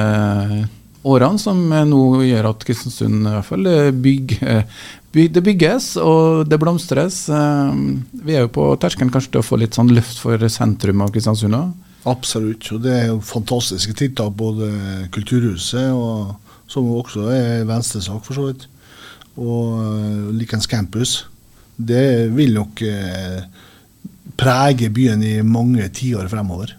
årene, 1.01 1.43
som 1.43 1.59
nå 1.91 2.05
gjør 2.29 2.53
at 2.53 2.65
Kristiansund 2.69 3.25
i 3.25 3.35
hvert 3.35 3.51
fall 3.51 3.69
bygger 3.99 4.65
det 5.11 5.43
bygges, 5.43 5.97
og 5.99 6.47
det 6.47 6.61
blomstres. 6.63 7.25
Vi 7.27 8.37
er 8.37 8.45
jo 8.45 8.53
på 8.55 8.69
terskelen 8.79 9.11
kanskje 9.11 9.33
til 9.35 9.43
å 9.43 9.47
få 9.49 9.59
litt 9.59 9.75
sånn 9.75 9.91
løft 9.91 10.21
for 10.23 10.39
sentrum 10.47 11.03
av 11.03 11.11
Kristiansund 11.11 11.59
òg? 11.59 11.73
Absolutt. 12.09 12.73
og 12.73 12.83
Det 12.83 12.93
er 12.95 13.07
jo 13.11 13.21
fantastiske 13.21 13.93
tiltak, 13.97 14.33
både 14.37 14.71
Kulturhuset, 15.13 15.93
og, 15.93 16.35
som 16.71 16.89
også 16.95 17.29
er 17.35 17.65
Venstres 17.69 18.09
sak 18.09 18.25
for 18.25 18.37
så 18.37 18.47
vidt, 18.49 18.69
og 19.37 19.81
uh, 19.81 20.31
Likens 20.35 20.69
campus. 20.71 21.27
Det 21.77 22.31
vil 22.37 22.55
nok 22.57 22.83
uh, 22.85 23.41
prege 24.41 24.91
byen 24.93 25.23
i 25.23 25.41
mange 25.43 25.89
tiår 25.89 26.29
fremover. 26.29 26.77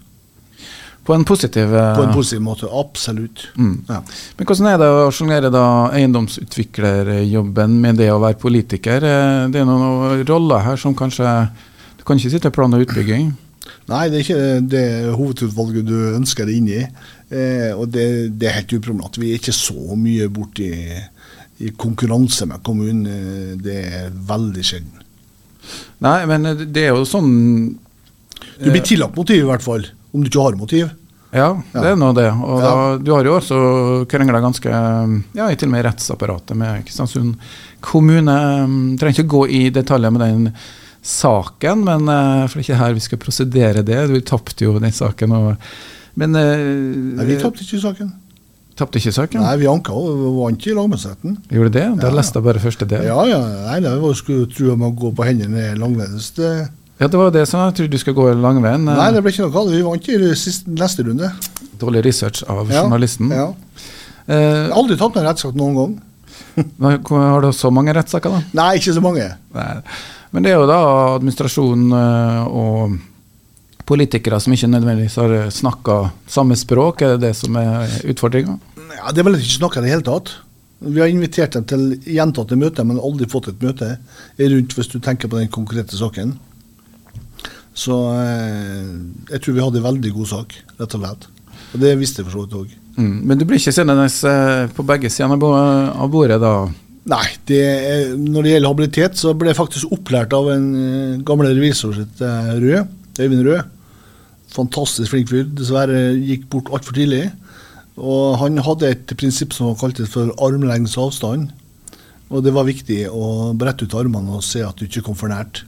På 1.02 1.16
en 1.16 1.24
positiv 1.26 1.72
uh, 1.74 1.94
På 1.96 2.04
en 2.06 2.14
positiv 2.14 2.42
måte, 2.42 2.66
absolutt. 2.66 3.48
Mm. 3.54 3.84
Ja. 3.88 4.02
Men 4.38 4.46
Hvordan 4.46 4.70
er 4.70 4.82
det 4.82 4.90
å 4.90 5.08
sjonglere 5.14 5.64
eiendomsutviklerjobben 5.98 7.78
med 7.82 7.98
det 8.02 8.10
å 8.10 8.20
være 8.22 8.38
politiker? 8.42 9.06
Det 9.50 9.62
er 9.62 9.66
noen 9.66 10.26
roller 10.26 10.66
her 10.66 10.78
som 10.78 10.94
kanskje 10.98 11.30
Du 11.98 12.06
kan 12.06 12.18
ikke 12.18 12.34
sitte 12.34 12.50
og 12.50 12.82
utbygging? 12.82 13.32
Nei, 13.90 14.06
det 14.10 14.18
er 14.18 14.24
ikke 14.24 14.44
det 14.72 14.86
hovedutvalget 15.14 15.86
du 15.86 15.96
ønsker 16.16 16.48
deg 16.48 16.58
inn 16.58 16.70
i. 16.72 16.80
Eh, 17.32 17.70
og 17.72 17.88
det, 17.94 18.06
det, 18.38 18.48
er 18.48 18.58
helt 18.60 18.74
uproblematisk. 18.76 19.22
Vi 19.22 19.32
er 19.32 19.40
ikke 19.40 19.54
så 19.56 19.96
mye 19.98 20.28
borti 20.32 20.70
i 21.62 21.72
konkurranse 21.78 22.48
med 22.50 22.62
kommunen. 22.66 23.06
Eh, 23.06 23.52
det 23.62 23.78
er 23.86 24.10
veldig 24.32 24.66
sjelden. 24.66 25.06
Nei, 26.02 26.18
men 26.26 26.48
det 26.74 26.88
er 26.88 26.90
jo 26.90 27.04
sånn 27.06 27.30
Du 28.58 28.66
blir 28.66 28.82
tillagt 28.82 29.14
motiv, 29.16 29.44
i 29.44 29.48
hvert 29.48 29.64
fall. 29.64 29.86
Om 30.12 30.24
du 30.24 30.30
ikke 30.30 30.48
har 30.48 30.58
motiv. 30.58 30.90
Ja, 31.32 31.48
det 31.72 31.86
er 31.88 31.96
nå 31.96 32.10
det. 32.12 32.28
Og 32.28 32.58
ja. 32.60 32.66
da, 32.66 32.96
du 33.00 33.10
har 33.14 33.24
jo 33.24 33.38
også 33.38 33.58
krangla 34.10 34.42
ganske 34.44 34.68
Ja, 34.68 35.46
til 35.48 35.70
og 35.70 35.72
med 35.72 35.86
rettsapparatet 35.86 36.58
med 36.60 36.82
Kristiansund 36.84 37.38
kommune. 37.80 38.36
Trenger 39.00 39.22
ikke 39.22 39.32
gå 39.32 39.46
i 39.48 39.62
detaljer 39.72 40.12
med 40.12 40.26
den 40.26 40.50
saken, 41.02 41.84
men 41.86 42.06
uh, 42.06 42.46
for 42.46 42.58
det 42.58 42.62
er 42.62 42.66
ikke 42.68 42.80
her 42.80 42.96
vi 42.96 43.04
skal 43.04 43.20
prosedere 43.22 43.84
det. 43.86 44.00
Du 44.10 44.18
tapte 44.26 44.66
jo 44.66 44.76
den 44.82 44.94
saken. 44.94 45.34
Og, 45.34 45.70
men 46.20 46.36
uh, 46.38 46.66
Nei, 47.18 47.26
Vi 47.32 47.38
tapte 47.42 47.66
ikke 47.66 47.80
saken. 47.82 48.12
Tapte 48.78 49.00
ikke 49.02 49.12
saken? 49.12 49.42
Nei, 49.42 49.56
vi 49.60 49.68
anka 49.68 49.94
og 49.94 50.22
vant 50.38 50.66
i 50.66 50.76
lagmannsretten. 50.76 51.40
Gjorde 51.52 51.74
det? 51.74 51.88
Da 52.00 52.08
ja. 52.08 52.14
leste 52.16 52.38
jeg 52.38 52.46
bare 52.46 52.62
første 52.62 52.88
del. 52.88 53.08
Ja, 53.10 53.18
ja. 53.28 53.40
Nei, 53.66 53.80
det 53.84 53.96
var 54.00 54.14
skulle 54.16 54.46
tro 54.52 54.70
at 54.72 54.80
man 54.80 54.94
gå 54.96 55.10
på 55.16 55.26
hendene 55.26 55.72
langveis. 55.80 56.30
Det 56.38 56.52
ja, 57.02 57.08
det 57.10 57.18
var 57.18 57.32
det 57.34 57.42
som 57.50 57.58
jeg 57.64 57.74
trodde 57.74 57.90
du 57.90 57.98
skulle 57.98 58.14
gå 58.14 58.38
langveien. 58.38 58.84
Nei, 58.86 59.08
det 59.10 59.24
ble 59.24 59.32
ikke 59.32 59.48
noe 59.48 59.54
galt. 59.56 59.72
Vi 59.74 59.82
vant 59.82 60.08
i 60.12 60.18
siste, 60.38 60.70
neste 60.70 61.02
runde. 61.08 61.32
Dårlig 61.80 62.04
research 62.06 62.44
av 62.46 62.70
ja, 62.70 62.84
journalisten. 62.84 63.32
Ja. 63.34 63.48
Eh, 64.30 64.68
aldri 64.70 64.94
tatt 65.00 65.18
en 65.18 65.26
rettssak 65.26 65.56
noen 65.58 65.74
gang. 65.80 65.96
har 67.10 67.42
du 67.42 67.48
så 67.56 67.72
mange 67.74 67.94
rettssaker, 67.96 68.36
da? 68.36 68.44
Nei, 68.54 68.68
ikke 68.78 68.94
så 68.94 69.02
mange. 69.02 69.26
Nei. 69.56 69.72
Men 70.32 70.44
det 70.44 70.52
er 70.52 70.60
jo 70.60 70.68
da 70.70 70.82
administrasjonen 71.16 71.96
eh, 71.96 72.44
og 72.48 72.98
politikere 73.88 74.38
som 74.40 74.54
ikke 74.54 74.70
nødvendigvis 74.72 75.18
har 75.20 75.34
snakka 75.52 75.98
samme 76.30 76.56
språk, 76.56 77.02
er 77.02 77.16
det 77.16 77.28
det 77.28 77.34
som 77.36 77.56
er 77.60 77.90
utfordringa? 78.08 78.56
Ja, 78.96 79.12
det 79.12 79.20
er 79.22 79.28
vel 79.28 79.36
ikke 79.40 79.58
snakka 79.58 79.80
i 79.80 79.84
det 79.86 79.92
hele 79.92 80.06
tatt. 80.06 80.32
Vi 80.82 81.00
har 81.02 81.10
invitert 81.10 81.54
dem 81.54 81.66
til 81.68 81.82
gjentatte 82.10 82.56
møter, 82.58 82.86
men 82.86 83.00
aldri 83.02 83.28
fått 83.30 83.52
et 83.52 83.60
møte 83.62 83.96
rundt 84.40 84.74
hvis 84.78 84.90
du 84.90 84.98
tenker 85.02 85.30
på 85.30 85.38
den 85.38 85.50
konkrete 85.52 85.98
saken. 85.98 86.34
Så 87.74 87.98
eh, 88.18 88.88
jeg 89.30 89.42
tror 89.42 89.56
vi 89.56 89.64
hadde 89.64 89.80
en 89.80 89.88
veldig 89.88 90.12
god 90.16 90.30
sak, 90.32 90.56
rett 90.80 90.96
og 90.96 91.04
slett. 91.04 91.28
Og 91.72 91.84
det 91.84 91.92
visste 92.00 92.20
jeg 92.20 92.28
for 92.28 92.36
så 92.36 92.46
vidt 92.46 92.56
òg. 92.58 92.72
Mm, 92.98 93.14
men 93.24 93.40
du 93.40 93.46
blir 93.48 93.60
ikke 93.60 93.72
sittende 93.72 94.08
eh, 94.08 94.64
på 94.76 94.84
begge 94.88 95.10
sider 95.12 95.46
av 95.46 96.10
bordet 96.12 96.40
da? 96.42 96.56
Nei, 97.10 97.24
det, 97.50 97.62
når 98.14 98.44
det 98.44 98.50
gjelder 98.52 98.70
habilitet, 98.70 99.16
så 99.18 99.32
ble 99.34 99.50
jeg 99.50 99.58
faktisk 99.58 99.94
opplært 99.94 100.34
av 100.36 100.46
en 100.52 100.66
gamle 100.70 101.24
gammel 101.26 101.48
revisor 101.56 101.96
sitt 101.96 102.20
uh, 102.22 102.52
Rød, 102.62 102.92
Øyvind 103.18 103.46
Rød. 103.48 103.72
Fantastisk 104.52 105.10
flink 105.10 105.32
fyr. 105.32 105.48
Dessverre 105.50 106.12
gikk 106.14 106.46
bort 106.52 106.70
altfor 106.70 106.94
tidlig. 106.94 107.24
Og 107.98 108.38
han 108.38 108.60
hadde 108.62 108.92
et 108.94 109.14
prinsipp 109.18 109.56
som 109.56 109.72
han 109.72 109.80
kalte 109.80 110.06
for 110.06 110.30
armlengdes 110.46 110.94
avstand. 111.00 111.50
Og 112.30 112.46
det 112.46 112.54
var 112.54 112.68
viktig 112.70 113.00
å 113.10 113.50
brette 113.58 113.88
ut 113.88 113.98
armene 113.98 114.38
og 114.38 114.46
se 114.46 114.62
at 114.64 114.78
du 114.78 114.86
ikke 114.86 115.02
kom 115.08 115.18
for 115.18 115.32
nært. 115.32 115.64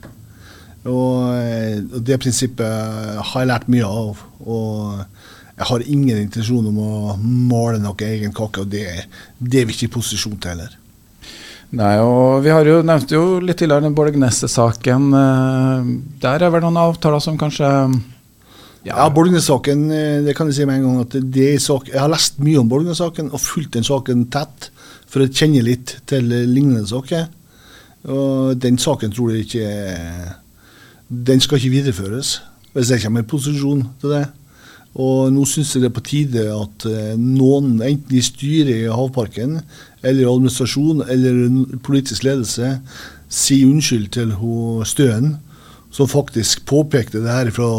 Og, 0.87 1.35
uh, 1.35 1.99
det 1.99 2.21
prinsippet 2.23 3.19
har 3.19 3.43
jeg 3.43 3.51
lært 3.51 3.67
mye 3.75 3.91
av. 3.91 4.23
Og 4.47 5.03
jeg 5.57 5.67
har 5.73 5.83
ingen 5.83 6.23
intensjon 6.23 6.71
om 6.71 6.79
å 6.79 7.19
male 7.19 7.83
noe 7.83 8.07
egen 8.07 8.31
kake, 8.35 8.63
og 8.63 8.71
det, 8.71 8.87
det 9.35 9.65
er 9.65 9.67
vi 9.67 9.75
ikke 9.75 9.91
i 9.91 9.95
posisjon 9.99 10.39
til 10.39 10.55
heller. 10.55 10.79
Nei, 11.75 11.95
og 11.99 12.43
Vi 12.45 12.51
har 12.53 12.67
jo 12.67 12.79
nevnte 12.85 13.17
jo 13.17 13.39
litt 13.43 13.57
tidligere 13.59 13.83
den 13.83 13.95
Borgneset-saken. 13.97 15.07
Eh, 15.19 15.89
der 16.23 16.45
er 16.45 16.53
vel 16.53 16.63
noen 16.63 16.79
avtaler 16.79 17.19
som 17.23 17.37
kanskje 17.37 17.67
Ja, 18.85 18.93
ja 18.95 19.09
Borgnes-saken, 19.09 19.91
eh, 19.91 20.21
det 20.23 20.35
kan 20.37 20.47
jeg 20.47 20.55
si 20.55 20.65
med 20.65 20.79
en 20.79 20.85
gang. 20.85 20.99
at 21.01 21.61
sak, 21.61 21.87
Jeg 21.87 21.99
har 21.99 22.07
lest 22.07 22.39
mye 22.39 22.59
om 22.59 22.69
Borgnes-saken 22.69 23.33
og 23.33 23.39
fulgt 23.39 23.71
den 23.71 23.83
saken 23.83 24.29
tett 24.29 24.69
for 25.05 25.19
å 25.19 25.27
kjenne 25.27 25.63
litt 25.63 26.01
til 26.05 26.23
lignende 26.23 26.87
saker. 26.87 27.27
Og 28.07 28.57
Den 28.57 28.77
saken 28.77 29.11
tror 29.11 29.31
jeg 29.31 29.45
ikke 29.45 30.35
Den 31.11 31.39
skal 31.39 31.57
ikke 31.57 31.83
videreføres, 31.83 32.41
hvis 32.73 32.89
jeg 32.89 33.01
kommer 33.01 33.19
i 33.19 33.23
posisjon 33.23 33.89
til 33.99 34.09
det. 34.09 34.27
Og 34.95 35.27
nå 35.33 35.43
syns 35.43 35.73
jeg 35.75 35.83
det 35.83 35.89
er 35.91 35.95
på 35.97 36.05
tide 36.07 36.43
at 36.55 36.85
eh, 36.87 37.15
noen, 37.19 37.81
enten 37.83 38.15
i 38.15 38.21
styret 38.23 38.85
i 38.85 38.87
Havparken, 38.87 39.59
eller 40.05 40.29
administrasjon, 40.29 41.03
eller 41.09 41.77
politisk 41.85 42.25
ledelse, 42.27 42.77
si 43.31 43.63
unnskyld 43.65 44.11
til 44.15 44.33
hun 44.39 44.85
Støen, 44.87 45.35
som 45.95 46.09
faktisk 46.11 46.65
påpekte 46.69 47.23
det 47.23 47.31
her 47.31 47.51
fra 47.55 47.69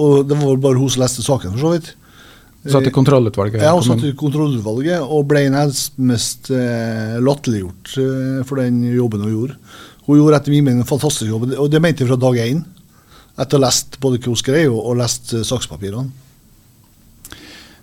Og 0.00 0.28
det 0.28 0.36
var 0.38 0.60
bare 0.62 0.78
hun 0.78 0.88
som 0.88 1.02
leste 1.02 1.22
saken, 1.22 1.52
for 1.52 1.60
så 1.60 1.70
vidt. 1.74 1.88
Satt 2.70 2.86
i 2.86 2.92
kontrollutvalget? 2.92 3.62
Ja, 3.64 3.72
hun 3.74 3.84
satt 3.84 4.04
i 4.04 4.12
kontrollutvalget, 4.16 5.00
og 5.02 5.26
ble 5.28 5.46
nærmest 5.52 6.50
eh, 6.52 7.16
latterliggjort 7.20 7.94
eh, 8.00 8.40
for 8.48 8.60
den 8.60 8.82
jobben 8.94 9.24
hun 9.24 9.32
gjorde. 9.32 9.56
Hun 10.06 10.20
gjorde 10.20 10.38
etter 10.40 10.54
min 10.54 10.66
mening 10.66 10.84
en 10.84 10.88
fantastisk 10.88 11.28
jobb, 11.28 11.48
og 11.56 11.70
det 11.72 11.80
mente 11.82 12.04
jeg 12.04 12.10
fra 12.10 12.20
dag 12.20 12.38
én. 12.44 12.62
Etter 13.40 13.56
å 13.56 13.60
ha 13.60 13.66
lest 13.66 13.96
både 14.00 14.20
hva 14.20 14.32
hun 14.32 14.40
skrev 14.40 14.74
og, 14.74 14.80
og 14.92 15.00
lest 15.00 15.34
eh, 15.36 15.46
sakspapirene. 15.46 16.29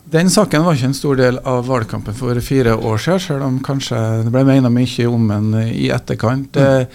Den 0.08 0.30
saken 0.32 0.64
var 0.64 0.78
ikke 0.78 0.88
en 0.88 0.96
stor 0.96 1.18
del 1.20 1.38
av 1.44 1.66
valgkampen 1.68 2.16
for 2.16 2.40
fire 2.40 2.78
år 2.78 3.02
siden, 3.04 3.24
selv 3.26 3.44
om 3.48 3.58
kanskje 3.64 3.98
det 4.24 4.32
ble 4.32 4.46
menet 4.48 4.72
mye 4.72 5.08
om 5.12 5.26
den 5.28 5.50
i 5.68 5.90
etterkant. 5.92 6.56
Mm. 6.56 6.94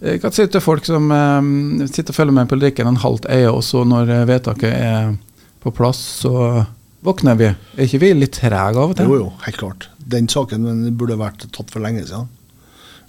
Eh, 0.00 0.16
hva 0.22 0.30
sier 0.32 0.48
du 0.48 0.54
til 0.54 0.64
folk 0.64 0.88
som 0.88 1.10
um, 1.12 1.50
sitter 1.84 2.14
og 2.14 2.16
følger 2.16 2.36
med 2.38 2.48
politikken 2.48 2.88
en 2.88 3.02
halvt 3.02 3.28
øye, 3.28 3.50
og 3.50 3.60
så 3.64 3.84
når 3.84 4.12
vedtaket 4.30 4.72
er 4.72 5.12
på 5.60 5.72
plass, 5.76 6.00
så 6.22 6.64
våkner 7.04 7.36
vi? 7.36 7.50
Er 7.52 7.84
ikke 7.84 8.00
vi 8.06 8.12
litt 8.16 8.36
trege 8.38 8.72
av 8.72 8.94
og 8.94 8.96
til? 8.96 9.12
Jo, 9.12 9.26
jo, 9.26 9.28
helt 9.44 9.60
klart. 9.60 9.88
Den 10.00 10.28
saken 10.32 10.64
burde 10.96 11.20
vært 11.20 11.44
tatt 11.52 11.72
for 11.72 11.84
lenge 11.84 12.06
siden. 12.08 12.32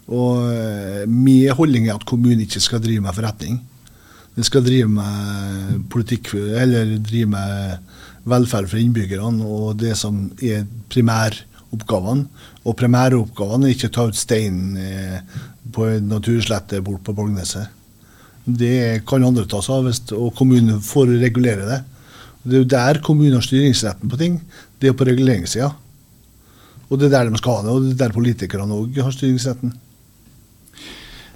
Og 0.08 1.08
min 1.12 1.56
holdning 1.56 1.88
er 1.88 1.96
at 1.96 2.08
kommunen 2.08 2.44
ikke 2.44 2.64
skal 2.64 2.84
drive 2.84 3.04
med 3.04 3.16
forretning. 3.16 3.62
Den 4.36 4.48
skal 4.48 4.64
drive 4.64 4.88
med 4.92 5.88
politikk, 5.92 6.34
eller 6.36 6.98
drive 7.00 7.32
med 7.32 7.96
velferd 8.28 8.70
for 8.72 8.82
innbyggerne 8.82 9.46
og 9.46 9.78
det 9.82 9.96
som 10.00 10.28
er 10.44 10.66
primæroppgavene. 10.92 12.28
Og 12.68 12.78
primæroppgavene 12.80 13.70
er 13.70 13.76
ikke 13.76 13.92
å 13.92 13.96
ta 13.98 14.08
ut 14.10 14.20
steinen 14.20 14.78
eh, 14.82 15.42
på 15.74 15.88
en 15.88 16.08
naturslette 16.12 16.82
bort 16.86 17.04
på 17.06 17.16
Borgneset. 17.16 17.74
Det 18.48 19.04
kan 19.08 19.26
andre 19.28 19.44
ta 19.50 19.60
seg 19.64 19.82
av, 19.82 19.90
og 20.16 20.36
kommunen 20.38 20.80
får 20.84 21.12
regulere 21.20 21.68
det. 21.68 21.82
Det 22.48 22.56
er 22.56 22.64
jo 22.64 22.70
der 22.72 23.02
kommunen 23.04 23.36
har 23.36 23.44
styringsretten 23.44 24.12
på 24.12 24.20
ting. 24.20 24.38
Det 24.80 24.92
er 24.92 24.96
på 24.96 25.08
reguleringssida. 25.08 25.74
Og 26.88 27.00
det 27.00 27.10
er 27.10 27.18
der 27.18 27.32
de 27.32 27.42
skal 27.42 27.60
ha 27.60 27.66
det, 27.66 27.74
og 27.74 27.84
det 27.84 27.96
er 27.98 28.06
der 28.06 28.16
politikerne 28.16 28.78
òg 28.78 29.02
har 29.04 29.12
styringsretten. 29.12 29.74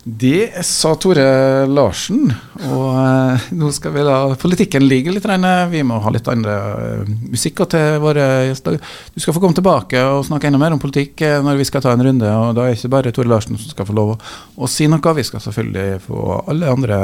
Det 0.04 0.66
sa 0.66 0.96
Tore 0.98 1.66
Larsen. 1.70 2.32
Og 2.66 2.88
eh, 2.98 3.44
nå 3.54 3.68
skal 3.76 3.94
vi 3.94 4.06
la 4.06 4.16
politikken 4.40 4.88
ligge 4.88 5.14
litt. 5.14 5.28
Vi 5.70 5.84
må 5.86 6.00
ha 6.02 6.14
litt 6.14 6.30
andre 6.32 6.56
uh, 6.58 7.12
musikker 7.30 7.70
til 7.70 8.00
våre 8.02 8.26
gjester. 8.48 8.80
Du 9.14 9.22
skal 9.22 9.36
få 9.36 9.44
komme 9.44 9.54
tilbake 9.58 10.02
og 10.02 10.26
snakke 10.26 10.50
enda 10.50 10.58
mer 10.62 10.74
om 10.74 10.82
politikk 10.82 11.22
eh, 11.28 11.38
når 11.46 11.60
vi 11.62 11.68
skal 11.70 11.86
ta 11.86 11.94
en 11.94 12.02
runde. 12.08 12.26
Og 12.26 12.58
da 12.58 12.66
er 12.66 12.74
det 12.74 12.80
ikke 12.80 12.94
bare 12.96 13.14
Tore 13.14 13.30
Larsen 13.30 13.62
som 13.62 13.76
skal 13.76 13.90
få 13.92 13.98
lov 14.00 14.16
å, 14.16 14.18
å 14.58 14.72
si 14.72 14.90
noe. 14.90 15.14
Vi 15.22 15.28
skal 15.28 15.46
selvfølgelig 15.46 16.02
få 16.08 16.40
alle 16.50 16.74
andre 16.74 17.00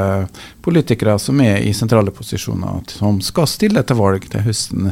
politikere 0.66 1.14
som 1.22 1.38
er 1.44 1.62
i 1.62 1.70
sentrale 1.78 2.10
posisjoner, 2.10 2.82
som 2.98 3.22
skal 3.22 3.46
stille 3.46 3.86
til 3.86 4.00
valg 4.02 4.26
til 4.32 4.42
høsten 4.42 4.90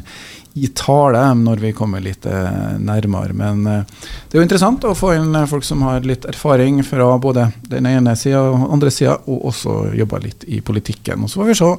i 0.56 0.70
tale 0.74 1.20
når 1.36 1.60
vi 1.60 1.72
kommer 1.76 2.00
litt 2.00 2.26
eh, 2.26 2.76
nærmere. 2.80 3.36
Men 3.36 3.66
eh, 3.68 3.84
det 4.26 4.36
er 4.36 4.40
jo 4.40 4.46
interessant 4.46 4.86
å 4.88 4.94
få 4.96 5.12
inn 5.18 5.36
folk 5.50 5.66
som 5.68 5.84
har 5.84 6.06
litt 6.08 6.24
erfaring 6.28 6.80
fra 6.86 7.10
både 7.20 7.50
den 7.68 7.88
ene 7.90 8.16
sida 8.16 8.40
og 8.48 8.70
andre 8.72 8.92
sida, 8.94 9.18
og 9.28 9.50
også 9.52 9.76
jobba 9.96 10.22
litt 10.24 10.46
i 10.48 10.62
politikken. 10.64 11.26
Og 11.26 11.32
så 11.32 11.42
får 11.42 11.50
vi 11.52 11.58
se. 11.60 11.70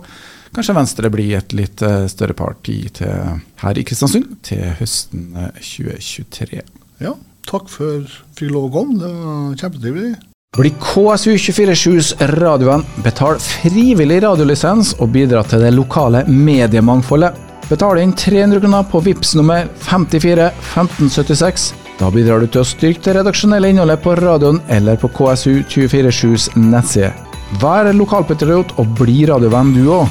Kanskje 0.55 0.77
Venstre 0.77 1.11
blir 1.11 1.33
et 1.39 1.57
litt 1.57 1.81
større 2.13 2.37
parti 2.37 2.77
til, 3.01 3.41
her 3.61 3.77
i 3.77 3.83
Kristiansund 3.85 4.37
til 4.47 4.63
høsten 4.79 5.27
2023. 5.57 6.61
Ja, 7.03 7.17
takk 7.49 7.67
for 7.69 7.97
at 7.97 8.07
jeg 8.07 8.39
fikk 8.39 8.55
lov 8.55 8.69
å 8.69 8.73
komme. 8.77 9.01
Det 9.01 9.11
var 9.11 9.59
kjempetrivelig. 9.59 10.15
Bli 10.57 10.71
KSU247s 10.79 12.13
radioen. 12.39 12.85
betal 13.03 13.37
frivillig 13.43 14.21
radiolisens 14.23 14.95
og 15.01 15.11
bidra 15.13 15.43
til 15.43 15.61
det 15.61 15.73
lokale 15.75 16.23
mediemangfoldet. 16.27 17.46
Betal 17.67 17.99
inn 17.99 18.13
300 18.15 18.61
kroner 18.63 18.83
på 18.83 18.99
VIPS 19.03 19.35
nummer 19.35 19.67
54 19.83 20.45
1576. 20.47 21.73
Da 21.99 22.11
bidrar 22.13 22.39
du 22.39 22.47
til 22.47 22.61
å 22.61 22.67
styrke 22.67 23.03
det 23.03 23.17
redaksjonelle 23.17 23.73
innholdet 23.73 24.03
på 24.03 24.13
radioen 24.15 24.61
eller 24.71 24.99
på 25.01 25.09
KSU247s 25.17 26.53
nettside. 26.55 27.11
Vær 27.59 27.89
lokalpatriot 27.95 28.75
og 28.79 28.95
bli 28.99 29.25
radiovenn 29.27 29.73
du 29.75 29.83
òg. 29.97 30.07